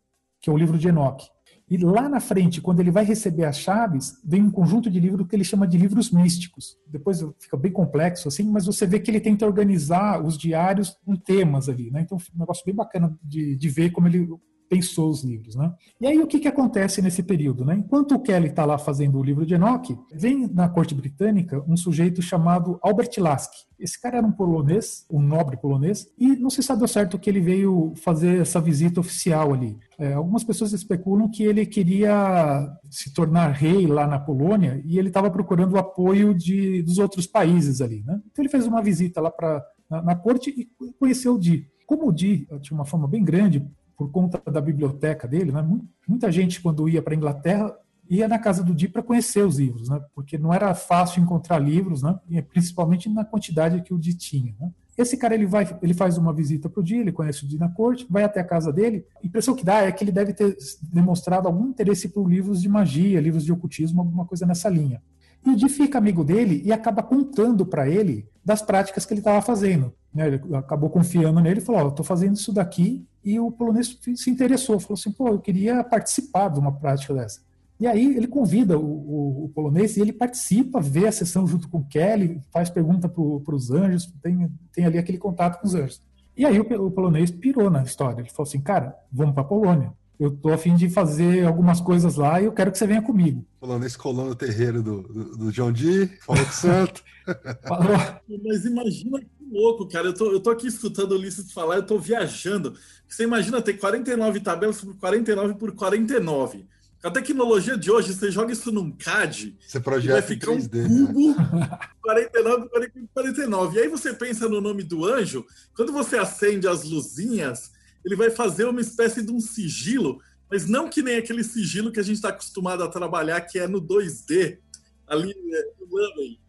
que 0.42 0.50
é 0.50 0.54
o 0.54 0.58
livro 0.58 0.78
de 0.78 0.88
Enoch. 0.88 1.26
E 1.70 1.78
lá 1.78 2.10
na 2.10 2.20
frente, 2.20 2.62
quando 2.62 2.80
ele 2.80 2.90
vai 2.90 3.06
receber 3.06 3.46
as 3.46 3.60
chaves, 3.60 4.20
vem 4.26 4.42
um 4.42 4.50
conjunto 4.50 4.90
de 4.90 5.00
livros 5.00 5.28
que 5.28 5.36
ele 5.36 5.44
chama 5.44 5.68
de 5.68 5.78
livros 5.78 6.12
místicos. 6.12 6.78
Depois 6.88 7.24
fica 7.40 7.56
bem 7.56 7.72
complexo, 7.72 8.28
assim, 8.28 8.44
mas 8.50 8.66
você 8.66 8.88
vê 8.88 9.00
que 9.00 9.12
ele 9.12 9.20
tenta 9.20 9.46
organizar 9.46 10.24
os 10.24 10.38
diários 10.38 10.98
com 11.06 11.16
temas 11.16 11.70
ali, 11.70 11.92
né? 11.92 12.02
Então, 12.02 12.18
um 12.36 12.40
negócio 12.40 12.66
bem 12.66 12.74
bacana 12.74 13.16
de, 13.24 13.56
de 13.56 13.70
ver 13.70 13.92
como 13.92 14.08
ele 14.08 14.28
pensou 14.70 15.10
os 15.10 15.24
livros. 15.24 15.56
Né? 15.56 15.74
E 16.00 16.08
aí 16.08 16.20
o 16.20 16.28
que, 16.28 16.40
que 16.40 16.48
acontece 16.48 17.02
nesse 17.02 17.24
período? 17.24 17.66
Né? 17.66 17.76
Enquanto 17.76 18.14
o 18.14 18.20
Kelly 18.20 18.48
está 18.48 18.64
lá 18.64 18.78
fazendo 18.78 19.18
o 19.18 19.24
livro 19.24 19.46
de 19.46 19.56
Enoch, 19.56 19.98
vem 20.14 20.48
na 20.48 20.70
corte 20.70 20.94
britânica 20.94 21.64
um 21.68 21.76
sujeito 21.76 22.22
chamado 22.22 22.80
Albert 22.82 23.12
Lasky. 23.18 23.68
Esse 23.80 24.00
cara 24.00 24.18
era 24.18 24.28
um 24.28 24.32
polonês, 24.32 25.06
um 25.10 25.22
nobre 25.22 25.58
polonês, 25.58 26.08
e 26.18 26.36
não 26.36 26.50
se 26.50 26.62
sabe 26.62 26.82
ao 26.82 26.88
certo 26.88 27.18
que 27.18 27.30
ele 27.30 27.40
veio 27.40 27.94
fazer 27.96 28.42
essa 28.42 28.60
visita 28.60 29.00
oficial 29.00 29.54
ali. 29.54 29.78
É, 29.98 30.14
algumas 30.14 30.44
pessoas 30.44 30.74
especulam 30.74 31.30
que 31.30 31.44
ele 31.44 31.66
queria 31.66 32.70
se 32.90 33.14
tornar 33.14 33.52
rei 33.52 33.88
lá 33.88 34.06
na 34.06 34.20
Polônia 34.20 34.82
e 34.86 35.00
ele 35.00 35.08
estava 35.08 35.32
procurando 35.32 35.74
o 35.74 35.80
apoio 35.80 36.34
de, 36.34 36.82
dos 36.84 37.00
outros 37.00 37.26
países 37.26 37.82
ali. 37.82 38.04
Né? 38.06 38.20
Então 38.32 38.44
ele 38.44 38.50
fez 38.50 38.68
uma 38.68 38.82
visita 38.82 39.22
lá 39.22 39.32
pra, 39.32 39.64
na, 39.90 40.02
na 40.02 40.16
corte 40.16 40.50
e 40.50 40.70
conheceu 41.00 41.36
o 41.36 41.40
Di. 41.40 41.66
Como 41.88 42.08
o 42.08 42.12
Di 42.12 42.48
tinha 42.62 42.78
uma 42.78 42.86
fama 42.86 43.08
bem 43.08 43.24
grande 43.24 43.66
por 44.00 44.10
conta 44.12 44.42
da 44.50 44.62
biblioteca 44.62 45.28
dele, 45.28 45.52
né? 45.52 45.62
muita 46.08 46.32
gente 46.32 46.62
quando 46.62 46.88
ia 46.88 47.02
para 47.02 47.14
a 47.14 47.18
Inglaterra 47.18 47.76
ia 48.10 48.30
na 48.30 48.40
casa 48.40 48.64
do 48.64 48.74
Di 48.74 48.88
para 48.88 49.04
conhecer 49.04 49.46
os 49.46 49.60
livros, 49.60 49.90
né? 49.90 50.02
porque 50.16 50.38
não 50.38 50.54
era 50.54 50.74
fácil 50.74 51.22
encontrar 51.22 51.60
livros, 51.60 52.02
né? 52.02 52.18
principalmente 52.50 53.10
na 53.10 53.26
quantidade 53.26 53.82
que 53.82 53.94
o 53.94 54.00
Di 54.00 54.14
tinha. 54.14 54.56
Né? 54.58 54.72
Esse 54.98 55.18
cara 55.18 55.36
ele 55.36 55.46
vai, 55.46 55.78
ele 55.82 55.94
faz 55.94 56.18
uma 56.18 56.32
visita 56.32 56.70
para 56.70 56.80
o 56.80 56.84
Di, 56.84 56.96
ele 56.96 57.12
conhece 57.12 57.44
o 57.44 57.48
Di 57.48 57.58
na 57.58 57.68
corte, 57.68 58.08
vai 58.10 58.24
até 58.24 58.40
a 58.40 58.44
casa 58.46 58.72
dele. 58.72 59.06
A 59.22 59.28
impressão 59.28 59.54
que 59.54 59.66
dá 59.66 59.82
é 59.82 59.92
que 59.92 60.02
ele 60.02 60.14
deve 60.14 60.32
ter 60.32 60.56
demonstrado 60.82 61.50
algum 61.50 61.68
interesse 61.68 62.08
por 62.08 62.26
livros 62.26 62.62
de 62.62 62.70
magia, 62.70 63.20
livros 63.20 63.44
de 63.44 63.52
ocultismo, 63.52 64.00
alguma 64.00 64.26
coisa 64.26 64.46
nessa 64.46 64.70
linha. 64.70 65.04
E 65.46 65.50
o 65.50 65.56
Di 65.58 65.68
fica 65.68 65.98
amigo 65.98 66.24
dele 66.24 66.62
e 66.66 66.72
acaba 66.72 67.04
contando 67.04 67.66
para 67.66 67.90
ele 67.90 68.28
das 68.50 68.64
práticas 68.64 69.06
que 69.06 69.14
ele 69.14 69.22
estava 69.22 69.44
fazendo. 69.44 69.94
Né? 70.12 70.28
Ele 70.28 70.56
acabou 70.56 70.90
confiando 70.90 71.40
nele 71.40 71.60
e 71.60 71.64
falou: 71.64 71.86
oh, 71.86 71.90
estou 71.90 72.04
fazendo 72.04 72.36
isso 72.36 72.52
daqui 72.52 73.06
e 73.24 73.40
o 73.40 73.52
polonês 73.52 73.96
se 74.16 74.30
interessou, 74.32 74.80
falou 74.80 74.96
assim, 74.96 75.12
pô, 75.12 75.28
eu 75.28 75.40
queria 75.40 75.84
participar 75.84 76.50
de 76.50 76.60
uma 76.60 76.72
prática 76.72 77.14
dessa. 77.14 77.42
E 77.80 77.86
aí 77.86 78.18
ele 78.18 78.28
convida 78.28 78.78
o, 78.78 78.84
o, 78.84 79.46
o 79.46 79.50
polonês 79.50 79.98
e 79.98 80.02
ele 80.02 80.12
participa, 80.12 80.82
vê 80.82 81.06
a 81.08 81.12
sessão 81.12 81.46
junto 81.46 81.70
com 81.70 81.78
o 81.78 81.86
Kelly, 81.86 82.42
faz 82.52 82.72
pergunta 82.72 83.08
para 83.08 83.56
os 83.56 83.70
anjos, 83.70 84.12
tem, 84.22 84.52
tem 84.74 84.86
ali 84.86 84.98
aquele 84.98 85.20
contato 85.20 85.62
com 85.62 85.68
os 85.68 85.76
anjos. 85.76 86.02
E 86.36 86.44
aí 86.44 86.60
o, 86.60 86.86
o 86.88 86.90
polonês 86.90 87.30
pirou 87.30 87.70
na 87.70 87.84
história, 87.84 88.22
ele 88.22 88.30
falou 88.30 88.48
assim, 88.48 88.62
cara, 88.62 88.98
vamos 89.12 89.36
para 89.36 89.44
a 89.44 89.48
Polônia. 89.48 89.94
Eu 90.20 90.32
tô 90.32 90.50
a 90.50 90.58
fim 90.58 90.76
de 90.76 90.90
fazer 90.90 91.46
algumas 91.46 91.80
coisas 91.80 92.18
lá 92.18 92.42
e 92.42 92.46
eu 92.46 92.52
quero 92.52 92.72
que 92.72 92.78
você 92.78 92.86
venha 92.86 93.02
comigo. 93.02 93.46
O 93.58 93.68
polonês 93.68 93.96
colou 93.96 94.26
no 94.26 94.36
terreiro 94.36 94.84
do, 94.84 95.02
do, 95.02 95.38
do 95.38 95.52
John 95.52 95.72
Dee, 95.72 96.08
falou 96.26 96.44
com 96.44 96.52
o 96.52 96.54
santo. 96.54 97.02
Mas 98.46 98.66
imagina 98.66 99.20
que 99.20 99.28
louco, 99.50 99.88
cara. 99.88 100.08
Eu 100.08 100.14
tô, 100.14 100.32
eu 100.32 100.40
tô 100.42 100.50
aqui 100.50 100.68
escutando 100.68 101.14
o 101.14 101.16
Ulisses 101.16 101.54
falar, 101.54 101.78
eu 101.78 101.86
tô 101.86 101.98
viajando. 101.98 102.76
Você 103.08 103.24
imagina 103.24 103.62
ter 103.62 103.74
49 103.74 104.42
tabelas 104.42 104.82
por 104.82 104.96
49 104.98 105.54
por 105.56 105.72
49. 105.74 106.68
Com 107.02 107.08
a 107.08 107.12
tecnologia 107.12 107.78
de 107.78 107.90
hoje, 107.90 108.14
você 108.14 108.30
joga 108.30 108.52
isso 108.52 108.74
num 108.74 108.92
CAD, 108.92 109.58
você 109.66 109.80
projeta 109.80 110.16
vai 110.16 110.22
ficar 110.22 110.52
3D, 110.52 110.86
um 110.86 111.06
cubo 111.08 111.30
né? 111.56 111.80
49 112.02 112.68
por 112.68 112.90
49. 113.14 113.78
E 113.78 113.82
aí 113.82 113.88
você 113.88 114.14
pensa 114.14 114.50
no 114.50 114.60
nome 114.60 114.84
do 114.84 115.06
anjo, 115.06 115.46
quando 115.74 115.94
você 115.94 116.18
acende 116.18 116.68
as 116.68 116.84
luzinhas, 116.84 117.72
ele 118.06 118.16
vai 118.16 118.30
fazer 118.30 118.66
uma 118.66 118.82
espécie 118.82 119.22
de 119.22 119.32
um 119.32 119.40
sigilo, 119.40 120.22
mas 120.50 120.68
não 120.68 120.90
que 120.90 121.02
nem 121.02 121.18
aquele 121.18 121.44
sigilo 121.44 121.92
que 121.92 122.00
a 122.00 122.04
gente 122.04 122.16
está 122.16 122.30
acostumado 122.30 122.84
a 122.84 122.88
trabalhar, 122.88 123.42
que 123.42 123.60
é 123.60 123.68
no 123.68 123.82
2D, 123.82 124.60
ali 125.08 125.32
é, 125.32 125.64
Lummy. 125.90 126.40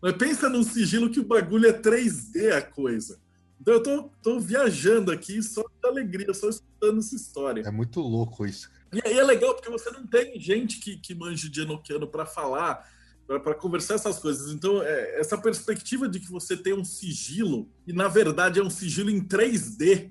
Mas 0.00 0.14
pensa 0.14 0.48
num 0.48 0.62
sigilo 0.62 1.10
que 1.10 1.20
o 1.20 1.24
bagulho 1.24 1.68
é 1.68 1.72
3D 1.72 2.52
a 2.52 2.62
coisa. 2.62 3.20
Então 3.60 3.74
eu 3.74 3.82
tô, 3.82 4.10
tô 4.22 4.40
viajando 4.40 5.12
aqui 5.12 5.42
só 5.42 5.62
de 5.62 5.88
alegria, 5.88 6.32
só 6.32 6.48
escutando 6.48 6.98
essa 6.98 7.14
história. 7.14 7.62
É 7.62 7.70
muito 7.70 8.00
louco 8.00 8.46
isso. 8.46 8.70
E 8.92 9.00
aí 9.06 9.18
é 9.18 9.22
legal 9.22 9.54
porque 9.54 9.70
você 9.70 9.90
não 9.90 10.06
tem 10.06 10.40
gente 10.40 10.80
que, 10.80 10.96
que 10.96 11.14
manje 11.14 11.48
de 11.48 11.60
Enochiano 11.60 12.06
para 12.06 12.24
falar, 12.24 12.88
para 13.26 13.54
conversar 13.54 13.94
essas 13.94 14.18
coisas. 14.18 14.52
Então, 14.52 14.82
é, 14.82 15.20
essa 15.20 15.36
perspectiva 15.36 16.08
de 16.08 16.18
que 16.18 16.30
você 16.30 16.56
tem 16.56 16.72
um 16.72 16.84
sigilo, 16.84 17.68
e 17.86 17.92
na 17.92 18.08
verdade 18.08 18.58
é 18.58 18.62
um 18.62 18.70
sigilo 18.70 19.10
em 19.10 19.20
3D, 19.20 20.10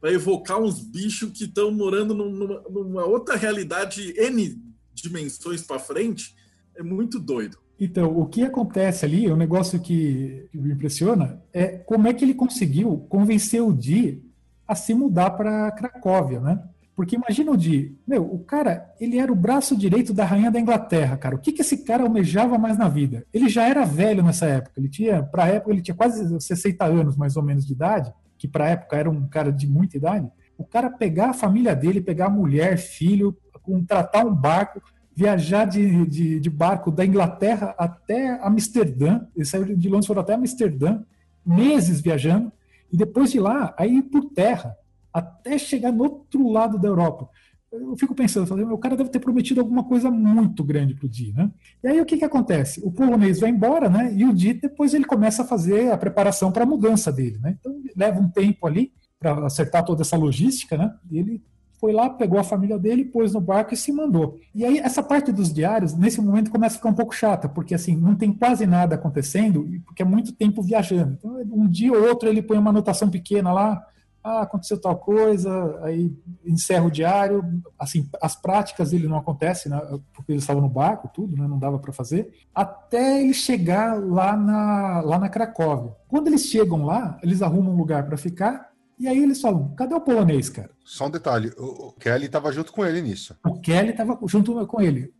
para 0.00 0.12
evocar 0.12 0.60
uns 0.60 0.80
bichos 0.80 1.30
que 1.32 1.44
estão 1.44 1.70
morando 1.70 2.14
numa, 2.14 2.62
numa 2.70 3.04
outra 3.04 3.36
realidade 3.36 4.14
N 4.16 4.60
dimensões 4.94 5.62
para 5.62 5.78
frente, 5.78 6.34
é 6.76 6.82
muito 6.82 7.18
doido. 7.18 7.58
Então, 7.80 8.18
o 8.18 8.26
que 8.26 8.42
acontece 8.42 9.04
ali, 9.04 9.30
o 9.30 9.34
um 9.34 9.36
negócio 9.36 9.78
que, 9.78 10.48
que, 10.50 10.58
me 10.58 10.72
impressiona, 10.72 11.40
é 11.52 11.78
como 11.78 12.08
é 12.08 12.14
que 12.14 12.24
ele 12.24 12.34
conseguiu 12.34 13.06
convencer 13.08 13.62
o 13.62 13.72
Di 13.72 14.22
a 14.66 14.74
se 14.74 14.92
mudar 14.92 15.30
para 15.30 15.70
Cracóvia, 15.72 16.40
né? 16.40 16.60
Porque 16.96 17.14
imagina 17.14 17.52
o 17.52 17.56
Di, 17.56 17.96
meu, 18.04 18.24
o 18.24 18.40
cara, 18.40 18.92
ele 19.00 19.18
era 19.18 19.30
o 19.30 19.36
braço 19.36 19.76
direito 19.76 20.12
da 20.12 20.24
rainha 20.24 20.50
da 20.50 20.58
Inglaterra, 20.58 21.16
cara. 21.16 21.36
O 21.36 21.38
que, 21.38 21.52
que 21.52 21.62
esse 21.62 21.84
cara 21.84 22.02
almejava 22.02 22.58
mais 22.58 22.76
na 22.76 22.88
vida? 22.88 23.24
Ele 23.32 23.48
já 23.48 23.68
era 23.68 23.84
velho 23.84 24.24
nessa 24.24 24.46
época, 24.46 24.72
ele 24.76 24.88
tinha, 24.88 25.22
para 25.22 25.46
época, 25.46 25.70
ele 25.70 25.80
tinha 25.80 25.94
quase 25.94 26.40
60 26.40 26.84
anos 26.84 27.16
mais 27.16 27.36
ou 27.36 27.42
menos 27.44 27.64
de 27.64 27.72
idade, 27.72 28.12
que 28.38 28.48
para 28.48 28.66
a 28.66 28.70
época 28.70 28.96
era 28.96 29.10
um 29.10 29.28
cara 29.28 29.52
de 29.52 29.66
muita 29.66 29.96
idade. 29.96 30.30
O 30.56 30.64
cara 30.64 30.88
pegar 30.88 31.30
a 31.30 31.34
família 31.34 31.74
dele, 31.74 32.00
pegar 32.00 32.26
a 32.26 32.30
mulher, 32.30 32.78
filho, 32.78 33.36
contratar 33.62 34.26
um 34.26 34.34
barco, 34.34 34.80
viajar 35.14 35.64
de, 35.64 36.06
de, 36.06 36.40
de, 36.40 36.50
barco 36.50 36.90
da 36.90 37.04
Inglaterra 37.04 37.74
até 37.76 38.40
Amsterdã. 38.42 39.26
Eles 39.36 39.48
saíram 39.48 39.74
de 39.74 39.88
Londres, 39.88 40.06
foram 40.06 40.22
até 40.22 40.34
Amsterdã, 40.34 41.02
meses 41.44 42.00
viajando, 42.00 42.52
e 42.90 42.96
depois 42.96 43.30
de 43.30 43.40
lá, 43.40 43.74
aí 43.76 44.00
por 44.00 44.30
terra, 44.30 44.76
até 45.12 45.58
chegar 45.58 45.92
no 45.92 46.04
outro 46.04 46.48
lado 46.48 46.78
da 46.78 46.88
Europa. 46.88 47.28
Eu 47.70 47.96
fico 47.98 48.14
pensando, 48.14 48.72
o 48.72 48.78
cara 48.78 48.96
deve 48.96 49.10
ter 49.10 49.18
prometido 49.18 49.60
alguma 49.60 49.84
coisa 49.84 50.10
muito 50.10 50.64
grande 50.64 50.94
para 50.94 51.04
o 51.04 51.08
Di, 51.08 51.32
né? 51.32 51.50
E 51.82 51.88
aí 51.88 52.00
o 52.00 52.06
que, 52.06 52.16
que 52.16 52.24
acontece? 52.24 52.80
O 52.82 52.90
polonês 52.90 53.40
vai 53.40 53.50
embora, 53.50 53.90
né? 53.90 54.12
E 54.14 54.24
o 54.24 54.32
Di 54.32 54.54
depois 54.54 54.94
ele 54.94 55.04
começa 55.04 55.42
a 55.42 55.44
fazer 55.44 55.92
a 55.92 55.98
preparação 55.98 56.50
para 56.50 56.64
a 56.64 56.66
mudança 56.66 57.12
dele, 57.12 57.38
né? 57.38 57.56
Então 57.60 57.74
leva 57.94 58.18
um 58.20 58.28
tempo 58.28 58.66
ali 58.66 58.92
para 59.20 59.46
acertar 59.46 59.84
toda 59.84 60.02
essa 60.02 60.16
logística, 60.16 60.78
né? 60.78 60.94
E 61.10 61.18
ele 61.18 61.42
foi 61.78 61.92
lá, 61.92 62.10
pegou 62.10 62.38
a 62.38 62.44
família 62.44 62.78
dele, 62.78 63.04
pôs 63.04 63.32
no 63.32 63.40
barco 63.40 63.72
e 63.72 63.76
se 63.76 63.92
mandou. 63.92 64.38
E 64.54 64.64
aí, 64.64 64.78
essa 64.78 65.02
parte 65.02 65.30
dos 65.30 65.52
diários, 65.52 65.94
nesse 65.94 66.20
momento, 66.20 66.50
começa 66.50 66.74
a 66.74 66.78
ficar 66.78 66.88
um 66.88 66.94
pouco 66.94 67.14
chata, 67.14 67.48
porque 67.48 67.74
assim, 67.74 67.96
não 67.96 68.16
tem 68.16 68.32
quase 68.32 68.66
nada 68.66 68.96
acontecendo, 68.96 69.68
porque 69.86 70.02
é 70.02 70.04
muito 70.04 70.32
tempo 70.32 70.60
viajando. 70.60 71.16
Então, 71.18 71.40
um 71.52 71.68
dia 71.68 71.92
ou 71.92 72.08
outro 72.08 72.28
ele 72.28 72.42
põe 72.42 72.58
uma 72.58 72.70
anotação 72.70 73.08
pequena 73.08 73.52
lá, 73.52 73.80
ah, 74.28 74.42
aconteceu 74.42 74.80
tal 74.80 74.96
coisa, 74.96 75.80
aí 75.82 76.12
encerra 76.44 76.86
o 76.86 76.90
diário. 76.90 77.42
Assim, 77.78 78.08
as 78.20 78.36
práticas 78.36 78.90
dele 78.90 79.08
não 79.08 79.16
acontecem, 79.16 79.70
né, 79.70 79.80
porque 80.12 80.32
ele 80.32 80.38
estava 80.38 80.60
no 80.60 80.68
barco, 80.68 81.10
tudo, 81.12 81.36
né, 81.36 81.48
não 81.48 81.58
dava 81.58 81.78
para 81.78 81.92
fazer, 81.92 82.32
até 82.54 83.20
ele 83.22 83.34
chegar 83.34 83.98
lá 83.98 84.36
na, 84.36 85.00
lá 85.00 85.18
na 85.18 85.28
Cracóvia. 85.28 85.94
Quando 86.06 86.28
eles 86.28 86.46
chegam 86.46 86.84
lá, 86.84 87.18
eles 87.22 87.42
arrumam 87.42 87.72
um 87.72 87.78
lugar 87.78 88.04
para 88.06 88.16
ficar 88.16 88.68
E 88.98 89.06
aí 89.06 89.22
eles 89.22 89.40
falam: 89.40 89.74
cadê 89.76 89.94
o 89.94 90.00
polonês, 90.00 90.48
cara? 90.48 90.70
Só 90.84 91.06
um 91.06 91.10
detalhe: 91.10 91.52
o 91.56 91.92
Kelly 91.92 92.26
estava 92.26 92.50
junto 92.52 92.72
com 92.72 92.84
ele 92.84 93.00
nisso. 93.00 93.36
O 93.46 93.60
Kelly 93.60 93.90
estava 93.90 94.18
junto 94.26 94.66
com 94.66 94.80
ele. 94.80 95.12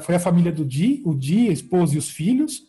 Foi 0.00 0.14
a 0.14 0.20
família 0.20 0.52
do 0.52 0.64
Di, 0.64 1.02
o 1.04 1.14
Di, 1.14 1.48
a 1.48 1.52
esposa 1.52 1.94
e 1.94 1.98
os 1.98 2.08
filhos, 2.08 2.62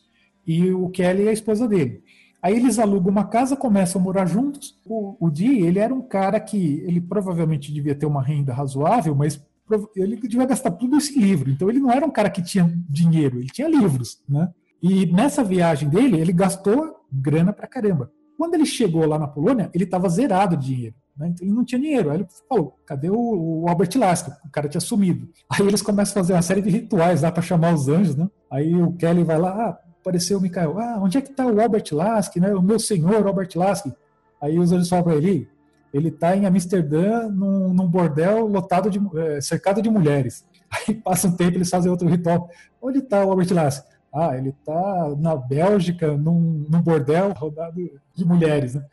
e 0.45 0.71
o 0.71 0.89
Kelly 0.89 1.23
e 1.23 1.29
a 1.29 1.33
esposa 1.33 1.67
dele. 1.67 2.03
Aí 2.47 2.55
eles 2.55 2.79
alugam 2.79 3.11
uma 3.11 3.25
casa, 3.25 3.57
começam 3.57 3.99
a 3.99 4.03
morar 4.05 4.25
juntos. 4.25 4.79
O, 4.85 5.17
o 5.19 5.29
Di, 5.29 5.59
ele 5.63 5.79
era 5.79 5.93
um 5.93 6.01
cara 6.01 6.39
que 6.39 6.81
ele 6.87 7.01
provavelmente 7.01 7.73
devia 7.73 7.93
ter 7.93 8.05
uma 8.05 8.23
renda 8.23 8.53
razoável, 8.53 9.13
mas 9.13 9.45
ele 9.93 10.15
devia 10.15 10.45
gastar 10.45 10.71
tudo 10.71 10.95
esse 10.95 11.19
livro. 11.19 11.51
Então 11.51 11.69
ele 11.69 11.81
não 11.81 11.91
era 11.91 12.05
um 12.05 12.09
cara 12.09 12.29
que 12.29 12.41
tinha 12.41 12.73
dinheiro, 12.89 13.39
ele 13.39 13.49
tinha 13.49 13.67
livros, 13.67 14.23
né? 14.29 14.49
E 14.81 15.05
nessa 15.07 15.43
viagem 15.43 15.89
dele, 15.89 16.21
ele 16.21 16.31
gastou 16.31 16.95
grana 17.11 17.51
pra 17.51 17.67
caramba. 17.67 18.13
Quando 18.37 18.53
ele 18.53 18.65
chegou 18.65 19.05
lá 19.05 19.19
na 19.19 19.27
Polônia, 19.27 19.69
ele 19.73 19.83
estava 19.83 20.07
zerado 20.07 20.55
de 20.55 20.67
dinheiro. 20.67 20.95
Né? 21.17 21.27
Então 21.27 21.45
ele 21.45 21.53
não 21.53 21.65
tinha 21.65 21.81
dinheiro. 21.81 22.11
Aí 22.11 22.19
ele 22.19 22.27
falou: 22.47 22.79
cadê 22.85 23.09
o, 23.09 23.63
o 23.63 23.67
Albert 23.67 23.89
Lasker? 23.97 24.37
O 24.45 24.49
cara 24.49 24.69
tinha 24.69 24.79
sumido. 24.79 25.27
Aí 25.49 25.67
eles 25.67 25.81
começam 25.81 26.13
a 26.13 26.23
fazer 26.23 26.31
uma 26.31 26.41
série 26.41 26.61
de 26.61 26.69
rituais 26.69 27.23
lá 27.23 27.29
para 27.29 27.43
chamar 27.43 27.73
os 27.73 27.89
anjos. 27.89 28.15
Né? 28.15 28.29
Aí 28.49 28.73
o 28.73 28.93
Kelly 28.93 29.25
vai 29.25 29.37
lá: 29.37 29.49
ah, 29.49 29.86
apareceu 30.07 30.37
o 30.37 30.41
Mikael. 30.41 30.79
Ah, 30.79 30.99
onde 31.01 31.17
é 31.17 31.21
que 31.21 31.29
está 31.29 31.45
o 31.45 31.61
Albert 31.61 31.85
Lasker? 31.91 32.41
Né? 32.41 32.53
O 32.53 32.61
meu 32.61 32.79
senhor 32.79 33.27
Albert 33.27 33.49
Lasker. 33.55 33.93
Aí 34.41 34.57
os 34.57 34.71
anjos 34.71 34.89
falam 34.89 35.03
para 35.03 35.15
ele: 35.15 35.49
ele 35.93 36.07
está 36.07 36.35
em 36.35 36.45
Amsterdã, 36.45 37.27
num, 37.27 37.73
num, 37.73 37.87
bordel 37.87 38.47
lotado 38.47 38.89
de, 38.89 38.99
é, 39.19 39.41
cercado 39.41 39.81
de 39.81 39.89
mulheres. 39.89 40.45
Aí 40.87 40.95
passa 40.95 41.27
um 41.27 41.35
tempo, 41.35 41.57
eles 41.57 41.69
fazem 41.69 41.91
outro 41.91 42.07
ritual. 42.07 42.49
Onde 42.81 42.99
está 42.99 43.23
o 43.25 43.31
Albert 43.31 43.53
Lasker? 43.53 43.97
Ah, 44.13 44.35
ele 44.37 44.53
tá 44.65 45.15
na 45.19 45.35
Bélgica, 45.35 46.17
num, 46.17 46.65
num 46.69 46.81
bordel 46.81 47.33
rodado 47.33 47.79
de 48.15 48.25
mulheres, 48.25 48.75
né? 48.75 48.85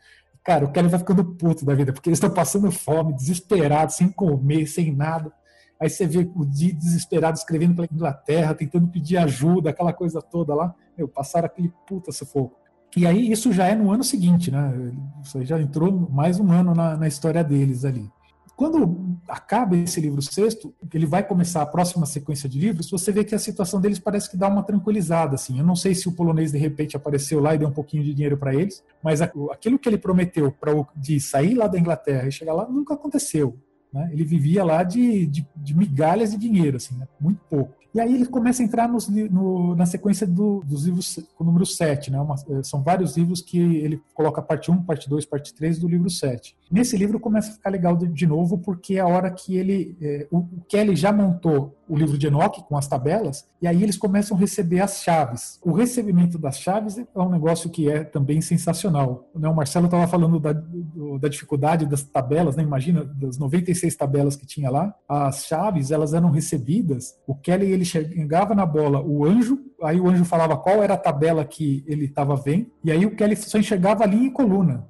Cara, 0.43 0.65
o 0.65 0.71
Kelly 0.71 0.89
vai 0.89 0.99
ficando 0.99 1.25
puto 1.25 1.65
da 1.65 1.73
vida, 1.73 1.91
porque 1.91 2.09
eles 2.09 2.17
estão 2.17 2.29
passando 2.29 2.71
fome, 2.71 3.15
desesperados, 3.15 3.95
sem 3.95 4.09
comer, 4.09 4.67
sem 4.67 4.95
nada. 4.95 5.31
Aí 5.79 5.89
você 5.89 6.05
vê 6.07 6.29
o 6.35 6.45
desesperado 6.45 7.37
escrevendo 7.37 7.75
para 7.75 7.87
Inglaterra, 7.91 8.53
tentando 8.53 8.87
pedir 8.87 9.17
ajuda, 9.17 9.69
aquela 9.69 9.91
coisa 9.91 10.21
toda 10.21 10.55
lá. 10.55 10.73
Meu, 10.97 11.07
passaram 11.07 11.47
aquele 11.47 11.71
puta 11.87 12.11
sufoco. 12.11 12.55
E 12.95 13.05
aí 13.05 13.29
isso 13.29 13.51
já 13.51 13.67
é 13.67 13.75
no 13.75 13.91
ano 13.91 14.03
seguinte, 14.03 14.49
né? 14.49 14.93
Isso 15.21 15.37
aí 15.37 15.45
já 15.45 15.59
entrou 15.59 15.91
mais 16.09 16.39
um 16.39 16.49
ano 16.49 16.73
na, 16.73 16.95
na 16.95 17.07
história 17.07 17.43
deles 17.43 17.83
ali. 17.83 18.09
Quando 18.55 19.19
acaba 19.27 19.75
esse 19.75 19.99
livro 19.99 20.21
sexto, 20.21 20.73
ele 20.93 21.05
vai 21.05 21.21
começar 21.21 21.61
a 21.61 21.65
próxima 21.65 22.05
sequência 22.05 22.47
de 22.47 22.57
livros, 22.57 22.89
você 22.89 23.11
vê 23.11 23.25
que 23.25 23.35
a 23.35 23.39
situação 23.39 23.81
deles 23.81 23.99
parece 23.99 24.31
que 24.31 24.37
dá 24.37 24.47
uma 24.47 24.63
tranquilizada. 24.63 25.35
Assim. 25.35 25.59
Eu 25.59 25.65
não 25.65 25.75
sei 25.75 25.93
se 25.93 26.07
o 26.07 26.13
polonês 26.13 26.53
de 26.53 26.57
repente 26.57 26.95
apareceu 26.95 27.41
lá 27.41 27.53
e 27.53 27.57
deu 27.57 27.67
um 27.67 27.73
pouquinho 27.73 28.01
de 28.01 28.13
dinheiro 28.13 28.37
para 28.37 28.55
eles, 28.55 28.81
mas 29.03 29.21
aquilo 29.21 29.77
que 29.77 29.89
ele 29.89 29.97
prometeu 29.97 30.53
para 30.53 30.71
de 30.95 31.19
sair 31.19 31.53
lá 31.53 31.67
da 31.67 31.77
Inglaterra 31.77 32.29
e 32.29 32.31
chegar 32.31 32.53
lá 32.53 32.65
nunca 32.65 32.93
aconteceu. 32.93 33.59
Né? 33.95 34.09
Ele 34.11 34.25
vivia 34.25 34.61
lá 34.61 34.83
de, 34.83 35.25
de, 35.25 35.47
de 35.55 35.73
migalhas 35.73 36.31
de 36.31 36.37
dinheiro, 36.37 36.75
assim, 36.75 36.97
né? 36.97 37.07
muito 37.17 37.39
pouco. 37.49 37.73
E 37.93 37.99
aí 38.01 38.13
ele 38.13 38.25
começa 38.25 38.61
a 38.61 38.65
entrar 38.65 38.89
nos, 38.89 39.07
no, 39.07 39.73
na 39.73 39.85
sequência 39.85 40.27
do, 40.27 40.61
dos 40.65 40.83
livros, 40.83 41.17
o 41.39 41.45
número 41.45 41.65
7. 41.65 42.11
Né? 42.11 42.19
Uma, 42.19 42.35
eh, 42.49 42.61
são 42.61 42.83
vários 42.83 43.15
livros 43.15 43.41
que 43.41 43.57
ele 43.57 44.01
coloca 44.13 44.41
parte 44.41 44.69
1, 44.69 44.83
parte 44.83 45.09
2, 45.09 45.25
parte 45.25 45.53
3 45.53 45.79
do 45.79 45.87
livro 45.87 46.09
7. 46.09 46.57
Nesse 46.69 46.97
livro 46.97 47.21
começa 47.21 47.51
a 47.51 47.53
ficar 47.53 47.69
legal 47.69 47.95
de, 47.95 48.05
de 48.05 48.27
novo, 48.27 48.57
porque 48.57 48.95
é 48.95 48.99
a 48.99 49.07
hora 49.07 49.31
que 49.31 49.55
ele. 49.55 49.95
É, 50.01 50.27
o, 50.29 50.39
o 50.39 50.61
Kelly 50.67 50.93
já 50.93 51.13
montou 51.13 51.73
o 51.87 51.95
livro 51.95 52.17
de 52.17 52.27
Enoch 52.27 52.63
com 52.67 52.77
as 52.77 52.87
tabelas, 52.87 53.47
e 53.61 53.67
aí 53.67 53.83
eles 53.83 53.97
começam 53.97 54.35
a 54.35 54.39
receber 54.39 54.79
as 54.79 55.01
chaves. 55.01 55.59
O 55.63 55.71
recebimento 55.71 56.37
das 56.37 56.59
chaves 56.59 56.97
é 56.97 57.05
um 57.19 57.29
negócio 57.29 57.69
que 57.69 57.89
é 57.89 58.03
também 58.03 58.41
sensacional. 58.41 59.29
Né? 59.35 59.47
O 59.47 59.55
Marcelo 59.55 59.85
estava 59.85 60.07
falando 60.07 60.39
da, 60.39 60.53
da 60.53 61.27
dificuldade 61.27 61.85
das 61.85 62.03
tabelas, 62.03 62.55
né? 62.55 62.63
imagina, 62.63 63.03
das 63.03 63.37
96 63.37 63.95
tabelas 63.95 64.35
que 64.35 64.45
tinha 64.45 64.69
lá, 64.69 64.93
as 65.07 65.45
chaves 65.45 65.91
elas 65.91 66.13
eram 66.13 66.31
recebidas, 66.31 67.15
o 67.27 67.35
Kelly 67.35 67.71
ele 67.71 67.85
chegava 67.85 68.55
na 68.55 68.65
bola 68.65 69.01
o 69.01 69.25
anjo, 69.25 69.59
aí 69.81 69.99
o 69.99 70.09
anjo 70.09 70.25
falava 70.25 70.57
qual 70.57 70.83
era 70.83 70.95
a 70.95 70.97
tabela 70.97 71.45
que 71.45 71.83
ele 71.87 72.05
estava 72.05 72.35
vendo, 72.35 72.67
e 72.83 72.91
aí 72.91 73.05
o 73.05 73.15
Kelly 73.15 73.35
só 73.35 73.57
enxergava 73.57 74.03
a 74.03 74.07
linha 74.07 74.27
e 74.27 74.31
coluna. 74.31 74.87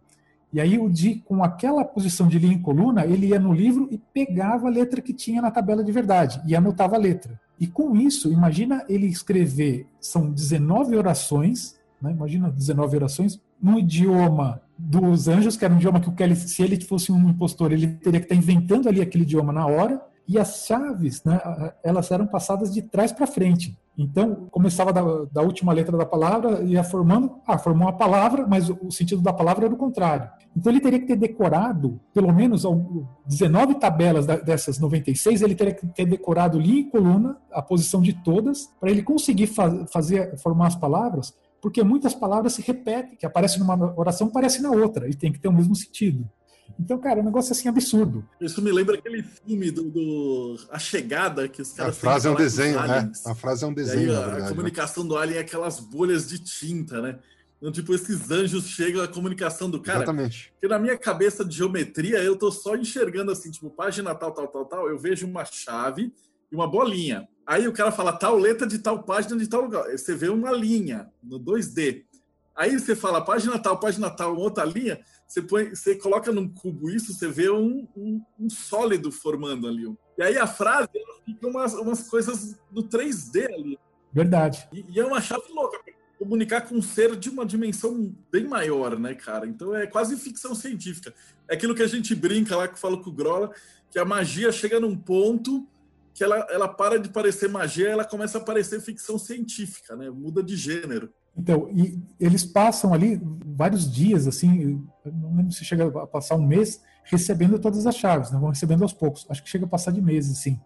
E 0.56 0.62
aí 0.62 0.80
o 0.80 0.90
Di, 0.90 1.16
com 1.16 1.44
aquela 1.44 1.84
posição 1.84 2.30
de 2.30 2.40
linha 2.40 2.54
em 2.54 2.62
coluna, 2.62 3.06
ele 3.06 3.28
ia 3.28 3.38
no 3.38 3.52
livro 3.52 3.90
e 3.92 3.98
pegava 3.98 4.68
a 4.68 4.72
letra 4.72 5.02
que 5.02 5.12
tinha 5.12 5.42
na 5.42 5.52
tabela 5.52 5.84
de 5.84 5.92
verdade 5.92 6.42
e 6.48 6.56
anotava 6.56 6.96
a 6.96 6.98
letra. 6.98 7.38
E 7.60 7.68
com 7.68 7.94
isso, 7.94 8.32
imagina 8.32 8.82
ele 8.88 9.06
escrever, 9.06 9.86
são 10.00 10.32
19 10.32 10.96
orações, 10.96 11.78
né? 12.02 12.10
imagina 12.10 12.50
19 12.50 12.96
orações, 12.96 13.38
no 13.62 13.78
idioma 13.78 14.62
dos 14.78 15.28
anjos, 15.28 15.58
que 15.58 15.66
era 15.66 15.74
um 15.74 15.78
idioma 15.78 16.00
que 16.00 16.08
o 16.08 16.14
Kelly, 16.14 16.38
se 16.38 16.64
ele 16.64 16.80
fosse 16.80 17.12
um 17.12 17.30
impostor, 17.30 17.74
ele 17.74 17.88
teria 17.88 18.22
que 18.22 18.26
estar 18.26 18.36
inventando 18.36 18.88
ali 18.88 19.02
aquele 19.02 19.26
idioma 19.26 19.52
na 19.52 19.68
hora, 19.68 20.02
e 20.26 20.40
as 20.40 20.66
chaves, 20.66 21.22
né, 21.26 21.38
elas 21.84 22.10
eram 22.12 22.28
passadas 22.28 22.74
de 22.74 22.82
trás 22.82 23.12
para 23.12 23.28
frente. 23.28 23.78
Então, 23.98 24.48
começava 24.52 24.92
da, 24.92 25.02
da, 25.32 25.42
última 25.42 25.72
letra 25.72 25.98
da 25.98 26.06
palavra, 26.06 26.62
ia 26.64 26.84
formando, 26.84 27.36
ah, 27.48 27.58
formou 27.58 27.88
uma 27.88 27.98
palavra, 27.98 28.46
mas 28.46 28.70
o, 28.70 28.92
sentido 28.92 29.22
da 29.22 29.32
palavra 29.32 29.66
era 29.66 29.74
o 29.74 29.78
contrário. 29.78 30.30
Então, 30.56 30.72
ele 30.72 30.82
teria 30.82 31.00
que 31.00 31.08
ter 31.08 31.16
decorado, 31.16 32.00
pelo 32.14 32.34
menos 32.34 32.66
19 33.26 33.76
tabelas 33.76 34.26
dessas 34.26 34.80
96, 34.80 35.42
ele 35.42 35.56
teria 35.56 35.74
que 35.74 35.88
ter 35.88 36.06
decorado 36.06 36.60
linha 36.60 36.82
e 36.82 36.90
coluna, 36.90 37.38
a 37.52 37.62
posição 37.62 38.02
de 38.02 38.14
todas, 38.14 38.70
para 38.80 38.92
ele 38.92 39.02
conseguir 39.02 39.48
fazer, 39.48 40.38
formar 40.38 40.68
as 40.68 40.76
palavras, 40.76 41.34
porque 41.62 41.82
muitas 41.82 42.14
palavras 42.14 42.54
se 42.54 42.62
repetem, 42.62 43.16
que 43.16 43.26
aparecem 43.26 43.60
numa 43.60 43.94
oração, 43.98 44.28
aparecem 44.28 44.62
na 44.62 44.72
outra, 44.72 45.10
e 45.10 45.14
tem 45.14 45.32
que 45.32 45.40
ter 45.40 45.48
o 45.48 45.54
mesmo 45.54 45.76
sentido. 45.76 46.30
Então, 46.80 46.98
cara, 46.98 47.20
é 47.20 47.22
um 47.22 47.26
negócio 47.26 47.52
assim 47.52 47.70
absurdo. 47.70 48.28
Isso 48.40 48.62
me 48.62 48.72
lembra 48.72 48.96
aquele 48.96 49.24
filme 49.24 49.72
do, 49.72 49.84
do 49.90 50.58
A 50.70 50.78
Chegada, 50.78 51.48
que 51.48 51.62
os 51.62 51.72
caras. 51.72 51.96
A 51.96 52.00
frase 52.00 52.28
é 52.28 52.32
um 52.32 52.36
desenho, 52.36 52.82
né? 52.82 53.12
A 53.26 53.36
frase 53.36 53.64
é 53.64 53.68
um 53.68 53.74
desenho. 53.74 54.12
Aí, 54.12 54.16
a, 54.16 54.22
verdade, 54.22 54.46
a, 54.46 54.50
comunicação 54.50 55.04
né? 55.04 55.10
do 55.10 55.18
alien 55.18 55.38
é 55.38 55.42
aquelas 55.42 55.80
bolhas 55.80 56.28
de 56.28 56.40
tinta, 56.40 57.02
né? 57.02 57.20
Então, 57.58 57.72
tipo, 57.72 57.94
esses 57.94 58.30
anjos 58.30 58.68
chegam 58.68 59.02
à 59.02 59.08
comunicação 59.08 59.70
do 59.70 59.80
cara. 59.80 60.00
Exatamente. 60.00 60.52
Porque 60.52 60.68
na 60.68 60.78
minha 60.78 60.98
cabeça 60.98 61.46
de 61.46 61.56
geometria, 61.56 62.18
eu 62.22 62.36
tô 62.36 62.52
só 62.52 62.76
enxergando 62.76 63.32
assim, 63.32 63.50
tipo, 63.50 63.70
página 63.70 64.14
tal, 64.14 64.32
tal, 64.32 64.48
tal, 64.48 64.66
tal. 64.66 64.90
Eu 64.90 65.00
vejo 65.00 65.26
uma 65.26 65.46
chave 65.46 66.14
e 66.52 66.56
uma 66.56 66.70
bolinha. 66.70 67.28
Aí 67.48 67.68
o 67.68 67.74
cara 67.74 67.92
fala 67.92 68.12
tal 68.12 68.38
letra 68.38 68.68
de 68.68 68.80
tal 68.80 69.04
página 69.04 69.38
de 69.38 69.48
tal 69.48 69.62
lugar. 69.62 69.90
Você 69.92 70.14
vê 70.14 70.30
uma 70.30 70.52
linha 70.52 71.10
no 71.24 71.40
2D. 71.40 72.04
Aí 72.56 72.78
você 72.78 72.96
fala 72.96 73.24
página 73.24 73.58
tal, 73.60 73.80
página 73.80 74.10
tal, 74.10 74.36
outra 74.36 74.64
linha 74.64 75.00
você, 75.28 75.42
põe, 75.42 75.70
você 75.70 75.96
coloca 75.96 76.32
num 76.32 76.48
cubo 76.48 76.90
isso, 76.90 77.14
você 77.14 77.28
vê 77.28 77.50
um, 77.50 77.88
um, 77.96 78.22
um 78.40 78.50
sólido 78.50 79.12
formando 79.12 79.68
ali. 79.68 79.86
E 80.18 80.24
aí 80.24 80.38
a 80.38 80.48
frase 80.48 80.90
fica 81.26 81.48
umas, 81.48 81.74
umas 81.74 82.08
coisas 82.10 82.58
do 82.72 82.84
3D 82.84 83.46
ali. 83.46 83.80
Verdade. 84.14 84.68
E, 84.72 84.86
e 84.90 85.00
é 85.00 85.06
uma 85.06 85.22
chave 85.22 85.52
louca 85.52 85.80
comunicar 86.18 86.62
com 86.62 86.76
um 86.76 86.82
ser 86.82 87.16
de 87.16 87.30
uma 87.30 87.46
dimensão 87.46 88.16
bem 88.32 88.48
maior, 88.48 88.98
né, 88.98 89.14
cara? 89.14 89.46
Então 89.46 89.76
é 89.76 89.86
quase 89.86 90.18
ficção 90.18 90.56
científica. 90.56 91.14
É 91.48 91.54
aquilo 91.54 91.76
que 91.76 91.84
a 91.84 91.88
gente 91.88 92.16
brinca 92.16 92.56
lá, 92.56 92.68
que 92.68 92.80
fala 92.80 93.02
com 93.02 93.10
o 93.10 93.14
Grola, 93.14 93.52
que 93.92 94.00
a 94.00 94.06
magia 94.06 94.52
chega 94.52 94.80
num 94.80 94.98
ponto 94.98 95.68
que 96.14 96.24
ela, 96.24 96.48
ela 96.50 96.68
para 96.68 96.98
de 96.98 97.10
parecer 97.10 97.50
magia, 97.50 97.90
ela 97.90 98.06
começa 98.06 98.38
a 98.38 98.42
parecer 98.42 98.80
ficção 98.80 99.20
científica, 99.20 99.96
né? 99.96 100.10
Muda 100.10 100.42
de 100.42 100.56
gênero. 100.56 101.14
Então, 101.38 101.68
e 101.70 102.02
eles 102.20 102.46
passam 102.46 102.94
ali 102.94 103.22
vários 103.46 103.92
dias, 103.92 104.28
assim, 104.28 104.82
não 105.06 105.36
lembro 105.36 105.52
se 105.52 105.66
chega 105.66 105.88
a 105.88 106.08
passar 106.08 106.36
um 106.36 106.46
mês, 106.46 106.82
recebendo 107.04 107.60
todas 107.60 107.86
as 107.86 107.96
chaves, 107.96 108.32
né? 108.32 108.40
vão 108.40 108.50
recebendo 108.50 108.84
aos 108.84 108.94
poucos. 108.94 109.26
Acho 109.30 109.44
que 109.44 109.50
chega 109.50 109.66
a 109.66 109.70
passar 109.70 109.92
de 109.92 110.02
meses, 110.02 110.40
assim. 110.40 110.60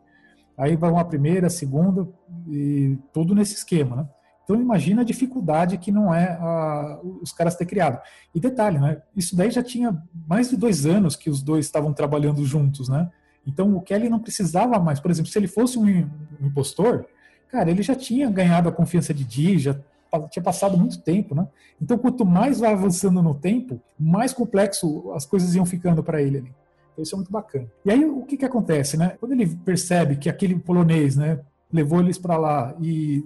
Aí 0.58 0.76
vai 0.76 0.92
uma 0.92 1.06
primeira, 1.06 1.50
segunda, 1.50 2.08
e 2.48 2.98
tudo 3.14 3.34
nesse 3.34 3.56
esquema, 3.56 3.96
né? 3.96 4.10
Então 4.44 4.60
imagina 4.60 5.02
a 5.02 5.06
dificuldade 5.06 5.78
que 5.78 5.92
não 5.92 6.14
é 6.14 6.32
a, 6.42 7.00
os 7.22 7.32
caras 7.32 7.56
ter 7.56 7.68
criado. 7.68 8.02
E 8.34 8.40
detalhe, 8.40 8.80
né? 8.80 9.00
Isso 9.16 9.36
daí 9.36 9.52
já 9.52 9.62
tinha 9.62 10.02
mais 10.28 10.50
de 10.50 10.58
dois 10.58 10.88
anos 10.88 11.16
que 11.16 11.30
os 11.30 11.44
dois 11.44 11.66
estavam 11.66 11.94
trabalhando 11.94 12.44
juntos, 12.44 12.90
né? 12.90 13.10
Então 13.46 13.76
o 13.76 13.82
Kelly 13.82 14.10
não 14.10 14.20
precisava 14.20 14.80
mais, 14.80 15.00
por 15.00 15.12
exemplo, 15.12 15.32
se 15.32 15.38
ele 15.38 15.48
fosse 15.48 15.78
um, 15.78 15.86
um 15.86 16.48
impostor, 16.48 17.06
cara, 17.48 17.70
ele 17.70 17.84
já 17.84 17.96
tinha 17.96 18.30
ganhado 18.30 18.68
a 18.68 18.72
confiança 18.72 19.14
de 19.14 19.24
Di, 19.24 19.60
já 19.60 19.80
tinha 20.30 20.44
passado 20.44 20.78
muito 20.78 21.02
tempo, 21.02 21.36
né? 21.36 21.48
Então, 21.82 21.98
quanto 21.98 22.26
mais 22.26 22.60
vai 22.60 22.72
avançando 22.72 23.22
no 23.22 23.34
tempo, 23.36 23.82
mais 24.00 24.34
complexo 24.34 25.12
as 25.14 25.26
coisas 25.26 25.56
iam 25.56 25.66
ficando 25.66 26.04
para 26.04 26.22
ele 26.22 26.38
ali. 26.40 26.54
Então, 26.94 27.04
isso 27.04 27.16
é 27.16 27.18
muito 27.18 27.32
bacana. 27.32 27.68
E 27.86 27.92
aí, 27.92 28.06
o 28.06 28.24
que 28.24 28.38
que 28.38 28.46
acontece, 28.46 28.98
né? 28.98 29.16
Quando 29.20 29.34
ele 29.34 29.48
percebe 29.48 30.18
que 30.18 30.30
aquele 30.30 30.58
polonês, 30.58 31.16
né, 31.16 31.40
levou 31.72 32.00
eles 32.00 32.18
para 32.18 32.38
lá 32.38 32.76
e 32.82 33.24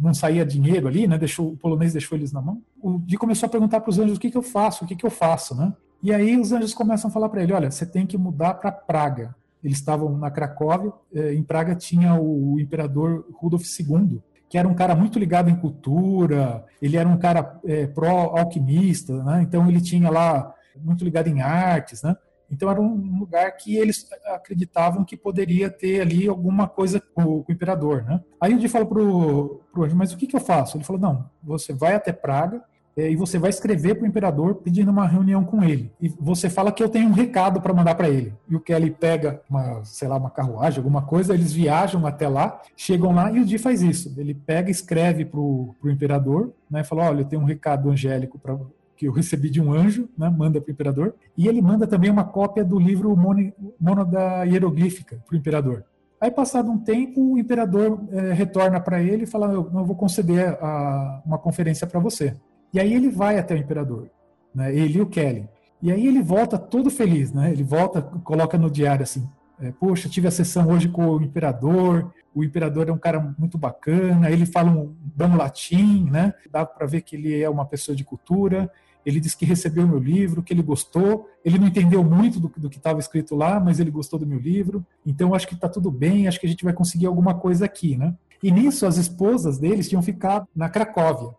não 0.00 0.12
saía 0.12 0.44
dinheiro 0.44 0.88
ali, 0.88 1.06
né? 1.06 1.16
Deixou 1.16 1.52
o 1.52 1.56
polonês 1.56 1.92
deixou 1.92 2.18
eles 2.18 2.32
na 2.32 2.40
mão. 2.40 2.60
O 2.82 2.98
Di 2.98 3.16
começou 3.16 3.46
a 3.46 3.50
perguntar 3.50 3.80
para 3.80 3.90
os 3.90 3.98
anjos 3.98 4.16
o 4.16 4.20
que 4.20 4.30
que 4.30 4.36
eu 4.36 4.42
faço, 4.42 4.84
o 4.84 4.88
que 4.88 4.96
que 4.96 5.06
eu 5.06 5.10
faço, 5.10 5.54
né? 5.54 5.72
E 6.02 6.12
aí 6.12 6.38
os 6.38 6.52
anjos 6.52 6.74
começam 6.74 7.08
a 7.08 7.12
falar 7.12 7.28
para 7.28 7.42
ele, 7.42 7.52
olha, 7.52 7.70
você 7.70 7.86
tem 7.86 8.06
que 8.06 8.18
mudar 8.18 8.54
para 8.54 8.70
Praga. 8.70 9.34
Eles 9.62 9.78
estavam 9.78 10.18
na 10.18 10.30
Cracóvia, 10.30 10.92
eh, 11.14 11.32
em 11.32 11.42
Praga 11.42 11.74
tinha 11.74 12.14
o 12.14 12.60
imperador 12.60 13.24
Rudolf 13.32 13.64
II, 13.64 14.20
que 14.54 14.58
era 14.58 14.68
um 14.68 14.74
cara 14.74 14.94
muito 14.94 15.18
ligado 15.18 15.50
em 15.50 15.56
cultura, 15.56 16.64
ele 16.80 16.96
era 16.96 17.08
um 17.08 17.18
cara 17.18 17.58
é, 17.64 17.88
pró-alquimista, 17.88 19.20
né? 19.24 19.42
então 19.42 19.68
ele 19.68 19.80
tinha 19.80 20.08
lá 20.08 20.54
muito 20.76 21.02
ligado 21.02 21.26
em 21.26 21.42
artes, 21.42 22.04
né? 22.04 22.14
Então 22.48 22.70
era 22.70 22.80
um 22.80 23.18
lugar 23.18 23.50
que 23.56 23.74
eles 23.74 24.08
acreditavam 24.26 25.04
que 25.04 25.16
poderia 25.16 25.68
ter 25.68 26.02
ali 26.02 26.28
alguma 26.28 26.68
coisa 26.68 27.00
com, 27.00 27.42
com 27.42 27.50
o 27.50 27.52
imperador, 27.52 28.04
né? 28.04 28.20
Aí 28.40 28.54
o 28.54 28.58
Di 28.60 28.68
fala 28.68 28.86
pro, 28.86 29.60
pro 29.72 29.82
anjo, 29.82 29.96
mas 29.96 30.12
o 30.12 30.16
que, 30.16 30.28
que 30.28 30.36
eu 30.36 30.40
faço? 30.40 30.76
Ele 30.76 30.84
falou, 30.84 31.02
não, 31.02 31.28
você 31.42 31.72
vai 31.72 31.96
até 31.96 32.12
Praga, 32.12 32.62
e 32.96 33.16
você 33.16 33.38
vai 33.38 33.50
escrever 33.50 33.96
para 33.96 34.04
o 34.04 34.06
imperador 34.06 34.56
pedindo 34.56 34.90
uma 34.90 35.06
reunião 35.06 35.44
com 35.44 35.62
ele. 35.62 35.90
E 36.00 36.08
você 36.08 36.48
fala 36.48 36.70
que 36.70 36.82
eu 36.82 36.88
tenho 36.88 37.08
um 37.08 37.12
recado 37.12 37.60
para 37.60 37.74
mandar 37.74 37.94
para 37.94 38.08
ele. 38.08 38.32
E 38.48 38.54
o 38.54 38.60
Kelly 38.60 38.90
pega 38.90 39.42
uma, 39.50 39.84
sei 39.84 40.06
lá, 40.06 40.16
uma 40.16 40.30
carruagem, 40.30 40.78
alguma 40.78 41.02
coisa, 41.02 41.34
eles 41.34 41.52
viajam 41.52 42.06
até 42.06 42.28
lá, 42.28 42.60
chegam 42.76 43.12
lá 43.12 43.30
e 43.32 43.40
o 43.40 43.44
Di 43.44 43.58
faz 43.58 43.82
isso. 43.82 44.14
Ele 44.16 44.34
pega, 44.34 44.70
escreve 44.70 45.24
para 45.24 45.40
o 45.40 45.74
imperador, 45.86 46.52
né, 46.70 46.84
fala: 46.84 47.08
olha, 47.08 47.20
eu 47.22 47.24
tenho 47.24 47.42
um 47.42 47.46
recado 47.46 47.90
angélico 47.90 48.38
para 48.38 48.56
que 48.96 49.06
eu 49.06 49.12
recebi 49.12 49.50
de 49.50 49.60
um 49.60 49.72
anjo, 49.72 50.08
né, 50.16 50.30
manda 50.30 50.60
para 50.60 50.70
o 50.70 50.72
imperador. 50.72 51.14
E 51.36 51.48
ele 51.48 51.60
manda 51.60 51.86
também 51.86 52.10
uma 52.10 52.24
cópia 52.24 52.64
do 52.64 52.78
livro 52.78 53.14
Mono, 53.16 53.52
Mono 53.80 54.04
da 54.04 54.44
Hieroglífica 54.44 55.20
para 55.26 55.34
o 55.34 55.38
imperador. 55.38 55.84
Aí, 56.20 56.30
passado 56.30 56.70
um 56.70 56.78
tempo, 56.78 57.32
o 57.32 57.38
imperador 57.38 58.00
é, 58.10 58.32
retorna 58.32 58.80
para 58.80 59.02
ele 59.02 59.24
e 59.24 59.26
fala: 59.26 59.52
Eu 59.52 59.68
não 59.72 59.84
vou 59.84 59.96
conceder 59.96 60.56
a, 60.60 61.22
uma 61.26 61.38
conferência 61.38 61.86
para 61.86 62.00
você. 62.00 62.36
E 62.74 62.80
aí 62.80 62.92
ele 62.92 63.08
vai 63.08 63.38
até 63.38 63.54
o 63.54 63.56
imperador, 63.56 64.10
né? 64.52 64.74
ele 64.74 64.98
e 64.98 65.00
o 65.00 65.06
Kelly. 65.06 65.48
E 65.80 65.92
aí 65.92 66.08
ele 66.08 66.20
volta 66.20 66.58
todo 66.58 66.90
feliz, 66.90 67.32
né? 67.32 67.52
Ele 67.52 67.62
volta, 67.62 68.02
coloca 68.02 68.58
no 68.58 68.68
diário 68.68 69.04
assim: 69.04 69.28
é, 69.60 69.70
Poxa, 69.70 70.08
tive 70.08 70.26
a 70.26 70.30
sessão 70.30 70.68
hoje 70.68 70.88
com 70.88 71.06
o 71.06 71.22
imperador. 71.22 72.12
O 72.34 72.42
imperador 72.42 72.88
é 72.88 72.92
um 72.92 72.98
cara 72.98 73.34
muito 73.38 73.56
bacana. 73.56 74.28
Ele 74.28 74.44
fala 74.44 74.72
um 74.72 74.92
bom 75.14 75.36
latim, 75.36 76.08
né? 76.10 76.34
Dá 76.50 76.66
para 76.66 76.84
ver 76.86 77.02
que 77.02 77.14
ele 77.14 77.40
é 77.40 77.48
uma 77.48 77.64
pessoa 77.64 77.94
de 77.94 78.02
cultura. 78.02 78.68
Ele 79.06 79.20
disse 79.20 79.36
que 79.36 79.44
recebeu 79.44 79.86
meu 79.86 79.98
livro, 79.98 80.42
que 80.42 80.52
ele 80.52 80.62
gostou. 80.62 81.28
Ele 81.44 81.58
não 81.58 81.68
entendeu 81.68 82.02
muito 82.02 82.40
do, 82.40 82.48
do 82.48 82.70
que 82.70 82.78
estava 82.78 82.98
escrito 82.98 83.36
lá, 83.36 83.60
mas 83.60 83.78
ele 83.78 83.90
gostou 83.90 84.18
do 84.18 84.26
meu 84.26 84.38
livro. 84.38 84.84
Então 85.06 85.32
acho 85.32 85.46
que 85.46 85.54
está 85.54 85.68
tudo 85.68 85.92
bem. 85.92 86.26
Acho 86.26 86.40
que 86.40 86.46
a 86.46 86.50
gente 86.50 86.64
vai 86.64 86.72
conseguir 86.72 87.06
alguma 87.06 87.34
coisa 87.34 87.66
aqui, 87.66 87.96
né? 87.96 88.14
E 88.42 88.50
nisso 88.50 88.84
as 88.84 88.96
esposas 88.96 89.58
deles 89.58 89.88
tinham 89.88 90.02
ficado 90.02 90.48
na 90.56 90.68
Cracóvia. 90.68 91.34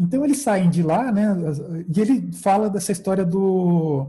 Então 0.00 0.24
eles 0.24 0.38
saem 0.38 0.70
de 0.70 0.82
lá, 0.82 1.12
né? 1.12 1.36
E 1.94 2.00
ele 2.00 2.32
fala 2.32 2.70
dessa 2.70 2.90
história 2.90 3.22
do, 3.22 4.06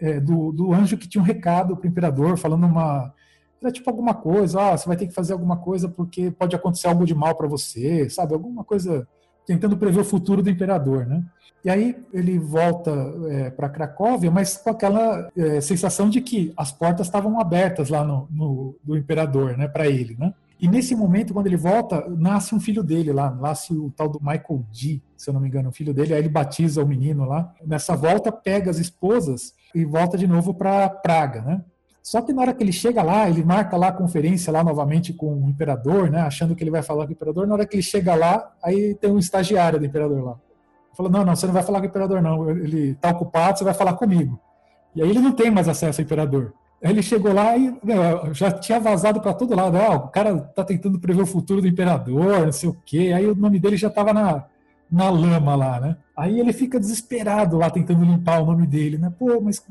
é, 0.00 0.20
do, 0.20 0.52
do, 0.52 0.72
anjo 0.72 0.96
que 0.96 1.08
tinha 1.08 1.20
um 1.20 1.26
recado 1.26 1.76
para 1.76 1.84
o 1.84 1.90
imperador, 1.90 2.38
falando 2.38 2.64
uma. 2.64 3.12
Era 3.60 3.72
tipo 3.72 3.90
alguma 3.90 4.14
coisa, 4.14 4.60
ah, 4.60 4.76
você 4.76 4.86
vai 4.86 4.96
ter 4.96 5.08
que 5.08 5.14
fazer 5.14 5.32
alguma 5.32 5.56
coisa 5.56 5.88
porque 5.88 6.30
pode 6.30 6.54
acontecer 6.54 6.86
algo 6.86 7.04
de 7.04 7.14
mal 7.14 7.34
para 7.34 7.48
você, 7.48 8.08
sabe? 8.08 8.34
Alguma 8.34 8.62
coisa 8.62 9.06
tentando 9.44 9.76
prever 9.76 10.00
o 10.00 10.04
futuro 10.04 10.42
do 10.42 10.50
imperador, 10.50 11.06
né? 11.06 11.24
E 11.64 11.70
aí 11.70 11.96
ele 12.12 12.38
volta 12.38 12.90
é, 13.28 13.50
para 13.50 13.68
Cracóvia, 13.68 14.30
mas 14.30 14.56
com 14.56 14.70
aquela 14.70 15.28
é, 15.36 15.60
sensação 15.60 16.08
de 16.08 16.20
que 16.20 16.52
as 16.56 16.72
portas 16.72 17.06
estavam 17.06 17.40
abertas 17.40 17.88
lá 17.88 18.04
no, 18.04 18.28
no 18.30 18.76
do 18.82 18.96
imperador, 18.96 19.56
né, 19.56 19.68
para 19.68 19.86
ele, 19.86 20.16
né? 20.18 20.34
E 20.62 20.68
nesse 20.68 20.94
momento, 20.94 21.34
quando 21.34 21.48
ele 21.48 21.56
volta, 21.56 22.08
nasce 22.08 22.54
um 22.54 22.60
filho 22.60 22.84
dele 22.84 23.12
lá, 23.12 23.28
nasce 23.32 23.74
o 23.74 23.90
tal 23.90 24.08
do 24.08 24.20
Michael 24.20 24.64
D, 24.72 25.02
se 25.16 25.28
eu 25.28 25.34
não 25.34 25.40
me 25.40 25.48
engano, 25.48 25.70
o 25.70 25.72
filho 25.72 25.92
dele, 25.92 26.14
aí 26.14 26.20
ele 26.20 26.28
batiza 26.28 26.84
o 26.84 26.86
menino 26.86 27.24
lá. 27.24 27.52
Nessa 27.66 27.96
volta, 27.96 28.30
pega 28.30 28.70
as 28.70 28.78
esposas 28.78 29.54
e 29.74 29.84
volta 29.84 30.16
de 30.16 30.24
novo 30.24 30.54
para 30.54 30.88
Praga, 30.88 31.42
né? 31.42 31.64
Só 32.00 32.22
que 32.22 32.32
na 32.32 32.42
hora 32.42 32.54
que 32.54 32.62
ele 32.62 32.72
chega 32.72 33.02
lá, 33.02 33.28
ele 33.28 33.42
marca 33.42 33.76
lá 33.76 33.88
a 33.88 33.92
conferência 33.92 34.52
lá 34.52 34.62
novamente 34.62 35.12
com 35.12 35.34
o 35.34 35.50
imperador, 35.50 36.08
né? 36.08 36.20
Achando 36.20 36.54
que 36.54 36.62
ele 36.62 36.70
vai 36.70 36.82
falar 36.82 37.06
com 37.06 37.10
o 37.10 37.12
imperador. 37.12 37.44
Na 37.44 37.54
hora 37.54 37.66
que 37.66 37.74
ele 37.74 37.82
chega 37.82 38.14
lá, 38.14 38.52
aí 38.62 38.94
tem 38.94 39.10
um 39.10 39.18
estagiário 39.18 39.80
do 39.80 39.86
imperador 39.86 40.22
lá. 40.22 40.36
Falou: 40.96 41.10
Não, 41.10 41.24
não, 41.24 41.34
você 41.34 41.46
não 41.46 41.54
vai 41.54 41.64
falar 41.64 41.80
com 41.80 41.86
o 41.86 41.88
imperador, 41.88 42.22
não. 42.22 42.48
Ele 42.50 42.90
está 42.90 43.10
ocupado, 43.10 43.58
você 43.58 43.64
vai 43.64 43.74
falar 43.74 43.94
comigo. 43.94 44.38
E 44.94 45.02
aí 45.02 45.10
ele 45.10 45.20
não 45.20 45.32
tem 45.32 45.50
mais 45.50 45.68
acesso 45.68 46.00
ao 46.00 46.04
imperador. 46.04 46.54
Ele 46.82 47.00
chegou 47.00 47.32
lá 47.32 47.56
e 47.56 47.72
já 48.32 48.50
tinha 48.50 48.80
vazado 48.80 49.20
para 49.20 49.32
todo 49.32 49.54
lado. 49.54 49.76
Ah, 49.76 49.94
o 49.94 50.08
cara 50.08 50.36
tá 50.40 50.64
tentando 50.64 50.98
prever 50.98 51.22
o 51.22 51.26
futuro 51.26 51.60
do 51.60 51.68
imperador, 51.68 52.44
não 52.44 52.52
sei 52.52 52.68
o 52.68 52.76
quê. 52.84 53.12
Aí 53.14 53.24
o 53.24 53.36
nome 53.36 53.60
dele 53.60 53.76
já 53.76 53.86
estava 53.86 54.12
na, 54.12 54.44
na 54.90 55.08
lama 55.08 55.54
lá, 55.54 55.80
né? 55.80 55.96
Aí 56.16 56.40
ele 56.40 56.52
fica 56.52 56.80
desesperado 56.80 57.56
lá 57.56 57.70
tentando 57.70 58.04
limpar 58.04 58.42
o 58.42 58.46
nome 58.46 58.66
dele, 58.66 58.98
né? 58.98 59.12
Pô, 59.16 59.40
mas 59.40 59.64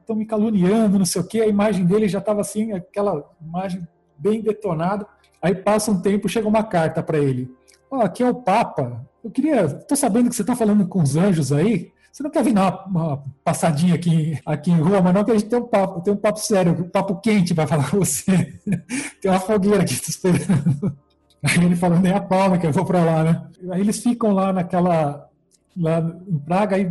estão 0.00 0.16
me 0.16 0.26
caluniando, 0.26 0.98
não 0.98 1.06
sei 1.06 1.22
o 1.22 1.26
quê. 1.26 1.40
A 1.40 1.46
imagem 1.46 1.86
dele 1.86 2.08
já 2.08 2.18
estava 2.18 2.40
assim, 2.40 2.72
aquela 2.72 3.24
imagem 3.40 3.86
bem 4.18 4.40
detonada. 4.40 5.06
Aí 5.40 5.54
passa 5.54 5.92
um 5.92 6.00
tempo, 6.00 6.28
chega 6.28 6.48
uma 6.48 6.64
carta 6.64 7.00
para 7.00 7.18
ele. 7.18 7.48
Ó, 7.88 7.98
oh, 7.98 8.00
aqui 8.00 8.24
é 8.24 8.28
o 8.28 8.34
Papa. 8.34 9.06
Eu 9.22 9.30
queria. 9.30 9.68
Tô 9.68 9.94
sabendo 9.94 10.28
que 10.28 10.34
você 10.34 10.42
está 10.42 10.56
falando 10.56 10.86
com 10.88 11.00
os 11.00 11.16
anjos 11.16 11.52
aí. 11.52 11.92
Você 12.16 12.22
não 12.22 12.30
quer 12.30 12.42
vir 12.42 12.54
dar 12.54 12.86
uma, 12.86 13.02
uma, 13.02 13.24
passadinha 13.44 13.94
aqui, 13.94 14.40
aqui 14.46 14.70
em 14.70 14.80
Roma, 14.80 15.12
não, 15.12 15.22
que 15.22 15.32
a 15.32 15.34
gente 15.34 15.50
tem 15.50 15.58
um 15.58 15.66
papo, 15.66 16.00
tem 16.00 16.14
um 16.14 16.16
papo 16.16 16.38
sério, 16.38 16.72
um 16.72 16.88
papo 16.88 17.16
quente 17.16 17.54
para 17.54 17.66
falar 17.66 17.90
com 17.90 17.98
você. 17.98 18.58
tem 19.20 19.30
uma 19.30 19.38
fogueira 19.38 19.82
aqui 19.82 20.00
te 20.00 20.08
esperando. 20.08 20.96
Aí 21.42 21.62
ele 21.62 21.76
falou, 21.76 22.00
nem 22.00 22.14
a 22.14 22.20
palma 22.22 22.56
que 22.56 22.66
eu 22.66 22.72
vou 22.72 22.86
para 22.86 23.04
lá, 23.04 23.22
né? 23.22 23.46
Aí 23.70 23.82
eles 23.82 24.02
ficam 24.02 24.32
lá 24.32 24.50
naquela, 24.50 25.28
lá 25.76 25.98
em 26.26 26.38
Praga, 26.38 26.76
aí 26.76 26.90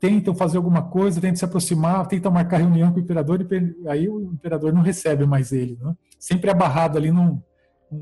tentam 0.00 0.34
fazer 0.34 0.56
alguma 0.56 0.84
coisa, 0.84 1.20
tentam 1.20 1.36
se 1.36 1.44
aproximar, 1.44 2.06
tentam 2.06 2.32
marcar 2.32 2.56
reunião 2.56 2.92
com 2.92 2.96
o 2.98 3.02
imperador, 3.02 3.46
e 3.46 3.88
aí 3.90 4.08
o 4.08 4.22
imperador 4.32 4.72
não 4.72 4.80
recebe 4.80 5.26
mais 5.26 5.52
ele, 5.52 5.78
né? 5.82 5.94
Sempre 6.18 6.50
abarrado 6.50 6.96
ali 6.96 7.12
num, 7.12 7.42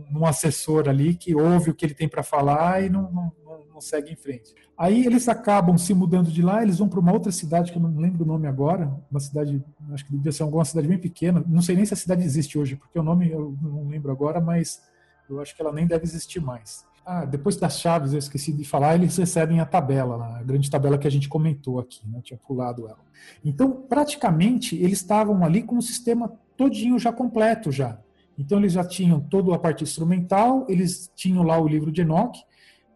num 0.09 0.25
assessor 0.25 0.89
ali 0.89 1.15
que 1.15 1.35
ouve 1.35 1.71
o 1.71 1.75
que 1.75 1.85
ele 1.85 1.95
tem 1.95 2.09
para 2.09 2.23
falar 2.23 2.81
e 2.85 2.89
não, 2.89 3.11
não, 3.11 3.33
não 3.81 3.87
segue 3.87 4.13
em 4.13 4.17
frente. 4.17 4.55
Aí 4.77 5.05
eles 5.07 5.29
acabam 5.29 5.77
se 5.79 5.95
mudando 5.95 6.31
de 6.31 6.43
lá, 6.43 6.63
eles 6.63 6.79
vão 6.79 6.89
para 6.89 7.01
uma 7.01 7.13
outra 7.13 7.33
cidade 7.33 7.73
que 7.73 7.79
eu 7.79 7.83
não 7.83 7.99
lembro 7.99 8.25
o 8.25 8.27
nome 8.27 8.47
agora, 8.47 8.95
uma 9.11 9.19
cidade, 9.19 9.63
acho 9.93 10.05
que 10.05 10.13
devia 10.13 10.31
ser 10.31 10.43
alguma 10.43 10.65
cidade 10.65 10.87
bem 10.87 10.99
pequena, 10.99 11.43
não 11.49 11.63
sei 11.63 11.75
nem 11.75 11.85
se 11.85 11.95
a 11.95 11.97
cidade 11.97 12.23
existe 12.23 12.59
hoje, 12.59 12.77
porque 12.77 12.99
o 12.99 13.03
nome 13.03 13.31
eu 13.31 13.57
não 13.63 13.89
lembro 13.89 14.13
agora, 14.13 14.41
mas 14.41 14.83
eu 15.29 15.41
acho 15.41 15.57
que 15.57 15.63
ela 15.63 15.73
nem 15.73 15.87
deve 15.87 16.05
existir 16.05 16.41
mais. 16.41 16.85
Ah, 17.05 17.25
depois 17.25 17.57
das 17.57 17.81
chaves, 17.81 18.13
eu 18.13 18.19
esqueci 18.19 18.53
de 18.53 18.65
falar, 18.65 18.95
eles 18.95 19.17
recebem 19.17 19.59
a 19.61 19.67
tabela, 19.67 20.39
a 20.39 20.43
grande 20.43 20.71
tabela 20.71 20.99
que 20.99 21.09
a 21.09 21.11
gente 21.11 21.29
comentou 21.29 21.81
aqui, 21.81 22.07
né? 22.07 22.21
tinha 22.23 22.39
pulado 22.39 22.87
ela. 22.87 22.99
Então, 23.45 23.73
praticamente, 23.73 24.77
eles 24.77 24.99
estavam 24.99 25.43
ali 25.43 25.63
com 25.63 25.79
o 25.79 25.83
sistema 25.83 26.31
todinho 26.57 26.99
já 26.99 27.13
completo 27.13 27.73
já. 27.73 27.99
Então, 28.39 28.59
eles 28.59 28.75
já 28.75 28.85
tinham 28.85 29.19
toda 29.21 29.55
a 29.55 29.59
parte 29.59 29.83
instrumental, 29.83 30.67
eles 30.69 31.11
tinham 31.15 31.43
lá 31.43 31.59
o 31.59 31.67
livro 31.67 31.91
de 31.91 32.03
Enoch, 32.03 32.39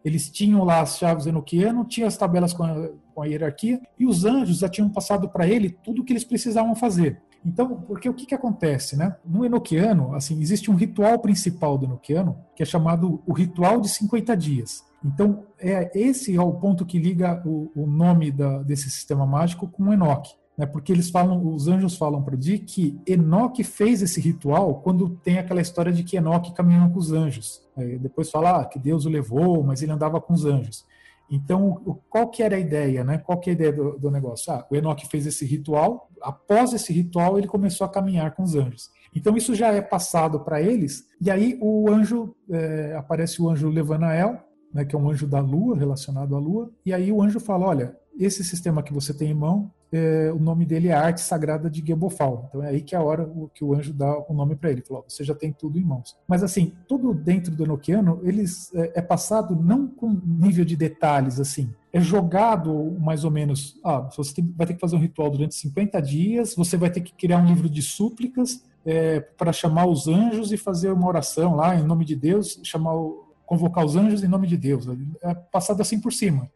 eles 0.05 0.29
tinham 0.29 0.63
lá 0.63 0.81
as 0.81 0.99
chaves 0.99 1.25
enoquiano, 1.25 1.83
tinham 1.83 2.07
as 2.07 2.15
tabelas 2.15 2.53
com 2.53 2.63
a, 2.63 2.89
com 3.11 3.23
a 3.23 3.25
hierarquia, 3.25 3.81
e 3.97 4.05
os 4.05 4.23
anjos 4.23 4.59
já 4.59 4.69
tinham 4.69 4.87
passado 4.87 5.27
para 5.27 5.47
ele 5.47 5.71
tudo 5.83 6.03
o 6.03 6.05
que 6.05 6.13
eles 6.13 6.23
precisavam 6.23 6.75
fazer. 6.75 7.19
Então, 7.43 7.81
porque 7.81 8.07
o 8.07 8.13
que, 8.13 8.27
que 8.27 8.35
acontece, 8.35 8.95
né? 8.95 9.15
No 9.25 9.43
enoquiano, 9.43 10.15
assim, 10.15 10.39
existe 10.39 10.69
um 10.69 10.75
ritual 10.75 11.17
principal 11.19 11.75
do 11.77 11.85
enoquiano, 11.85 12.37
que 12.55 12.61
é 12.61 12.65
chamado 12.65 13.21
o 13.25 13.33
ritual 13.33 13.81
de 13.81 13.89
50 13.89 14.37
dias. 14.37 14.83
Então, 15.03 15.43
é 15.59 15.91
esse 15.93 16.35
é 16.35 16.41
o 16.41 16.53
ponto 16.53 16.85
que 16.85 16.99
liga 16.99 17.41
o, 17.45 17.71
o 17.75 17.87
nome 17.87 18.31
da, 18.31 18.61
desse 18.61 18.89
sistema 18.89 19.25
mágico 19.25 19.67
com 19.67 19.89
o 19.89 19.93
Enoque 19.93 20.33
né, 20.57 20.65
porque 20.65 20.91
eles 20.91 21.09
falam, 21.09 21.53
os 21.53 21.67
anjos 21.67 21.97
falam 21.97 22.23
para 22.23 22.35
Di 22.35 22.59
que 22.59 22.99
Enoque 23.05 23.63
fez 23.63 24.01
esse 24.01 24.21
ritual 24.21 24.75
quando 24.75 25.09
tem 25.09 25.37
aquela 25.37 25.61
história 25.61 25.91
de 25.91 26.03
que 26.03 26.17
Enoque 26.17 26.53
caminhou 26.53 26.89
com 26.89 26.99
os 26.99 27.11
anjos. 27.11 27.61
Aí 27.75 27.97
depois 27.97 28.29
fala 28.29 28.61
ah, 28.61 28.65
que 28.65 28.79
Deus 28.79 29.05
o 29.05 29.09
levou, 29.09 29.63
mas 29.63 29.81
ele 29.81 29.91
andava 29.91 30.21
com 30.21 30.33
os 30.33 30.45
anjos. 30.45 30.85
Então, 31.29 31.99
qual 32.09 32.29
que 32.29 32.43
era 32.43 32.55
a 32.55 32.59
ideia, 32.59 33.03
né? 33.03 33.17
Qual 33.17 33.39
que 33.39 33.49
é 33.49 33.51
a 33.51 33.55
ideia 33.55 33.73
do, 33.73 33.97
do 33.97 34.11
negócio? 34.11 34.53
Ah, 34.53 34.65
o 34.69 34.75
Enoque 34.75 35.07
fez 35.07 35.25
esse 35.25 35.45
ritual, 35.45 36.09
após 36.21 36.71
esse 36.71 36.93
ritual 36.93 37.37
ele 37.37 37.47
começou 37.47 37.85
a 37.85 37.89
caminhar 37.89 38.35
com 38.35 38.43
os 38.43 38.55
anjos. 38.55 38.91
Então 39.13 39.35
isso 39.35 39.55
já 39.55 39.71
é 39.71 39.81
passado 39.81 40.41
para 40.41 40.61
eles, 40.61 41.07
e 41.19 41.31
aí 41.31 41.57
o 41.61 41.89
anjo, 41.89 42.35
é, 42.49 42.95
aparece 42.97 43.41
o 43.41 43.49
anjo 43.49 43.69
Levanael, 43.69 44.39
né, 44.73 44.83
que 44.83 44.93
é 44.93 44.99
um 44.99 45.09
anjo 45.09 45.25
da 45.25 45.39
lua, 45.39 45.77
relacionado 45.77 46.35
à 46.35 46.39
lua, 46.39 46.69
e 46.85 46.93
aí 46.93 47.11
o 47.11 47.23
anjo 47.23 47.39
fala, 47.39 47.65
olha, 47.65 47.97
esse 48.19 48.43
sistema 48.43 48.83
que 48.83 48.93
você 48.93 49.13
tem 49.13 49.31
em 49.31 49.33
mão, 49.33 49.71
é, 49.95 50.29
o 50.29 50.39
nome 50.39 50.65
dele 50.65 50.89
é 50.89 50.93
Arte 50.93 51.21
Sagrada 51.21 51.69
de 51.69 51.85
Gebofal. 51.85 52.47
Então 52.49 52.61
é 52.61 52.67
aí 52.67 52.81
que 52.81 52.93
é 52.93 52.97
a 52.97 53.01
hora 53.01 53.31
que 53.53 53.63
o 53.63 53.73
anjo 53.73 53.93
dá 53.93 54.13
o 54.27 54.33
nome 54.33 54.55
para 54.55 54.69
ele. 54.69 54.81
Falou, 54.81 55.05
você 55.07 55.23
já 55.23 55.33
tem 55.33 55.53
tudo 55.53 55.79
em 55.79 55.83
mãos. 55.83 56.17
Mas 56.27 56.43
assim, 56.43 56.73
tudo 56.85 57.13
dentro 57.13 57.55
do 57.55 57.63
Enochiano, 57.63 58.19
eles 58.23 58.73
é, 58.75 58.91
é, 58.95 59.01
passado 59.01 59.55
não 59.55 59.87
com 59.87 60.09
nível 60.25 60.65
de 60.65 60.75
detalhes 60.75 61.39
assim. 61.39 61.73
É 61.93 62.01
jogado 62.01 62.97
mais 62.99 63.23
ou 63.23 63.31
menos, 63.31 63.79
ah, 63.85 64.01
você 64.15 64.35
tem, 64.35 64.53
vai 64.57 64.67
ter 64.67 64.73
que 64.73 64.81
fazer 64.81 64.97
um 64.97 64.99
ritual 64.99 65.29
durante 65.29 65.55
50 65.55 66.01
dias, 66.01 66.53
você 66.53 66.75
vai 66.75 66.89
ter 66.89 66.99
que 66.99 67.13
criar 67.13 67.37
um 67.37 67.45
livro 67.45 67.69
de 67.69 67.81
súplicas 67.81 68.61
é, 68.85 69.21
para 69.21 69.53
chamar 69.53 69.85
os 69.85 70.09
anjos 70.09 70.51
e 70.51 70.57
fazer 70.57 70.91
uma 70.91 71.07
oração 71.07 71.55
lá 71.55 71.73
em 71.73 71.83
nome 71.83 72.03
de 72.03 72.17
Deus, 72.17 72.59
chamar 72.63 72.95
o, 72.95 73.23
convocar 73.45 73.85
os 73.85 73.95
anjos 73.95 74.23
em 74.23 74.27
nome 74.27 74.45
de 74.45 74.57
Deus. 74.57 74.85
É 75.23 75.33
passado 75.33 75.79
assim 75.79 76.01
por 76.01 76.11
cima 76.11 76.49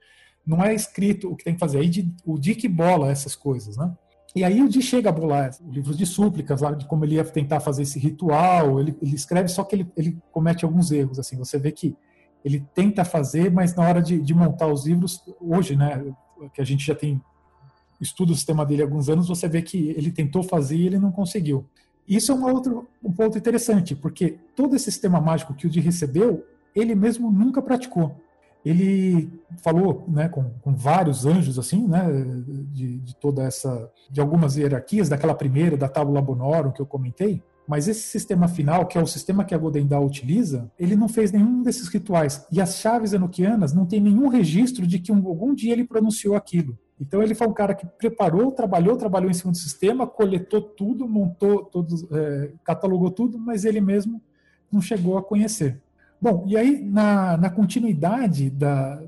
não 0.49 0.63
é 0.63 0.73
escrito 0.73 1.31
o 1.31 1.35
que 1.35 1.43
tem 1.43 1.53
que 1.53 1.59
fazer. 1.59 1.77
Aí 1.77 2.11
o 2.25 2.39
Dick 2.39 2.67
bola 2.67 3.11
essas 3.11 3.35
coisas, 3.35 3.77
né? 3.77 3.93
E 4.35 4.43
aí 4.43 4.61
o 4.61 4.69
Di 4.69 4.81
chega 4.81 5.09
a 5.09 5.11
bolar 5.11 5.51
livros 5.69 5.97
de 5.97 6.05
súplicas, 6.05 6.61
lá 6.61 6.71
de 6.71 6.85
como 6.85 7.05
ele 7.05 7.15
ia 7.15 7.23
tentar 7.23 7.59
fazer 7.59 7.83
esse 7.83 7.99
ritual, 7.99 8.79
ele, 8.79 8.95
ele 9.01 9.15
escreve, 9.15 9.47
só 9.47 9.63
que 9.63 9.75
ele, 9.75 9.91
ele, 9.95 10.17
comete 10.31 10.65
alguns 10.65 10.91
erros, 10.91 11.17
assim, 11.17 11.35
você 11.35 11.57
vê 11.57 11.71
que 11.71 11.95
ele 12.45 12.63
tenta 12.73 13.03
fazer, 13.03 13.51
mas 13.51 13.75
na 13.75 13.83
hora 13.87 14.01
de, 14.01 14.19
de, 14.21 14.33
montar 14.33 14.67
os 14.67 14.85
livros, 14.85 15.23
hoje, 15.41 15.75
né, 15.75 16.13
que 16.53 16.61
a 16.61 16.63
gente 16.63 16.85
já 16.85 16.93
tem 16.93 17.19
estuda 17.99 18.31
o 18.31 18.35
sistema 18.35 18.65
dele 18.65 18.81
há 18.81 18.85
alguns 18.85 19.09
anos, 19.09 19.27
você 19.27 19.47
vê 19.47 19.61
que 19.61 19.89
ele 19.89 20.11
tentou 20.11 20.41
fazer 20.43 20.77
e 20.77 20.85
ele 20.85 20.99
não 20.99 21.11
conseguiu. 21.11 21.65
Isso 22.07 22.31
é 22.31 22.35
uma 22.35 22.51
outra, 22.51 22.71
um 23.03 23.11
ponto 23.11 23.37
interessante, 23.37 23.95
porque 23.95 24.37
todo 24.55 24.75
esse 24.75 24.85
sistema 24.85 25.19
mágico 25.19 25.53
que 25.53 25.67
o 25.67 25.69
Di 25.69 25.79
recebeu, 25.79 26.45
ele 26.75 26.95
mesmo 26.95 27.31
nunca 27.31 27.61
praticou. 27.61 28.15
Ele 28.65 29.29
falou 29.63 30.05
né, 30.07 30.27
com, 30.27 30.43
com 30.61 30.75
vários 30.75 31.25
anjos, 31.25 31.57
assim, 31.57 31.87
né, 31.87 32.05
de, 32.71 32.99
de, 32.99 33.15
toda 33.15 33.43
essa, 33.43 33.89
de 34.09 34.19
algumas 34.19 34.57
hierarquias, 34.57 35.07
daquela 35.07 35.33
primeira, 35.33 35.77
da 35.77 35.87
Tábula 35.87 36.21
Bonorum 36.21 36.71
que 36.71 36.81
eu 36.81 36.85
comentei, 36.85 37.41
mas 37.69 37.87
esse 37.87 38.01
sistema 38.01 38.47
final, 38.47 38.87
que 38.87 38.97
é 38.97 39.01
o 39.01 39.05
sistema 39.05 39.45
que 39.45 39.53
a 39.53 39.57
Golden 39.57 39.85
Dawn 39.85 40.03
utiliza, 40.03 40.71
ele 40.77 40.95
não 40.95 41.07
fez 41.07 41.31
nenhum 41.31 41.61
desses 41.61 41.87
rituais. 41.87 42.43
E 42.51 42.59
as 42.59 42.79
chaves 42.79 43.13
enoquianas 43.13 43.73
não 43.73 43.85
tem 43.85 43.99
nenhum 43.99 44.27
registro 44.27 44.87
de 44.87 44.97
que 44.97 45.11
um, 45.11 45.27
algum 45.27 45.53
dia 45.53 45.73
ele 45.73 45.83
pronunciou 45.83 46.35
aquilo. 46.35 46.75
Então 46.99 47.21
ele 47.21 47.35
foi 47.35 47.47
um 47.47 47.53
cara 47.53 47.75
que 47.75 47.85
preparou, 47.85 48.51
trabalhou, 48.51 48.97
trabalhou 48.97 49.29
em 49.29 49.35
cima 49.35 49.51
do 49.51 49.57
sistema, 49.57 50.07
coletou 50.07 50.61
tudo, 50.61 51.07
montou, 51.07 51.63
todos, 51.63 52.11
é, 52.11 52.51
catalogou 52.63 53.11
tudo, 53.11 53.37
mas 53.37 53.63
ele 53.63 53.79
mesmo 53.79 54.19
não 54.71 54.81
chegou 54.81 55.19
a 55.19 55.23
conhecer. 55.23 55.79
Bom, 56.21 56.45
e 56.47 56.57
aí 56.57 56.81
na, 56.83 57.37
na 57.37 57.49
continuidade 57.49 58.49
da, 58.49 59.01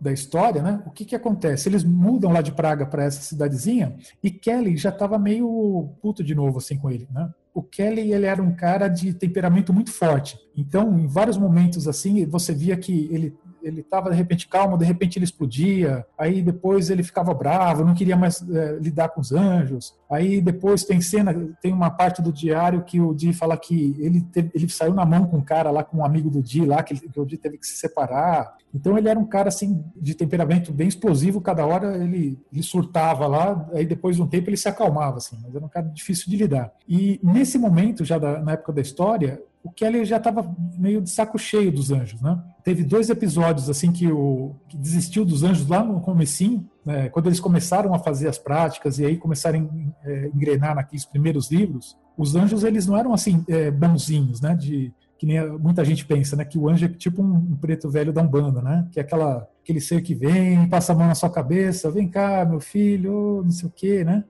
da 0.00 0.12
história, 0.12 0.62
né, 0.62 0.82
o 0.86 0.90
que, 0.90 1.04
que 1.04 1.16
acontece? 1.16 1.68
Eles 1.68 1.84
mudam 1.84 2.32
lá 2.32 2.40
de 2.42 2.52
Praga 2.52 2.86
para 2.86 3.04
essa 3.04 3.22
cidadezinha 3.22 3.96
e 4.22 4.30
Kelly 4.30 4.76
já 4.76 4.90
estava 4.90 5.18
meio 5.18 5.90
puto 6.00 6.22
de 6.22 6.34
novo 6.34 6.58
assim 6.58 6.76
com 6.76 6.90
ele, 6.90 7.08
né? 7.10 7.30
O 7.52 7.62
Kelly 7.62 8.12
ele 8.12 8.26
era 8.26 8.42
um 8.42 8.52
cara 8.54 8.88
de 8.88 9.14
temperamento 9.14 9.72
muito 9.72 9.92
forte. 9.92 10.36
Então, 10.56 10.98
em 10.98 11.06
vários 11.06 11.36
momentos 11.38 11.86
assim, 11.86 12.26
você 12.26 12.52
via 12.52 12.76
que 12.76 13.08
ele 13.12 13.36
ele 13.64 13.80
estava 13.80 14.10
de 14.10 14.16
repente 14.16 14.46
calmo, 14.46 14.78
de 14.78 14.84
repente 14.84 15.18
ele 15.18 15.24
explodia, 15.24 16.06
aí 16.18 16.42
depois 16.42 16.90
ele 16.90 17.02
ficava 17.02 17.32
bravo, 17.32 17.84
não 17.84 17.94
queria 17.94 18.16
mais 18.16 18.42
é, 18.48 18.78
lidar 18.78 19.08
com 19.08 19.20
os 19.20 19.32
anjos. 19.32 19.94
Aí 20.10 20.40
depois 20.40 20.84
tem 20.84 21.00
cena, 21.00 21.34
tem 21.60 21.72
uma 21.72 21.90
parte 21.90 22.22
do 22.22 22.32
diário 22.32 22.84
que 22.84 23.00
o 23.00 23.14
Di 23.14 23.32
fala 23.32 23.56
que 23.56 23.96
ele, 23.98 24.20
teve, 24.20 24.50
ele 24.54 24.68
saiu 24.68 24.94
na 24.94 25.04
mão 25.04 25.26
com 25.26 25.38
um 25.38 25.44
cara 25.44 25.70
lá, 25.70 25.82
com 25.82 25.98
um 25.98 26.04
amigo 26.04 26.30
do 26.30 26.42
Di 26.42 26.64
lá, 26.64 26.82
que, 26.82 26.94
que 26.94 27.20
o 27.20 27.24
Di 27.24 27.36
teve 27.36 27.58
que 27.58 27.66
se 27.66 27.76
separar. 27.76 28.56
Então 28.72 28.98
ele 28.98 29.08
era 29.08 29.18
um 29.18 29.26
cara 29.26 29.48
assim 29.48 29.84
de 29.96 30.14
temperamento 30.14 30.72
bem 30.72 30.88
explosivo, 30.88 31.40
cada 31.40 31.64
hora 31.64 31.96
ele, 31.96 32.38
ele 32.52 32.62
surtava 32.62 33.26
lá, 33.26 33.68
aí 33.72 33.86
depois 33.86 34.16
de 34.16 34.22
um 34.22 34.26
tempo 34.26 34.50
ele 34.50 34.56
se 34.56 34.68
acalmava 34.68 35.18
assim, 35.18 35.38
mas 35.42 35.54
era 35.54 35.64
um 35.64 35.68
cara 35.68 35.86
difícil 35.86 36.30
de 36.30 36.36
lidar. 36.36 36.72
E 36.88 37.20
nesse 37.22 37.58
momento 37.58 38.04
já 38.04 38.18
da, 38.18 38.40
na 38.40 38.52
época 38.52 38.72
da 38.72 38.82
história, 38.82 39.40
o 39.64 39.70
Kelly 39.70 40.04
já 40.04 40.18
estava 40.18 40.54
meio 40.76 41.00
de 41.00 41.08
saco 41.08 41.38
cheio 41.38 41.72
dos 41.72 41.90
anjos, 41.90 42.20
né? 42.20 42.38
Teve 42.64 42.82
dois 42.82 43.10
episódios 43.10 43.68
assim 43.68 43.92
que 43.92 44.10
o 44.10 44.54
que 44.66 44.76
desistiu 44.78 45.22
dos 45.22 45.42
anjos 45.42 45.68
lá 45.68 45.84
no 45.84 46.00
comecinho, 46.00 46.66
né? 46.84 47.10
quando 47.10 47.26
eles 47.26 47.38
começaram 47.38 47.92
a 47.92 47.98
fazer 47.98 48.26
as 48.26 48.38
práticas 48.38 48.98
e 48.98 49.04
aí 49.04 49.18
começaram 49.18 49.70
a 50.02 50.08
é, 50.08 50.30
engrenar 50.34 50.74
naqueles 50.74 51.04
primeiros 51.04 51.50
livros. 51.50 51.94
Os 52.16 52.34
anjos 52.34 52.64
eles 52.64 52.86
não 52.86 52.96
eram 52.96 53.12
assim 53.12 53.44
é, 53.48 53.70
bonzinhos, 53.70 54.40
né? 54.40 54.54
De 54.54 54.94
que 55.18 55.26
nem 55.26 55.46
muita 55.58 55.84
gente 55.84 56.06
pensa, 56.06 56.36
né? 56.36 56.44
Que 56.44 56.58
o 56.58 56.66
anjo 56.66 56.86
é 56.86 56.88
tipo 56.88 57.22
um, 57.22 57.34
um 57.34 57.56
preto 57.56 57.90
velho 57.90 58.14
da 58.14 58.22
umbanda, 58.22 58.62
né? 58.62 58.88
Que 58.90 58.98
é 58.98 59.02
aquela 59.02 59.46
aquele 59.62 59.80
ser 59.80 60.00
que 60.00 60.14
vem, 60.14 60.66
passa 60.68 60.92
a 60.92 60.96
mão 60.96 61.06
na 61.06 61.14
sua 61.14 61.30
cabeça, 61.30 61.90
vem 61.90 62.08
cá, 62.08 62.46
meu 62.46 62.60
filho, 62.60 63.42
não 63.44 63.50
sei 63.50 63.68
o 63.68 63.72
quê, 63.72 64.04
né? 64.04 64.24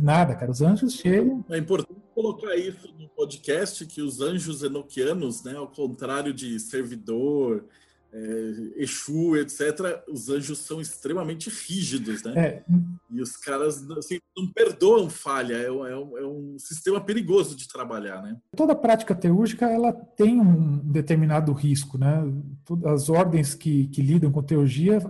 Nada, 0.00 0.34
cara. 0.34 0.50
Os 0.50 0.62
anjos 0.62 0.94
chegam. 0.94 1.44
É 1.48 1.58
importante 1.58 2.00
colocar 2.14 2.56
isso 2.56 2.92
no 2.98 3.08
podcast, 3.08 3.84
que 3.86 4.02
os 4.02 4.20
anjos 4.20 4.62
enoquianos, 4.62 5.44
né, 5.44 5.54
ao 5.54 5.68
contrário 5.68 6.32
de 6.32 6.58
servidor, 6.58 7.64
é, 8.12 8.82
Exu, 8.82 9.36
etc., 9.36 10.02
os 10.08 10.28
anjos 10.28 10.58
são 10.60 10.80
extremamente 10.80 11.50
rígidos, 11.50 12.22
né? 12.22 12.32
É. 12.36 12.64
E 13.10 13.20
os 13.20 13.36
caras 13.36 13.88
assim, 13.90 14.18
não 14.36 14.50
perdoam 14.50 15.10
falha, 15.10 15.54
é 15.54 15.70
um, 15.70 15.86
é, 15.86 15.96
um, 16.26 16.56
é 16.56 16.58
sistema 16.58 17.00
perigoso 17.00 17.54
de 17.54 17.68
trabalhar, 17.68 18.22
né? 18.22 18.36
Toda 18.56 18.74
prática 18.74 19.14
teúrgica, 19.14 19.66
ela 19.66 19.92
tem 19.92 20.40
um 20.40 20.78
determinado 20.78 21.52
risco, 21.52 21.98
né? 21.98 22.22
As 22.86 23.10
ordens 23.10 23.54
que, 23.54 23.88
que 23.88 24.00
lidam 24.00 24.32
com 24.32 24.42
teurgia, 24.42 25.00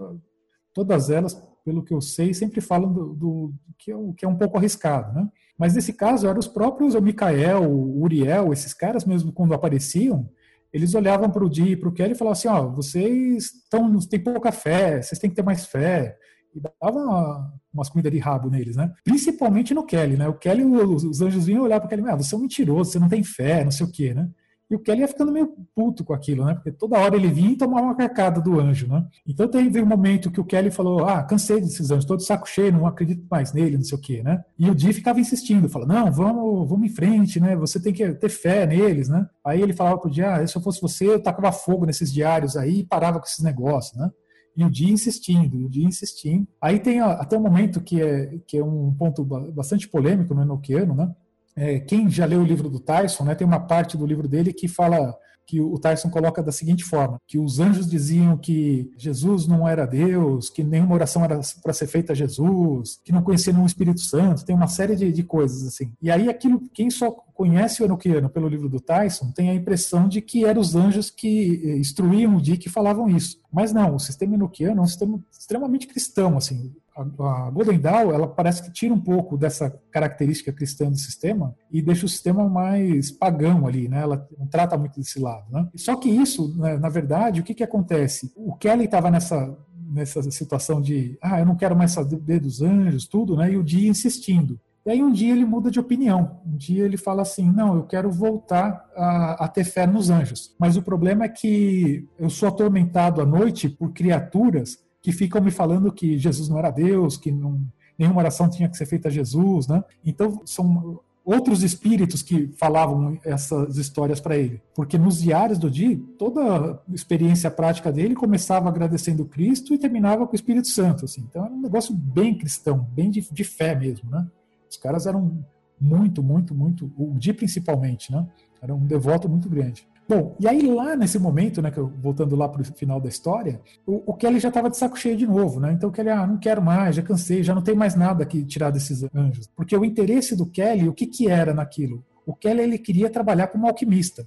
todas 0.75 1.09
elas 1.09 1.41
pelo 1.69 1.83
que 1.83 1.93
eu 1.93 2.01
sei, 2.01 2.33
sempre 2.33 2.63
falam 2.63 2.91
do, 2.91 3.15
do, 3.15 3.55
que, 3.79 3.93
é, 3.93 3.95
que, 4.17 4.25
é, 4.25 4.29
um 4.29 4.39
pouco 4.39 4.57
arriscado, 4.57 5.13
né? 5.13 5.29
Mas 5.59 5.75
nesse 5.75 5.93
caso, 5.93 6.27
eram 6.27 6.39
os 6.39 6.49
próprios 6.49 6.95
o 6.95 7.03
Mikael, 7.03 7.63
o 7.71 8.01
Uriel, 8.01 8.55
esses 8.55 8.73
caras 8.73 9.05
mesmo, 9.05 9.33
quando 9.33 9.53
apareciam, 9.53 10.31
eles 10.73 10.95
olhavam 10.95 11.31
para 11.31 11.45
o 11.45 11.51
Di 11.51 11.73
e 11.73 11.77
para 11.77 11.91
o 11.91 11.93
Kelly 11.93 12.13
e 12.13 12.15
falavam 12.15 12.33
assim, 12.33 12.49
ó, 12.49 12.69
vocês 12.71 13.53
estão, 13.53 13.99
têm 13.99 14.19
pouca 14.19 14.51
fé, 14.51 15.03
vocês 15.03 15.19
têm 15.19 15.29
que 15.29 15.37
ter 15.37 15.43
mais 15.43 15.67
fé. 15.67 16.17
E 16.55 16.61
dava 16.61 16.99
uma, 16.99 17.53
umas 17.75 17.91
comidas 17.91 18.11
de 18.11 18.19
rabo 18.19 18.49
neles, 18.49 18.75
né? 18.75 18.91
Principalmente 19.05 19.75
no 19.75 19.85
Kelly, 19.85 20.17
né? 20.17 20.27
O 20.27 20.39
Kelly, 20.39 20.65
os, 20.65 21.05
os 21.05 21.21
anjos 21.21 21.45
vinham 21.45 21.65
olhar 21.65 21.81
para 21.81 21.87
o 21.87 21.91
Kelly, 21.91 22.09
ah, 22.09 22.17
você 22.17 22.35
é 22.35 22.39
um 22.39 22.41
mentiroso, 22.41 22.93
você 22.93 22.99
não 22.99 23.11
tem 23.11 23.23
fé, 23.23 23.63
não 23.63 23.71
sei 23.71 23.85
o 23.85 23.93
quê, 23.93 24.15
né? 24.15 24.31
E 24.71 24.75
o 24.75 24.79
Kelly 24.79 25.01
ia 25.01 25.09
ficando 25.09 25.33
meio 25.33 25.55
puto 25.75 26.05
com 26.05 26.13
aquilo, 26.13 26.45
né? 26.45 26.55
Porque 26.55 26.71
toda 26.71 26.99
hora 26.99 27.17
ele 27.17 27.29
vinha 27.29 27.53
e 27.53 27.57
tomava 27.57 27.87
uma 27.87 27.95
carcada 27.95 28.41
do 28.41 28.61
anjo, 28.61 28.87
né? 28.87 29.07
Então 29.27 29.49
teve 29.49 29.81
um 29.81 29.87
momento 29.87 30.31
que 30.31 30.41
o 30.41 30.45
Kelly 30.45 30.71
falou: 30.71 31.07
Ah, 31.07 31.23
cansei 31.23 31.61
desses 31.61 31.91
anjos, 31.91 32.05
todo 32.05 32.23
saco 32.23 32.47
cheio, 32.47 32.73
não 32.73 32.87
acredito 32.87 33.27
mais 33.31 33.53
nele, 33.53 33.79
não 33.79 33.85
sei 33.85 33.97
o 33.97 34.01
quê, 34.01 34.23
né? 34.23 34.45
E 34.59 34.69
o 34.69 34.75
Di 34.75 34.93
ficava 34.93 35.21
insistindo, 35.21 35.69
falando: 35.69 35.89
Não, 35.89 36.13
vamos, 36.13 36.69
vamos 36.69 36.87
em 36.87 36.95
frente, 36.95 37.41
né? 37.41 37.57
Você 37.57 37.81
tem 37.81 37.93
que 37.95 38.13
ter 38.15 38.29
fé 38.29 38.67
neles, 38.67 39.09
né? 39.09 39.27
Aí 39.43 39.63
ele 39.63 39.73
falava 39.73 39.99
pro 39.99 40.11
Di: 40.11 40.23
Ah, 40.23 40.47
se 40.47 40.55
eu 40.55 40.61
fosse 40.61 40.83
você, 40.83 41.09
eu 41.09 41.23
tacava 41.23 41.51
fogo 41.51 41.87
nesses 41.87 42.13
diários 42.13 42.57
aí 42.57 42.81
e 42.81 42.85
parava 42.85 43.19
com 43.19 43.27
esses 43.27 43.43
negócios, 43.43 43.99
né? 43.99 44.11
E 44.55 44.65
o 44.65 44.71
dia 44.71 44.93
insistindo, 44.93 45.67
o 45.67 45.71
dia 45.71 45.87
insistindo. 45.87 46.47
Aí 46.61 46.81
tem 46.81 47.01
até 47.01 47.39
um 47.39 47.41
momento 47.41 47.81
que 47.81 48.03
é, 48.03 48.39
que 48.45 48.59
é 48.59 48.65
um 48.65 48.93
ponto 48.93 49.25
bastante 49.25 49.89
polêmico 49.89 50.35
no 50.35 50.43
Enochiano, 50.43 50.95
né? 50.97 51.15
É, 51.59 51.81
quem 51.81 52.09
já 52.09 52.25
leu 52.25 52.41
o 52.41 52.45
livro 52.45 52.69
do 52.69 52.79
Tyson, 52.79 53.25
né, 53.25 53.35
tem 53.35 53.47
uma 53.47 53.59
parte 53.59 53.97
do 53.97 54.07
livro 54.07 54.29
dele 54.29 54.53
que 54.53 54.69
fala 54.69 55.17
que 55.49 55.63
o 55.63 55.79
Tyson 55.79 56.11
coloca 56.11 56.43
da 56.43 56.53
seguinte 56.53 56.85
forma: 56.85 57.19
que 57.27 57.39
os 57.39 57.59
anjos 57.59 57.89
diziam 57.89 58.37
que 58.37 58.93
Jesus 58.97 59.47
não 59.47 59.67
era 59.67 59.87
Deus, 59.87 60.51
que 60.51 60.63
nenhuma 60.63 60.95
oração 60.95 61.25
era 61.25 61.41
para 61.63 61.73
ser 61.73 61.87
feita 61.87 62.13
a 62.13 62.15
Jesus, 62.15 63.01
que 63.03 63.11
não 63.11 63.23
conheciam 63.23 63.63
o 63.63 63.67
Espírito 63.67 64.01
Santo, 64.01 64.45
tem 64.45 64.55
uma 64.55 64.69
série 64.69 64.95
de, 64.95 65.11
de 65.11 65.23
coisas 65.23 65.67
assim. 65.67 65.91
E 66.03 66.11
aí 66.11 66.29
aquilo, 66.29 66.61
quem 66.75 66.91
só 66.91 67.11
conhece 67.11 67.83
o 67.83 67.87
Enochiano 67.87 68.29
pelo 68.29 68.49
livro 68.49 68.69
do 68.69 68.79
Tyson 68.79 69.33
tem 69.33 69.49
a 69.49 69.55
impressão 69.55 70.07
de 70.07 70.21
que 70.21 70.45
eram 70.45 70.61
os 70.61 70.77
anjos 70.77 71.09
que 71.09 71.63
eh, 71.65 71.79
instruíam 71.79 72.37
o 72.37 72.43
Dick 72.43 72.67
e 72.67 72.71
falavam 72.71 73.09
isso. 73.09 73.41
Mas 73.51 73.73
não, 73.73 73.95
o 73.95 73.99
sistema 74.01 74.35
Enochiano 74.35 74.81
é 74.81 74.85
um 74.85 74.87
sistema 74.87 75.19
extremamente 75.33 75.87
cristão, 75.87 76.37
assim 76.37 76.73
a, 76.99 77.51
Golden 77.51 77.79
Dawn, 77.79 78.13
ela 78.13 78.27
parece 78.27 78.63
que 78.63 78.73
tira 78.73 78.93
um 78.93 79.01
pouco 79.01 79.37
dessa 79.37 79.71
característica 79.91 80.53
cristã 80.53 80.91
do 80.91 80.97
sistema 80.97 81.55
e 81.71 81.81
deixa 81.83 82.07
o 82.07 82.09
sistema 82.09 82.49
mais 82.49 83.11
pagão 83.11 83.67
ali, 83.67 83.89
né? 83.89 84.01
Ela 84.01 84.27
não 84.39 84.47
trata 84.47 84.77
muito 84.77 84.99
desse 84.99 85.19
lado, 85.19 85.45
né? 85.51 85.69
Só 85.77 85.97
que 85.97 86.09
isso, 86.09 86.57
né, 86.59 86.77
na 86.77 86.89
verdade, 86.89 87.41
o 87.41 87.45
que 87.45 87.55
que 87.55 87.65
acontece? 87.65 88.33
O 88.37 88.55
Kelly 88.57 88.85
estava 88.85 89.11
nessa 89.11 89.57
nessa 89.91 90.23
situação 90.31 90.83
de, 90.83 91.17
ah, 91.23 91.41
eu 91.41 91.47
não 91.47 91.57
quero 91.57 91.75
mais 91.75 91.93
saber 91.93 92.41
dos 92.41 92.61
anjos, 92.61 93.07
tudo, 93.07 93.37
né? 93.37 93.53
E 93.53 93.57
o 93.57 93.65
dia 93.65 93.89
insistindo. 93.89 94.61
E 94.89 94.91
aí 94.91 95.03
um 95.03 95.13
dia 95.13 95.33
ele 95.33 95.45
muda 95.45 95.71
de 95.71 95.79
opinião. 95.79 96.41
Um 96.47 96.57
dia 96.57 96.85
ele 96.85 96.97
fala 96.97 97.23
assim: 97.23 97.51
não, 97.51 97.77
eu 97.77 97.83
quero 97.83 98.11
voltar 98.11 98.87
a, 98.97 99.45
a, 99.45 99.49
ter 99.49 99.65
fé 99.65 99.87
nos 99.87 100.09
anjos. 100.09 100.55
Mas 100.59 100.77
o 100.77 100.83
problema 100.83 101.25
é 101.25 101.29
que 101.29 102.09
eu 102.19 102.31
sou 102.31 102.49
atormentado 102.49 103.21
à 103.21 103.27
noite 103.27 103.69
por 103.69 103.93
criaturas 103.93 104.79
que 105.09 105.13
ficam 105.13 105.41
me 105.41 105.51
falando 105.51 105.91
que 105.91 106.19
Jesus 106.19 106.51
não 106.51 106.59
era 106.59 106.71
Deus, 106.71 107.17
que 107.17 107.33
não, 107.33 107.67
nenhuma 107.99 108.21
oração 108.21 108.47
tinha 108.47 108.69
que 108.69 108.77
ser 108.77 108.85
feita 108.85 109.09
a 109.09 109.11
Jesus, 109.11 109.67
né? 109.67 109.83
Então 110.05 110.43
são 110.45 111.01
outros 111.25 111.63
espíritos 111.63 112.21
que 112.21 112.49
falavam 112.59 113.19
essas 113.25 113.79
histórias 113.79 114.21
para 114.21 114.37
ele, 114.37 114.61
porque 114.75 114.99
nos 114.99 115.23
diários 115.23 115.59
do 115.59 115.71
dia 115.71 115.99
toda 116.19 116.43
a 116.43 116.79
experiência 116.93 117.51
prática 117.51 117.91
dele 117.91 118.15
começava 118.15 118.69
agradecendo 118.69 119.25
Cristo 119.25 119.73
e 119.73 119.79
terminava 119.79 120.27
com 120.27 120.33
o 120.33 120.37
Espírito 120.37 120.69
Santo, 120.69 121.07
assim. 121.07 121.23
Então 121.23 121.47
era 121.47 121.55
um 121.55 121.63
negócio 121.63 121.95
bem 121.95 122.37
cristão, 122.37 122.87
bem 122.93 123.11
de, 123.11 123.27
de 123.33 123.45
fé 123.45 123.75
mesmo, 123.75 124.11
né? 124.11 124.27
Os 124.71 124.77
caras 124.77 125.07
eram 125.07 125.43
muito, 125.81 126.23
muito, 126.23 126.55
muito, 126.55 126.93
o 126.99 127.17
Di 127.19 127.33
principalmente, 127.33 128.13
né? 128.13 128.27
Era 128.61 128.75
um 128.75 128.85
devoto 128.85 129.27
muito 129.27 129.49
grande. 129.49 129.89
Bom, 130.09 130.35
e 130.41 130.49
aí 130.49 130.63
lá 130.63 130.97
nesse 130.97 131.19
momento, 131.19 131.61
né, 131.61 131.71
eu, 131.77 131.93
voltando 132.01 132.35
lá 132.35 132.49
para 132.49 132.63
o 132.63 132.65
final 132.65 132.99
da 132.99 133.11
história, 133.11 133.61
o, 133.87 134.11
o 134.11 134.15
Kelly 134.15 134.41
já 134.41 134.49
estava 134.49 134.71
de 134.71 134.77
saco 134.79 134.99
cheio 134.99 135.15
de 135.15 135.27
novo, 135.27 135.61
né? 135.61 135.71
Então 135.73 135.91
o 135.91 135.93
Kelly, 135.93 136.09
ah, 136.09 136.27
não 136.27 136.39
quero 136.39 136.63
mais, 136.63 136.97
já 136.97 137.03
cansei, 137.03 137.43
já 137.43 137.55
não 137.55 137.61
tem 137.61 137.75
mais 137.75 137.95
nada 137.95 138.25
que 138.25 138.43
tirar 138.43 138.71
desses 138.71 139.05
anjos. 139.15 139.51
Porque 139.55 139.77
o 139.77 139.85
interesse 139.85 140.35
do 140.35 140.47
Kelly, 140.47 140.89
o 140.89 140.95
que 140.95 141.07
que 141.07 141.29
era 141.29 141.53
naquilo? 141.53 142.03
O 142.25 142.35
Kelly 142.35 142.63
ele 142.63 142.79
queria 142.79 143.11
trabalhar 143.11 143.49
como 143.49 143.67
alquimista. 143.67 144.27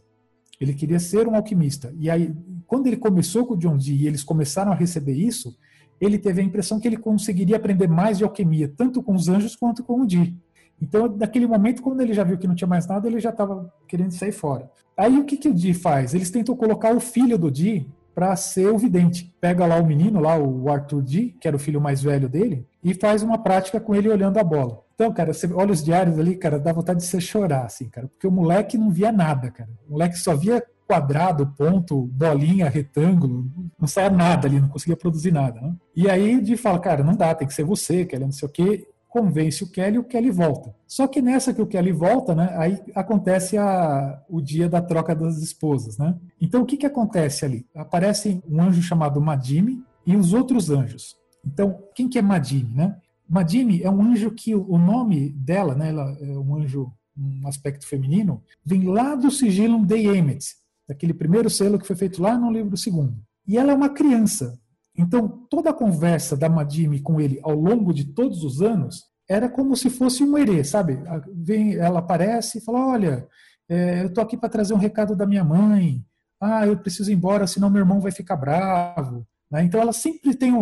Ele 0.60 0.76
queria 0.76 1.00
ser 1.00 1.28
um 1.28 1.36
alquimista. 1.36 1.92
E 1.98 2.12
aí, 2.12 2.32
quando 2.68 2.86
ele 2.86 2.98
começou 2.98 3.48
com 3.48 3.56
o 3.56 3.58
John 3.58 3.76
Dee 3.76 4.04
e 4.04 4.08
eles 4.08 4.24
começaram 4.24 4.72
a 4.72 4.76
receber 4.76 5.14
isso, 5.14 5.58
ele 6.00 6.20
teve 6.20 6.42
a 6.42 6.44
impressão 6.44 6.80
que 6.80 6.88
ele 6.88 6.98
conseguiria 6.98 7.56
aprender 7.56 7.88
mais 7.88 8.20
de 8.20 8.24
alquimia, 8.24 8.72
tanto 8.78 9.02
com 9.02 9.16
os 9.16 9.28
anjos 9.28 9.56
quanto 9.56 9.84
com 9.84 10.02
o 10.02 10.06
Dee. 10.06 10.38
Então, 10.80 11.08
naquele 11.16 11.48
momento, 11.48 11.82
quando 11.82 12.02
ele 12.02 12.14
já 12.14 12.24
viu 12.24 12.38
que 12.38 12.48
não 12.48 12.56
tinha 12.56 12.68
mais 12.68 12.88
nada, 12.88 13.08
ele 13.08 13.20
já 13.20 13.30
estava 13.32 13.72
querendo 13.88 14.12
sair 14.12 14.32
fora. 14.32 14.70
Aí 15.02 15.18
o 15.18 15.26
que, 15.26 15.36
que 15.36 15.50
o 15.50 15.54
Di 15.54 15.74
faz? 15.74 16.14
Eles 16.14 16.30
tentam 16.30 16.56
colocar 16.56 16.96
o 16.96 17.00
filho 17.00 17.36
do 17.36 17.50
Di 17.50 17.90
para 18.14 18.36
ser 18.36 18.68
o 18.68 18.78
vidente. 18.78 19.36
Pega 19.42 19.66
lá 19.66 19.78
o 19.78 19.86
menino, 19.86 20.20
lá 20.20 20.38
o 20.38 20.70
Arthur 20.70 21.02
D, 21.02 21.34
que 21.42 21.48
era 21.48 21.58
o 21.58 21.60
filho 21.60 21.82
mais 21.82 22.04
velho 22.04 22.30
dele, 22.30 22.68
e 22.84 22.94
faz 22.94 23.24
uma 23.24 23.40
prática 23.40 23.80
com 23.80 23.96
ele 23.96 24.10
olhando 24.10 24.38
a 24.38 24.44
bola. 24.44 24.84
Então, 24.94 25.12
cara, 25.12 25.34
você 25.34 25.52
olha 25.52 25.72
os 25.72 25.84
diários 25.84 26.20
ali, 26.20 26.36
cara, 26.36 26.60
dá 26.60 26.72
vontade 26.72 27.00
de 27.00 27.08
você 27.08 27.20
chorar, 27.20 27.66
assim, 27.66 27.90
cara, 27.90 28.08
porque 28.10 28.28
o 28.28 28.32
moleque 28.32 28.78
não 28.78 28.92
via 28.92 29.12
nada, 29.12 29.50
cara. 29.50 29.72
O 29.90 29.94
moleque 29.94 30.20
só 30.20 30.36
via 30.36 30.64
quadrado, 30.88 31.48
ponto, 31.58 32.04
bolinha, 32.14 32.70
retângulo, 32.70 33.50
não 33.80 33.88
saia 33.88 34.12
nada 34.12 34.48
ali, 34.48 34.60
não 34.60 34.70
conseguia 34.70 34.96
produzir 34.96 35.32
nada. 35.32 35.60
Né? 35.60 35.74
E 35.96 36.08
aí 36.08 36.40
de 36.40 36.56
fala, 36.56 36.78
cara, 36.78 37.04
não 37.04 37.16
dá, 37.16 37.34
tem 37.34 37.48
que 37.48 37.56
ser 37.56 37.64
você, 37.64 38.06
Kelly, 38.06 38.26
não 38.26 38.32
sei 38.32 38.48
o 38.48 38.52
quê. 38.52 38.88
Convence 39.12 39.62
o 39.62 39.68
Kelly 39.70 39.98
e 39.98 40.00
o 40.00 40.06
Kelly 40.06 40.32
volta. 40.32 40.74
Só 40.88 41.06
que 41.06 41.22
nessa 41.22 41.54
que 41.54 41.62
o 41.62 41.68
Kelly 41.68 41.92
volta, 41.92 42.34
né, 42.34 42.56
aí 42.58 42.80
acontece 42.96 43.58
a, 43.58 44.24
o 44.30 44.42
dia 44.42 44.70
da 44.70 44.82
troca 44.82 45.14
das 45.14 45.38
esposas. 45.38 45.98
Né? 45.98 46.16
Então 46.40 46.62
o 46.62 46.66
que, 46.66 46.78
que 46.78 46.86
acontece 46.86 47.44
ali? 47.44 47.68
Aparece 47.76 48.42
um 48.50 48.62
anjo 48.62 48.82
chamado 48.82 49.20
Madime 49.20 49.84
e 50.08 50.16
os 50.16 50.34
outros 50.34 50.70
anjos. 50.70 51.18
Então, 51.46 51.84
quem 51.94 52.08
que 52.08 52.18
é 52.18 52.22
Madime? 52.22 52.74
Né? 52.74 52.96
Madime 53.28 53.84
é 53.84 53.90
um 53.90 54.02
anjo 54.02 54.32
que 54.32 54.56
o 54.56 54.78
nome 54.78 55.30
dela, 55.32 55.76
né, 55.76 55.90
ela 55.90 56.18
é 56.22 56.38
um 56.38 56.56
anjo 56.56 56.92
um 57.18 57.46
aspecto 57.48 57.86
feminino, 57.86 58.42
vem 58.64 58.88
lá 58.88 59.14
do 59.16 59.30
sigilo 59.30 59.86
de 59.86 60.08
Emet, 60.08 60.56
daquele 60.88 61.14
primeiro 61.14 61.50
selo 61.50 61.78
que 61.78 61.86
foi 61.86 61.98
feito 61.98 62.22
lá 62.22 62.38
no 62.38 62.50
livro 62.50 62.78
segundo. 62.78 63.16
E 63.46 63.58
ela 63.58 63.74
é 63.74 63.76
uma 63.76 63.90
criança. 63.90 64.58
Então, 64.96 65.46
toda 65.50 65.70
a 65.70 65.74
conversa 65.74 66.36
da 66.36 66.50
Madime 66.50 67.02
com 67.02 67.20
ele 67.20 67.40
ao 67.44 67.54
longo 67.54 67.94
de 67.94 68.06
todos 68.06 68.44
os 68.44 68.62
anos 68.62 69.06
era 69.30 69.50
como 69.50 69.76
se 69.78 69.90
fosse 69.90 70.24
um 70.24 70.38
herê, 70.38 70.64
sabe? 70.64 71.00
Vem, 71.34 71.76
ela 71.76 72.00
aparece 72.00 72.58
e 72.58 72.62
fala: 72.62 72.88
Olha, 72.88 73.28
é, 73.70 74.02
eu 74.02 74.08
estou 74.08 74.24
aqui 74.24 74.36
para 74.36 74.50
trazer 74.50 74.74
um 74.74 74.78
recado 74.78 75.16
da 75.16 75.26
minha 75.26 75.44
mãe. 75.44 76.04
Ah, 76.40 76.68
eu 76.68 76.78
preciso 76.78 77.12
ir 77.12 77.16
embora, 77.16 77.48
senão 77.48 77.70
meu 77.70 77.82
irmão 77.82 78.02
vai 78.02 78.12
ficar 78.12 78.36
bravo. 78.36 79.26
Né? 79.50 79.64
Então, 79.64 79.80
ela 79.80 79.94
sempre 79.94 80.36
tem. 80.36 80.54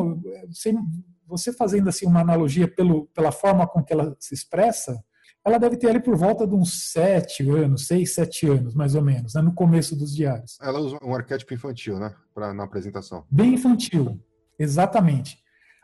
Você 1.27 1.53
fazendo 1.53 1.89
assim 1.89 2.05
uma 2.05 2.21
analogia 2.21 2.67
pelo, 2.67 3.07
pela 3.07 3.31
forma 3.31 3.67
com 3.67 3.83
que 3.83 3.93
ela 3.93 4.15
se 4.19 4.33
expressa, 4.33 5.03
ela 5.45 5.57
deve 5.57 5.77
ter 5.77 5.89
ali 5.89 5.99
por 5.99 6.15
volta 6.15 6.45
de 6.45 6.53
uns 6.53 6.91
sete 6.91 7.49
anos, 7.49 7.87
seis, 7.87 8.13
sete 8.13 8.47
anos, 8.47 8.73
mais 8.73 8.95
ou 8.95 9.01
menos, 9.01 9.33
né, 9.33 9.41
no 9.41 9.53
começo 9.53 9.95
dos 9.95 10.15
diários. 10.15 10.57
Ela 10.61 10.79
usa 10.79 10.97
um 11.01 11.15
arquétipo 11.15 11.53
infantil, 11.53 11.97
né, 11.97 12.13
pra, 12.33 12.53
na 12.53 12.63
apresentação. 12.63 13.23
Bem 13.31 13.53
infantil, 13.53 14.19
exatamente. 14.57 15.37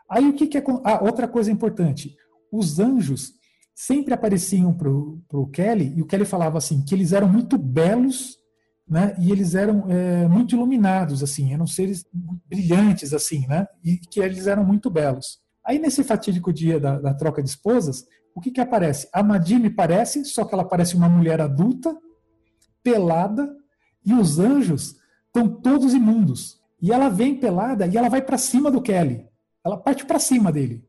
Aí 0.08 0.28
o 0.28 0.34
que, 0.34 0.46
que 0.46 0.58
é. 0.58 0.64
Ah, 0.84 1.02
outra 1.02 1.26
coisa 1.26 1.50
importante: 1.50 2.16
os 2.52 2.78
anjos 2.78 3.32
sempre 3.74 4.14
apareciam 4.14 4.72
para 4.72 4.88
o 4.88 5.46
Kelly, 5.52 5.92
e 5.96 6.02
o 6.02 6.06
Kelly 6.06 6.24
falava 6.24 6.56
assim, 6.56 6.82
que 6.82 6.94
eles 6.94 7.12
eram 7.12 7.28
muito 7.28 7.58
belos, 7.58 8.38
né, 8.88 9.14
e 9.18 9.30
eles 9.30 9.54
eram 9.54 9.90
é, 9.90 10.26
muito 10.28 10.54
iluminados, 10.54 11.22
assim, 11.22 11.52
eram 11.52 11.66
seres 11.66 12.04
brilhantes, 12.48 13.12
assim, 13.12 13.46
né, 13.46 13.66
e 13.84 13.98
que 13.98 14.20
eles 14.20 14.46
eram 14.46 14.64
muito 14.64 14.88
belos. 14.88 15.40
Aí, 15.64 15.78
nesse 15.78 16.04
fatídico 16.04 16.52
dia 16.52 16.78
da, 16.78 16.98
da 16.98 17.12
troca 17.12 17.42
de 17.42 17.48
esposas, 17.48 18.04
o 18.36 18.40
que, 18.40 18.50
que 18.50 18.60
aparece? 18.60 19.08
A 19.14 19.22
Madime 19.22 19.70
parece, 19.70 20.22
só 20.26 20.44
que 20.44 20.54
ela 20.54 20.62
parece 20.62 20.94
uma 20.94 21.08
mulher 21.08 21.40
adulta, 21.40 21.96
pelada, 22.82 23.50
e 24.04 24.12
os 24.12 24.38
anjos 24.38 24.94
estão 25.26 25.48
todos 25.48 25.94
imundos. 25.94 26.60
E 26.80 26.92
ela 26.92 27.08
vem 27.08 27.34
pelada 27.34 27.86
e 27.86 27.96
ela 27.96 28.10
vai 28.10 28.20
para 28.20 28.36
cima 28.36 28.70
do 28.70 28.82
Kelly. 28.82 29.24
Ela 29.64 29.78
parte 29.78 30.04
para 30.04 30.18
cima 30.18 30.52
dele. 30.52 30.84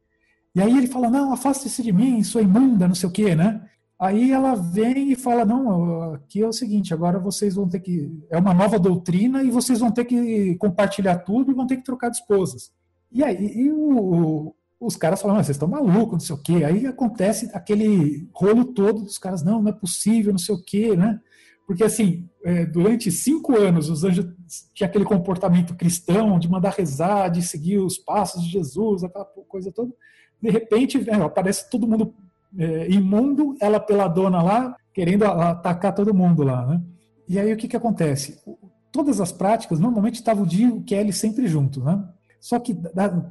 E 0.54 0.62
aí 0.62 0.78
ele 0.78 0.88
fala: 0.88 1.10
Não, 1.10 1.32
afaste-se 1.32 1.82
de 1.82 1.94
mim, 1.94 2.22
sou 2.22 2.42
imunda, 2.42 2.86
não 2.86 2.96
sei 2.96 3.08
o 3.08 3.14
quê, 3.14 3.34
né? 3.34 3.66
Aí 3.98 4.30
ela 4.30 4.54
vem 4.54 5.14
e 5.14 5.16
fala: 5.16 5.46
Não, 5.46 6.16
aqui 6.16 6.42
é 6.42 6.48
o 6.48 6.52
seguinte, 6.52 6.94
agora 6.94 7.18
vocês 7.18 7.56
vão 7.56 7.70
ter 7.70 7.80
que. 7.80 8.12
É 8.30 8.38
uma 8.38 8.54
nova 8.54 8.78
doutrina 8.78 9.42
e 9.42 9.50
vocês 9.50 9.80
vão 9.80 9.90
ter 9.90 10.04
que 10.04 10.58
compartilhar 10.58 11.20
tudo 11.20 11.50
e 11.50 11.56
vão 11.56 11.66
ter 11.66 11.78
que 11.78 11.84
trocar 11.84 12.10
de 12.10 12.18
esposas. 12.18 12.74
E 13.10 13.24
aí 13.24 13.54
e 13.56 13.72
o, 13.72 14.54
os 14.80 14.96
caras 14.96 15.22
falam, 15.22 15.38
vocês 15.38 15.56
estão 15.56 15.68
malucos, 15.68 16.14
não 16.14 16.20
sei 16.20 16.36
o 16.36 16.42
quê. 16.42 16.64
Aí 16.64 16.86
acontece 16.86 17.50
aquele 17.54 18.30
rolo 18.34 18.66
todo 18.66 19.02
dos 19.02 19.18
caras, 19.18 19.44
não, 19.44 19.62
não 19.62 19.70
é 19.70 19.74
possível, 19.74 20.32
não 20.32 20.40
sei 20.40 20.54
o 20.54 20.62
quê, 20.62 20.96
né? 20.96 21.20
Porque, 21.66 21.84
assim, 21.84 22.30
é, 22.46 22.66
durante 22.66 23.12
cinco 23.12 23.58
anos, 23.58 23.90
os 23.90 24.04
anjos 24.04 24.26
tinham 24.74 24.88
aquele 24.88 25.04
comportamento 25.04 25.76
cristão 25.76 26.40
de 26.40 26.50
mandar 26.50 26.74
rezar, 26.74 27.28
de 27.28 27.42
seguir 27.42 27.80
os 27.80 27.98
passos 27.98 28.42
de 28.42 28.50
Jesus, 28.50 29.04
aquela 29.04 29.26
coisa 29.26 29.72
toda. 29.72 29.92
De 30.42 30.50
repente, 30.50 31.10
é, 31.10 31.16
aparece 31.16 31.70
todo 31.70 31.88
mundo 31.88 32.14
é, 32.58 32.90
imundo, 32.90 33.56
ela 33.60 33.80
peladona 33.80 34.42
lá, 34.42 34.78
querendo 34.94 35.26
atacar 35.26 35.94
todo 35.94 36.14
mundo 36.14 36.44
lá, 36.44 36.66
né? 36.66 36.82
E 37.28 37.38
aí 37.38 37.52
o 37.52 37.58
que, 37.58 37.68
que 37.68 37.76
acontece? 37.76 38.40
Todas 38.90 39.20
as 39.20 39.34
práticas, 39.34 39.80
normalmente 39.80 40.16
estava 40.16 40.42
o 40.42 40.46
Dio 40.46 40.70
e 40.70 40.72
o 40.72 40.84
Kelly 40.84 41.12
sempre 41.12 41.48
juntos, 41.48 41.84
né? 41.84 42.02
Só 42.40 42.60
que 42.60 42.78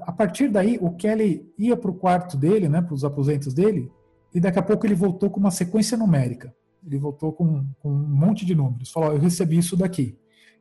a 0.02 0.12
partir 0.12 0.48
daí 0.48 0.78
o 0.80 0.90
Kelly 0.92 1.48
ia 1.56 1.76
para 1.76 1.90
o 1.90 1.94
quarto 1.94 2.36
dele, 2.36 2.68
né, 2.68 2.82
para 2.82 2.94
os 2.94 3.04
aposentos 3.04 3.54
dele, 3.54 3.90
e 4.34 4.40
daqui 4.40 4.58
a 4.58 4.62
pouco 4.62 4.86
ele 4.86 4.94
voltou 4.94 5.30
com 5.30 5.40
uma 5.40 5.50
sequência 5.50 5.96
numérica. 5.96 6.54
Ele 6.86 6.98
voltou 6.98 7.32
com, 7.32 7.64
com 7.80 7.90
um 7.90 8.08
monte 8.08 8.44
de 8.44 8.54
números. 8.54 8.90
Falou: 8.90 9.12
Eu 9.12 9.18
recebi 9.18 9.58
isso 9.58 9.76
daqui. 9.76 10.16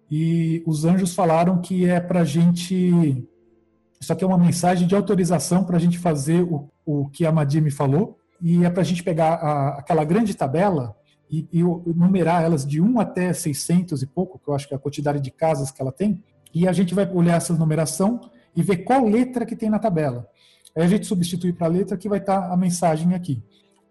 E 0.10 0.64
os 0.66 0.86
anjos 0.86 1.14
falaram 1.14 1.60
que 1.62 1.86
é 1.86 2.00
para 2.00 2.22
a 2.22 2.26
gente. 2.26 3.28
Isso 4.00 4.14
aqui 4.14 4.24
é 4.24 4.28
uma 4.28 4.38
mensagem 4.38 4.88
de 4.88 4.96
autorização 4.96 5.64
para 5.64 5.78
a 5.78 5.80
gente 5.80 5.98
fazer 5.98 6.44
o, 6.44 6.70
o 6.86 7.10
que 7.10 7.26
a 7.26 7.32
Madia 7.32 7.62
me 7.62 7.72
falou. 7.72 8.18
E 8.42 8.64
é 8.64 8.70
para 8.70 8.82
a 8.82 8.86
gente 8.86 9.04
pegar 9.04 9.36
a, 9.36 9.80
aquela 9.80 10.04
grande 10.04 10.36
tabela 10.36 10.96
e, 11.30 11.48
e, 11.52 11.64
numerar 11.94 12.44
elas 12.44 12.66
de 12.66 12.82
1 12.82 13.00
até 13.00 13.34
600 13.34 14.02
e 14.02 14.06
pouco, 14.06 14.40
que 14.40 14.50
eu 14.50 14.54
acho 14.54 14.68
que 14.68 14.74
é 14.74 14.78
a 14.78 14.80
quantidade 14.80 15.20
de 15.20 15.32
casas 15.32 15.72
que 15.72 15.82
ela 15.82 15.92
tem. 15.92 16.24
E 16.54 16.68
a 16.68 16.72
gente 16.72 16.94
vai 16.94 17.10
olhar 17.12 17.36
essa 17.36 17.54
numeração 17.54 18.22
e 18.56 18.62
ver 18.62 18.78
qual 18.78 19.06
letra 19.06 19.46
que 19.46 19.56
tem 19.56 19.70
na 19.70 19.80
tabela. 19.80 20.28
Aí 20.76 20.84
a 20.84 20.88
gente 20.88 21.06
substitui 21.06 21.54
para 21.54 21.68
a 21.68 21.70
letra 21.70 21.98
que 21.98 22.10
vai 22.10 22.20
estar 22.20 22.42
tá 22.42 22.54
a 22.54 22.58
mensagem 22.58 23.14
aqui. 23.14 23.42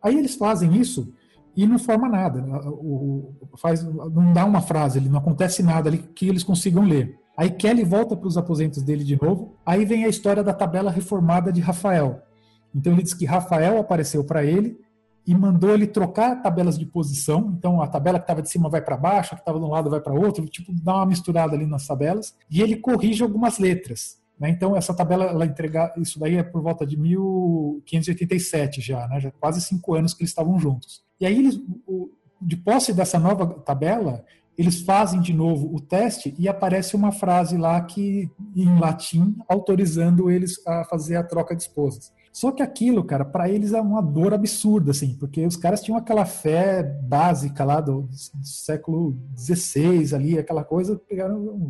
Aí 0.02 0.18
eles 0.18 0.34
fazem 0.34 0.74
isso 0.76 1.12
e 1.56 1.66
não 1.66 1.78
forma 1.78 2.08
nada. 2.08 2.44
O, 2.68 3.32
faz, 3.56 3.82
não 3.82 4.32
dá 4.32 4.44
uma 4.44 4.60
frase, 4.60 5.00
não 5.00 5.18
acontece 5.18 5.62
nada 5.62 5.88
ali 5.88 5.98
que 5.98 6.28
eles 6.28 6.42
consigam 6.42 6.84
ler. 6.84 7.18
Aí 7.36 7.50
Kelly 7.50 7.84
volta 7.84 8.16
para 8.16 8.28
os 8.28 8.36
aposentos 8.36 8.82
dele 8.82 9.02
de 9.02 9.20
novo. 9.20 9.56
Aí 9.64 9.84
vem 9.84 10.04
a 10.04 10.08
história 10.08 10.42
da 10.42 10.52
tabela 10.52 10.90
reformada 10.90 11.52
de 11.52 11.60
Rafael. 11.60 12.20
Então 12.74 12.92
ele 12.92 13.02
diz 13.02 13.14
que 13.14 13.24
Rafael 13.24 13.78
apareceu 13.78 14.24
para 14.24 14.44
ele 14.44 14.78
e 15.26 15.34
mandou 15.34 15.70
ele 15.70 15.86
trocar 15.86 16.42
tabelas 16.42 16.78
de 16.78 16.84
posição. 16.84 17.54
Então 17.56 17.80
a 17.80 17.86
tabela 17.86 18.18
que 18.18 18.24
estava 18.24 18.42
de 18.42 18.50
cima 18.50 18.68
vai 18.68 18.82
para 18.82 18.96
baixo, 18.96 19.34
a 19.34 19.36
que 19.36 19.42
estava 19.42 19.58
de 19.58 19.64
um 19.64 19.70
lado 19.70 19.88
vai 19.88 20.00
para 20.00 20.12
outro, 20.12 20.44
tipo 20.46 20.72
dá 20.82 20.96
uma 20.96 21.06
misturada 21.06 21.54
ali 21.54 21.66
nas 21.66 21.86
tabelas. 21.86 22.36
E 22.50 22.60
ele 22.60 22.76
corrige 22.76 23.22
algumas 23.22 23.58
letras. 23.58 24.22
Né? 24.38 24.50
Então, 24.50 24.76
essa 24.76 24.94
tabela, 24.94 25.26
ela 25.26 25.46
entregar, 25.46 25.92
isso 25.96 26.18
daí 26.18 26.36
é 26.36 26.42
por 26.42 26.62
volta 26.62 26.86
de 26.86 26.96
1587 26.96 28.80
já, 28.80 29.06
né? 29.08 29.20
já 29.20 29.30
quase 29.30 29.60
cinco 29.60 29.94
anos 29.94 30.14
que 30.14 30.22
eles 30.22 30.30
estavam 30.30 30.58
juntos. 30.58 31.02
E 31.20 31.26
aí, 31.26 31.38
eles, 31.38 31.60
de 32.40 32.56
posse 32.56 32.92
dessa 32.92 33.18
nova 33.18 33.46
tabela, 33.46 34.24
eles 34.56 34.82
fazem 34.82 35.20
de 35.20 35.32
novo 35.32 35.74
o 35.74 35.80
teste 35.80 36.34
e 36.38 36.48
aparece 36.48 36.94
uma 36.94 37.10
frase 37.10 37.56
lá 37.56 37.80
que 37.80 38.30
em 38.54 38.78
latim 38.78 39.36
autorizando 39.48 40.30
eles 40.30 40.64
a 40.66 40.84
fazer 40.84 41.16
a 41.16 41.24
troca 41.24 41.54
de 41.56 41.62
esposas. 41.62 42.12
Só 42.32 42.50
que 42.50 42.62
aquilo, 42.62 43.04
cara, 43.04 43.24
para 43.24 43.48
eles 43.48 43.72
é 43.72 43.80
uma 43.80 44.02
dor 44.02 44.34
absurda, 44.34 44.90
assim, 44.90 45.14
porque 45.14 45.46
os 45.46 45.56
caras 45.56 45.80
tinham 45.80 45.96
aquela 45.96 46.24
fé 46.24 46.82
básica 46.82 47.64
lá 47.64 47.80
do, 47.80 48.02
do 48.02 48.44
século 48.44 49.16
XVI 49.38 50.14
ali, 50.14 50.36
aquela 50.36 50.64
coisa, 50.64 51.00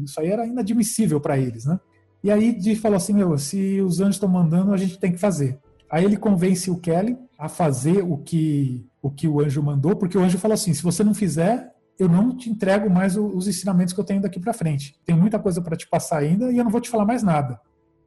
isso 0.02 0.18
aí 0.18 0.30
era 0.30 0.46
inadmissível 0.46 1.20
para 1.20 1.36
eles, 1.36 1.66
né? 1.66 1.78
E 2.24 2.30
aí 2.30 2.54
de 2.58 2.74
falou 2.74 2.96
assim, 2.96 3.12
meu, 3.12 3.36
se 3.36 3.82
os 3.82 4.00
anjos 4.00 4.16
estão 4.16 4.30
mandando, 4.30 4.72
a 4.72 4.78
gente 4.78 4.98
tem 4.98 5.12
que 5.12 5.18
fazer. 5.18 5.58
Aí 5.90 6.06
ele 6.06 6.16
convence 6.16 6.70
o 6.70 6.78
Kelly 6.78 7.18
a 7.38 7.50
fazer 7.50 8.02
o 8.02 8.16
que 8.16 8.82
o 9.02 9.10
que 9.10 9.28
o 9.28 9.42
anjo 9.42 9.62
mandou, 9.62 9.94
porque 9.94 10.16
o 10.16 10.22
anjo 10.22 10.38
falou 10.38 10.54
assim: 10.54 10.72
se 10.72 10.82
você 10.82 11.04
não 11.04 11.12
fizer, 11.12 11.70
eu 11.98 12.08
não 12.08 12.34
te 12.34 12.48
entrego 12.48 12.88
mais 12.88 13.14
os 13.14 13.46
ensinamentos 13.46 13.92
que 13.92 14.00
eu 14.00 14.04
tenho 14.04 14.22
daqui 14.22 14.40
para 14.40 14.54
frente. 14.54 14.98
Tem 15.04 15.14
muita 15.14 15.38
coisa 15.38 15.60
para 15.60 15.76
te 15.76 15.86
passar 15.86 16.20
ainda 16.20 16.50
e 16.50 16.56
eu 16.56 16.64
não 16.64 16.70
vou 16.70 16.80
te 16.80 16.88
falar 16.88 17.04
mais 17.04 17.22
nada. 17.22 17.60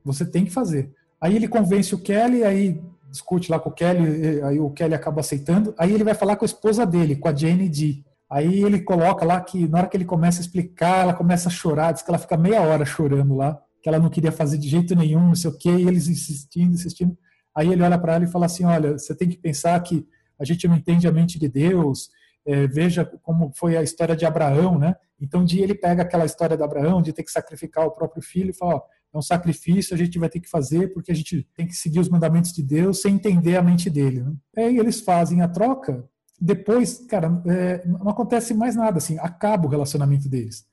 Você 0.03 0.25
tem 0.25 0.45
que 0.45 0.51
fazer. 0.51 0.91
Aí 1.21 1.35
ele 1.35 1.47
convence 1.47 1.93
o 1.93 1.99
Kelly, 1.99 2.43
aí 2.43 2.81
discute 3.11 3.51
lá 3.51 3.59
com 3.59 3.69
o 3.69 3.71
Kelly, 3.71 4.41
aí 4.41 4.59
o 4.59 4.71
Kelly 4.71 4.95
acaba 4.95 5.19
aceitando. 5.19 5.75
Aí 5.77 5.93
ele 5.93 6.03
vai 6.03 6.15
falar 6.15 6.37
com 6.37 6.43
a 6.43 6.47
esposa 6.47 6.87
dele, 6.87 7.15
com 7.15 7.29
a 7.29 7.35
Jane 7.35 7.69
D. 7.69 8.03
Aí 8.27 8.63
ele 8.63 8.81
coloca 8.81 9.23
lá 9.23 9.39
que 9.39 9.67
na 9.67 9.77
hora 9.77 9.87
que 9.87 9.95
ele 9.95 10.05
começa 10.05 10.39
a 10.39 10.41
explicar, 10.41 11.03
ela 11.03 11.13
começa 11.13 11.49
a 11.49 11.51
chorar, 11.51 11.91
diz 11.91 12.01
que 12.01 12.09
ela 12.09 12.17
fica 12.17 12.35
meia 12.35 12.61
hora 12.61 12.83
chorando 12.83 13.35
lá 13.35 13.61
que 13.87 13.89
ela 13.89 13.99
não 13.99 14.09
queria 14.09 14.33
fazer 14.33 14.57
de 14.57 14.67
jeito 14.67 14.93
nenhum, 14.93 15.29
não 15.29 15.35
sei 15.35 15.49
o 15.49 15.57
quê, 15.57 15.69
e 15.69 15.87
eles 15.87 16.09
insistindo, 16.09 16.73
insistindo. 16.73 17.17
Aí 17.55 17.71
ele 17.71 17.81
olha 17.81 17.97
para 17.97 18.15
ela 18.15 18.25
e 18.25 18.27
fala 18.27 18.45
assim: 18.45 18.65
Olha, 18.65 18.97
você 18.97 19.15
tem 19.15 19.29
que 19.29 19.37
pensar 19.37 19.79
que 19.81 20.05
a 20.37 20.43
gente 20.43 20.67
não 20.67 20.75
entende 20.75 21.07
a 21.07 21.11
mente 21.11 21.39
de 21.39 21.47
Deus, 21.47 22.09
é, 22.45 22.67
veja 22.67 23.05
como 23.23 23.49
foi 23.55 23.77
a 23.77 23.81
história 23.81 24.13
de 24.13 24.25
Abraão, 24.25 24.77
né? 24.77 24.95
Então, 25.21 25.43
de 25.43 25.61
ele 25.61 25.73
pega 25.73 26.03
aquela 26.03 26.25
história 26.25 26.57
de 26.57 26.61
Abraão, 26.61 27.01
de 27.01 27.13
ter 27.13 27.23
que 27.23 27.31
sacrificar 27.31 27.85
o 27.85 27.91
próprio 27.91 28.21
filho, 28.21 28.49
e 28.49 28.53
fala: 28.53 28.81
é 29.13 29.17
um 29.17 29.21
sacrifício, 29.21 29.95
a 29.95 29.97
gente 29.97 30.19
vai 30.19 30.27
ter 30.27 30.41
que 30.41 30.49
fazer 30.49 30.93
porque 30.93 31.11
a 31.11 31.15
gente 31.15 31.47
tem 31.55 31.65
que 31.65 31.73
seguir 31.73 32.01
os 32.01 32.09
mandamentos 32.09 32.51
de 32.51 32.61
Deus 32.61 33.01
sem 33.01 33.15
entender 33.15 33.55
a 33.55 33.63
mente 33.63 33.89
dele. 33.89 34.21
Né? 34.21 34.33
Aí 34.57 34.77
eles 34.77 34.99
fazem 34.99 35.41
a 35.41 35.47
troca, 35.47 36.03
depois, 36.39 37.05
cara, 37.07 37.41
é, 37.47 37.87
não 37.87 38.09
acontece 38.09 38.53
mais 38.53 38.75
nada, 38.75 38.97
assim, 38.97 39.17
acaba 39.17 39.65
o 39.65 39.69
relacionamento 39.69 40.27
deles. 40.27 40.65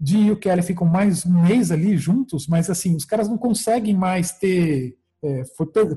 Jim 0.00 0.26
e 0.26 0.30
o 0.30 0.36
Kelly 0.36 0.62
ficam 0.62 0.86
mais 0.86 1.24
um 1.24 1.42
mês 1.42 1.70
ali 1.70 1.96
juntos, 1.96 2.46
mas 2.46 2.68
assim, 2.68 2.96
os 2.96 3.04
caras 3.04 3.28
não 3.28 3.38
conseguem 3.38 3.94
mais 3.94 4.32
ter. 4.32 4.96
É, 5.22 5.42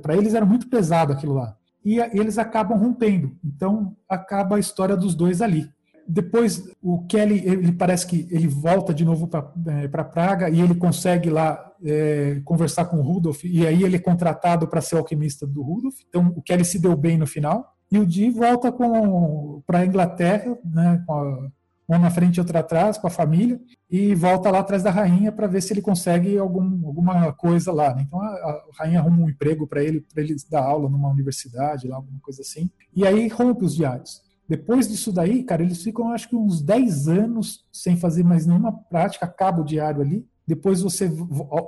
para 0.02 0.16
eles 0.16 0.34
era 0.34 0.45
muito 0.45 0.70
pesado 0.70 1.12
aquilo 1.12 1.34
lá. 1.34 1.56
E, 1.84 1.95
e 1.95 2.20
eles 2.20 2.38
acabam 2.38 2.78
rompendo. 2.78 3.36
Então 3.43 3.95
acaba 4.10 4.56
a 4.56 4.60
história 4.60 4.95
dos 4.95 5.16
dois 5.16 5.41
ali. 5.41 5.70
Depois 6.08 6.72
o 6.82 7.06
Kelly, 7.06 7.45
ele 7.45 7.74
parece 7.74 8.08
que 8.08 8.28
ele 8.32 8.48
volta 8.48 8.93
de 8.93 9.04
novo 9.04 9.28
para 9.28 9.52
é, 9.68 9.88
Praga 10.06 10.50
e 10.50 10.62
ele 10.62 10.76
consegue 10.76 11.30
lá 11.30 11.74
é, 11.84 12.41
conversar 12.45 12.86
com 12.86 12.98
o 12.98 13.02
Rudolph, 13.02 13.43
e 13.43 13.68
aí 13.68 13.84
ele 13.84 13.98
é 13.98 14.00
contratado 14.00 14.68
para 14.68 14.80
ser 14.80 14.95
alquimista 14.95 15.45
do 15.45 15.62
Rudolph. 15.62 15.98
Então 16.08 16.34
o 16.36 16.41
Kelly 16.41 16.64
se 16.64 16.80
deu 16.80 16.95
bem 16.95 17.18
no 17.18 17.28
final. 17.28 17.74
E 17.91 18.00
o 18.00 18.06
Dee 18.06 18.30
volta 18.30 18.72
para 18.72 19.80
a 19.80 19.86
Inglaterra, 19.86 20.58
né, 20.64 21.04
com 21.06 21.14
a, 21.14 21.50
uma 21.88 21.98
na 21.98 22.10
frente 22.12 22.36
e 22.36 22.40
outra 22.40 22.60
atrás, 22.60 22.98
com 22.98 23.08
a 23.08 23.10
família, 23.10 23.60
e 23.90 24.14
volta 24.14 24.52
lá 24.52 24.60
atrás 24.60 24.84
da 24.84 24.92
rainha 24.92 25.32
para 25.32 25.48
ver 25.48 25.62
se 25.62 25.72
ele 25.72 25.82
consegue 25.82 26.38
algum, 26.38 26.86
alguma 26.86 27.32
coisa 27.32 27.72
lá. 27.72 27.96
Né? 27.96 28.04
Então 28.06 28.22
a, 28.22 28.26
a, 28.26 28.64
rainha 28.78 29.00
arruma 29.00 29.24
um 29.24 29.30
emprego 29.30 29.66
para 29.66 29.82
ele, 29.82 30.02
para 30.02 30.22
ele 30.22 30.36
dar 30.50 30.64
aula 30.64 30.90
numa 30.90 31.10
universidade, 31.10 31.88
lá, 31.88 31.96
alguma 31.96 32.20
coisa 32.20 32.42
assim. 32.42 32.70
E 32.94 33.08
aí 33.08 33.30
rompe 33.30 33.64
os 33.64 33.76
diários. 33.76 34.22
Depois 34.50 34.88
disso 34.88 35.12
daí, 35.12 35.44
cara, 35.44 35.64
eles 35.64 35.82
ficam 35.84 36.12
acho 36.12 36.30
que 36.30 36.36
uns 36.36 36.62
10 36.62 37.08
anos 37.08 37.66
sem 37.72 37.96
fazer 37.98 38.24
mais 38.24 38.46
nenhuma 38.46 38.72
prática, 38.72 39.26
acaba 39.26 39.62
o 39.62 39.66
diário 39.66 40.02
ali. 40.02 40.26
Depois 40.46 40.82
você 40.82 41.12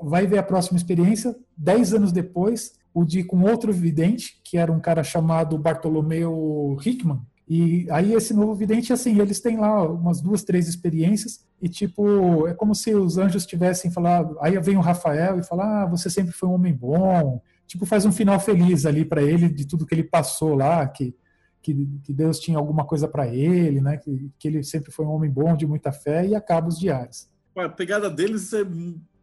vai 0.03 0.25
ver 0.25 0.37
a 0.37 0.43
próxima 0.43 0.77
experiência, 0.77 1.35
10 1.57 1.93
anos 1.93 2.11
depois, 2.13 2.73
o 2.93 3.03
de 3.03 3.23
com 3.23 3.41
outro 3.41 3.73
vidente, 3.73 4.39
que 4.43 4.57
era 4.57 4.71
um 4.71 4.79
cara 4.79 5.03
chamado 5.03 5.57
Bartolomeu 5.57 6.77
Hickman, 6.83 7.21
e 7.49 7.87
aí 7.89 8.13
esse 8.13 8.33
novo 8.33 8.53
vidente, 8.53 8.93
assim, 8.93 9.19
eles 9.19 9.39
têm 9.39 9.57
lá 9.57 9.83
umas 9.83 10.21
duas, 10.21 10.43
três 10.43 10.67
experiências 10.67 11.43
e 11.61 11.67
tipo, 11.67 12.47
é 12.47 12.53
como 12.53 12.75
se 12.75 12.93
os 12.93 13.17
anjos 13.17 13.45
tivessem 13.45 13.89
falado, 13.89 14.37
aí 14.39 14.59
vem 14.59 14.77
o 14.77 14.81
Rafael 14.81 15.39
e 15.39 15.43
fala: 15.43 15.83
"Ah, 15.83 15.85
você 15.85 16.09
sempre 16.09 16.31
foi 16.31 16.47
um 16.47 16.53
homem 16.53 16.73
bom". 16.73 17.41
Tipo, 17.65 17.85
faz 17.85 18.05
um 18.05 18.11
final 18.11 18.39
feliz 18.39 18.85
ali 18.85 19.03
para 19.03 19.21
ele 19.21 19.49
de 19.49 19.65
tudo 19.67 19.85
que 19.85 19.95
ele 19.95 20.03
passou 20.03 20.55
lá, 20.55 20.87
que 20.87 21.15
que, 21.61 21.99
que 22.03 22.13
Deus 22.13 22.39
tinha 22.39 22.57
alguma 22.57 22.85
coisa 22.85 23.07
para 23.07 23.27
ele, 23.27 23.81
né? 23.81 23.97
Que, 23.97 24.31
que 24.39 24.47
ele 24.47 24.63
sempre 24.63 24.91
foi 24.91 25.05
um 25.05 25.11
homem 25.11 25.29
bom, 25.29 25.55
de 25.55 25.67
muita 25.67 25.91
fé 25.91 26.25
e 26.25 26.35
acaba 26.35 26.67
os 26.67 26.79
diários. 26.79 27.29
A 27.55 27.67
pegada 27.67 28.09
deles 28.09 28.53
é, 28.53 28.63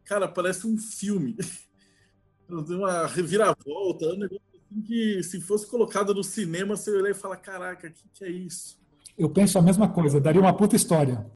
cara, 0.05 0.29
parece 0.29 0.66
um 0.66 0.77
filme. 0.79 1.37
Uma 2.49 3.07
reviravolta, 3.09 4.05
é 4.05 4.12
um 4.12 4.18
negócio 4.18 4.46
que 4.83 5.22
se 5.22 5.41
fosse 5.41 5.66
colocado 5.66 6.14
no 6.14 6.24
cinema, 6.24 6.77
você 6.77 6.91
olhar 6.91 7.11
e 7.11 7.14
falar, 7.14 7.37
caraca, 7.37 7.89
o 7.89 7.91
que, 7.91 8.05
que 8.12 8.24
é 8.24 8.31
isso? 8.31 8.79
Eu 9.16 9.31
penso 9.31 9.59
a 9.59 9.62
mesma 9.62 9.89
coisa, 9.89 10.20
daria 10.20 10.41
uma 10.41 10.57
puta 10.57 10.77
história. 10.77 11.27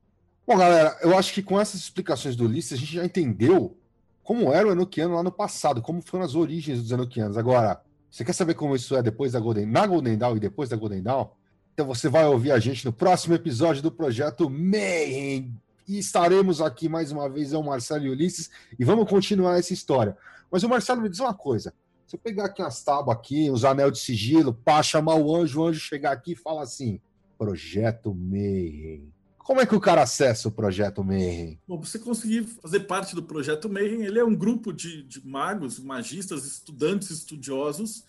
Bom, 0.46 0.56
galera, 0.56 0.98
eu 1.02 1.16
acho 1.16 1.32
que 1.32 1.42
com 1.42 1.60
essas 1.60 1.80
explicações 1.80 2.36
do 2.36 2.44
Ulisses, 2.44 2.72
a 2.72 2.76
gente 2.76 2.94
já 2.94 3.04
entendeu 3.04 3.76
como 4.22 4.52
era 4.52 4.68
o 4.68 4.72
Enochiano 4.72 5.14
lá 5.14 5.22
no 5.22 5.32
passado, 5.32 5.80
como 5.80 6.02
foram 6.02 6.24
as 6.24 6.34
origens 6.34 6.82
dos 6.82 6.90
Enochianos. 6.90 7.36
Agora, 7.36 7.80
você 8.10 8.24
quer 8.24 8.32
saber 8.32 8.54
como 8.54 8.74
isso 8.74 8.96
é 8.96 9.02
depois 9.02 9.32
da 9.32 9.40
Golden, 9.40 9.66
na 9.66 9.86
Golden 9.86 10.18
Dawn 10.18 10.36
e 10.36 10.40
depois 10.40 10.68
da 10.68 10.76
Golden 10.76 11.02
Dawn? 11.02 11.28
Então 11.72 11.86
você 11.86 12.08
vai 12.08 12.26
ouvir 12.26 12.52
a 12.52 12.58
gente 12.58 12.84
no 12.84 12.92
próximo 12.92 13.34
episódio 13.34 13.82
do 13.82 13.90
projeto 13.90 14.50
Mayhem. 14.50 15.54
E 15.88 15.98
estaremos 15.98 16.60
aqui 16.60 16.88
mais 16.88 17.10
uma 17.10 17.28
vez, 17.28 17.52
eu, 17.52 17.62
Marcelo 17.62 18.04
e 18.04 18.10
Ulisses, 18.10 18.50
e 18.78 18.84
vamos 18.84 19.08
continuar 19.08 19.58
essa 19.58 19.72
história. 19.72 20.16
Mas 20.50 20.62
o 20.62 20.68
Marcelo 20.68 21.00
me 21.00 21.08
diz 21.08 21.20
uma 21.20 21.34
coisa: 21.34 21.72
se 22.10 22.16
eu 22.16 22.20
pegar 22.20 22.46
aqui 22.46 22.60
umas 22.60 22.82
tábuas 22.82 23.16
aqui, 23.16 23.48
os 23.52 23.64
anel 23.64 23.88
de 23.88 24.00
sigilo, 24.00 24.52
pá, 24.52 24.82
chamar 24.82 25.14
o 25.14 25.36
anjo, 25.36 25.60
o 25.60 25.66
anjo 25.66 25.78
chegar 25.78 26.10
aqui 26.10 26.32
e 26.32 26.36
falar 26.36 26.62
assim: 26.62 27.00
Projeto 27.38 28.12
Mayhem. 28.12 29.12
Como 29.38 29.60
é 29.60 29.66
que 29.66 29.76
o 29.76 29.80
cara 29.80 30.02
acessa 30.02 30.48
o 30.48 30.50
Projeto 30.50 31.04
Mayhem? 31.04 31.60
Bom, 31.68 31.80
você 31.80 32.00
conseguir 32.00 32.42
fazer 32.42 32.80
parte 32.80 33.14
do 33.14 33.22
Projeto 33.22 33.68
Mayhem, 33.68 34.02
ele 34.02 34.18
é 34.18 34.24
um 34.24 34.34
grupo 34.34 34.72
de, 34.72 35.04
de 35.04 35.24
magos, 35.24 35.78
magistas, 35.78 36.44
estudantes, 36.44 37.10
estudiosos, 37.10 38.02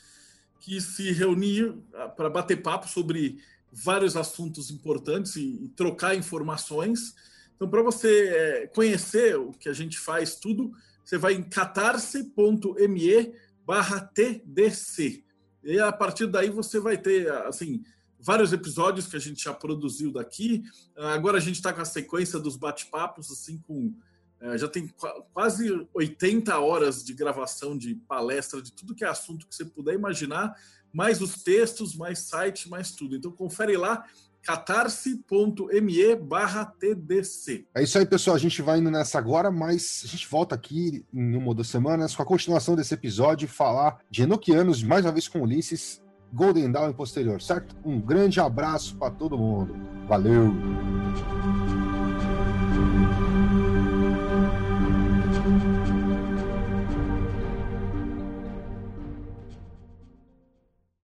que 0.60 0.82
se 0.82 1.12
reuniam 1.12 1.84
ah, 1.94 2.08
para 2.10 2.28
bater 2.28 2.60
papo 2.60 2.88
sobre 2.88 3.38
vários 3.72 4.18
assuntos 4.18 4.72
importantes 4.72 5.36
e, 5.36 5.66
e 5.66 5.70
trocar 5.70 6.16
informações. 6.16 7.14
Então, 7.56 7.70
para 7.70 7.84
você 7.84 8.30
é, 8.30 8.68
conhecer 8.68 9.38
o 9.38 9.52
que 9.52 9.70
a 9.70 9.74
gente 9.74 10.00
faz 10.00 10.38
tudo, 10.38 10.72
você 11.06 11.20
vai 11.20 11.34
em 11.34 11.44
catarse.me 11.44 13.32
barra 13.66 14.00
TDC. 14.00 15.24
E 15.64 15.80
a 15.80 15.92
partir 15.92 16.28
daí 16.28 16.50
você 16.50 16.80
vai 16.80 16.98
ter, 16.98 17.32
assim, 17.46 17.84
vários 18.20 18.54
episódios 18.54 19.08
que 19.08 19.16
a 19.16 19.20
gente 19.20 19.44
já 19.44 19.54
produziu 19.54 20.12
daqui. 20.12 20.64
Agora 20.96 21.38
a 21.38 21.42
gente 21.42 21.56
está 21.56 21.74
com 21.74 21.82
a 21.82 21.86
sequência 21.86 22.40
dos 22.40 22.56
bate-papos, 22.56 23.32
assim, 23.32 23.58
com. 23.60 23.94
É, 24.40 24.58
já 24.58 24.68
tem 24.68 24.92
quase 25.34 25.88
80 25.94 26.58
horas 26.58 27.04
de 27.04 27.14
gravação 27.14 27.78
de 27.78 27.94
palestra, 27.94 28.60
de 28.60 28.72
tudo 28.72 28.96
que 28.96 29.06
é 29.06 29.08
assunto 29.08 29.48
que 29.48 29.54
você 29.54 29.64
puder 29.64 29.94
imaginar, 29.94 30.56
mais 30.92 31.22
os 31.22 31.44
textos, 31.44 31.96
mais 31.96 32.20
site, 32.20 32.68
mais 32.68 32.92
tudo. 32.92 33.16
Então 33.16 33.32
confere 33.32 33.78
lá 33.78 34.04
catarse.me 34.44 36.16
barra 36.16 36.66
TDC. 36.66 37.66
É 37.76 37.84
isso 37.84 37.98
aí, 37.98 38.06
pessoal. 38.06 38.36
A 38.36 38.40
gente 38.40 38.62
vai 38.62 38.80
indo 38.80 38.92
nessa 38.92 39.18
agora, 39.18 39.52
mas 39.52 40.02
a 40.04 40.08
gente 40.08 40.28
volta 40.28 40.56
aqui 40.56 41.06
em 41.14 41.36
uma 41.36 41.48
ou 41.48 41.54
duas 41.54 41.68
semanas 41.68 42.16
com 42.16 42.24
a 42.24 42.26
continuação 42.26 42.76
desse 42.76 42.94
episódio 42.94 43.48
falar 43.48 44.00
de 44.10 44.24
Enoquianos, 44.24 44.84
mais 44.84 45.06
uma 45.06 45.12
vez 45.12 45.28
com 45.28 45.42
Ulisses, 45.42 46.02
Golden 46.34 46.72
Dawn 46.72 46.90
e 46.90 46.94
posterior, 46.94 47.42
certo? 47.42 47.76
Um 47.84 48.00
grande 48.00 48.40
abraço 48.40 48.96
para 48.96 49.12
todo 49.12 49.38
mundo. 49.38 49.76
Valeu! 50.08 50.52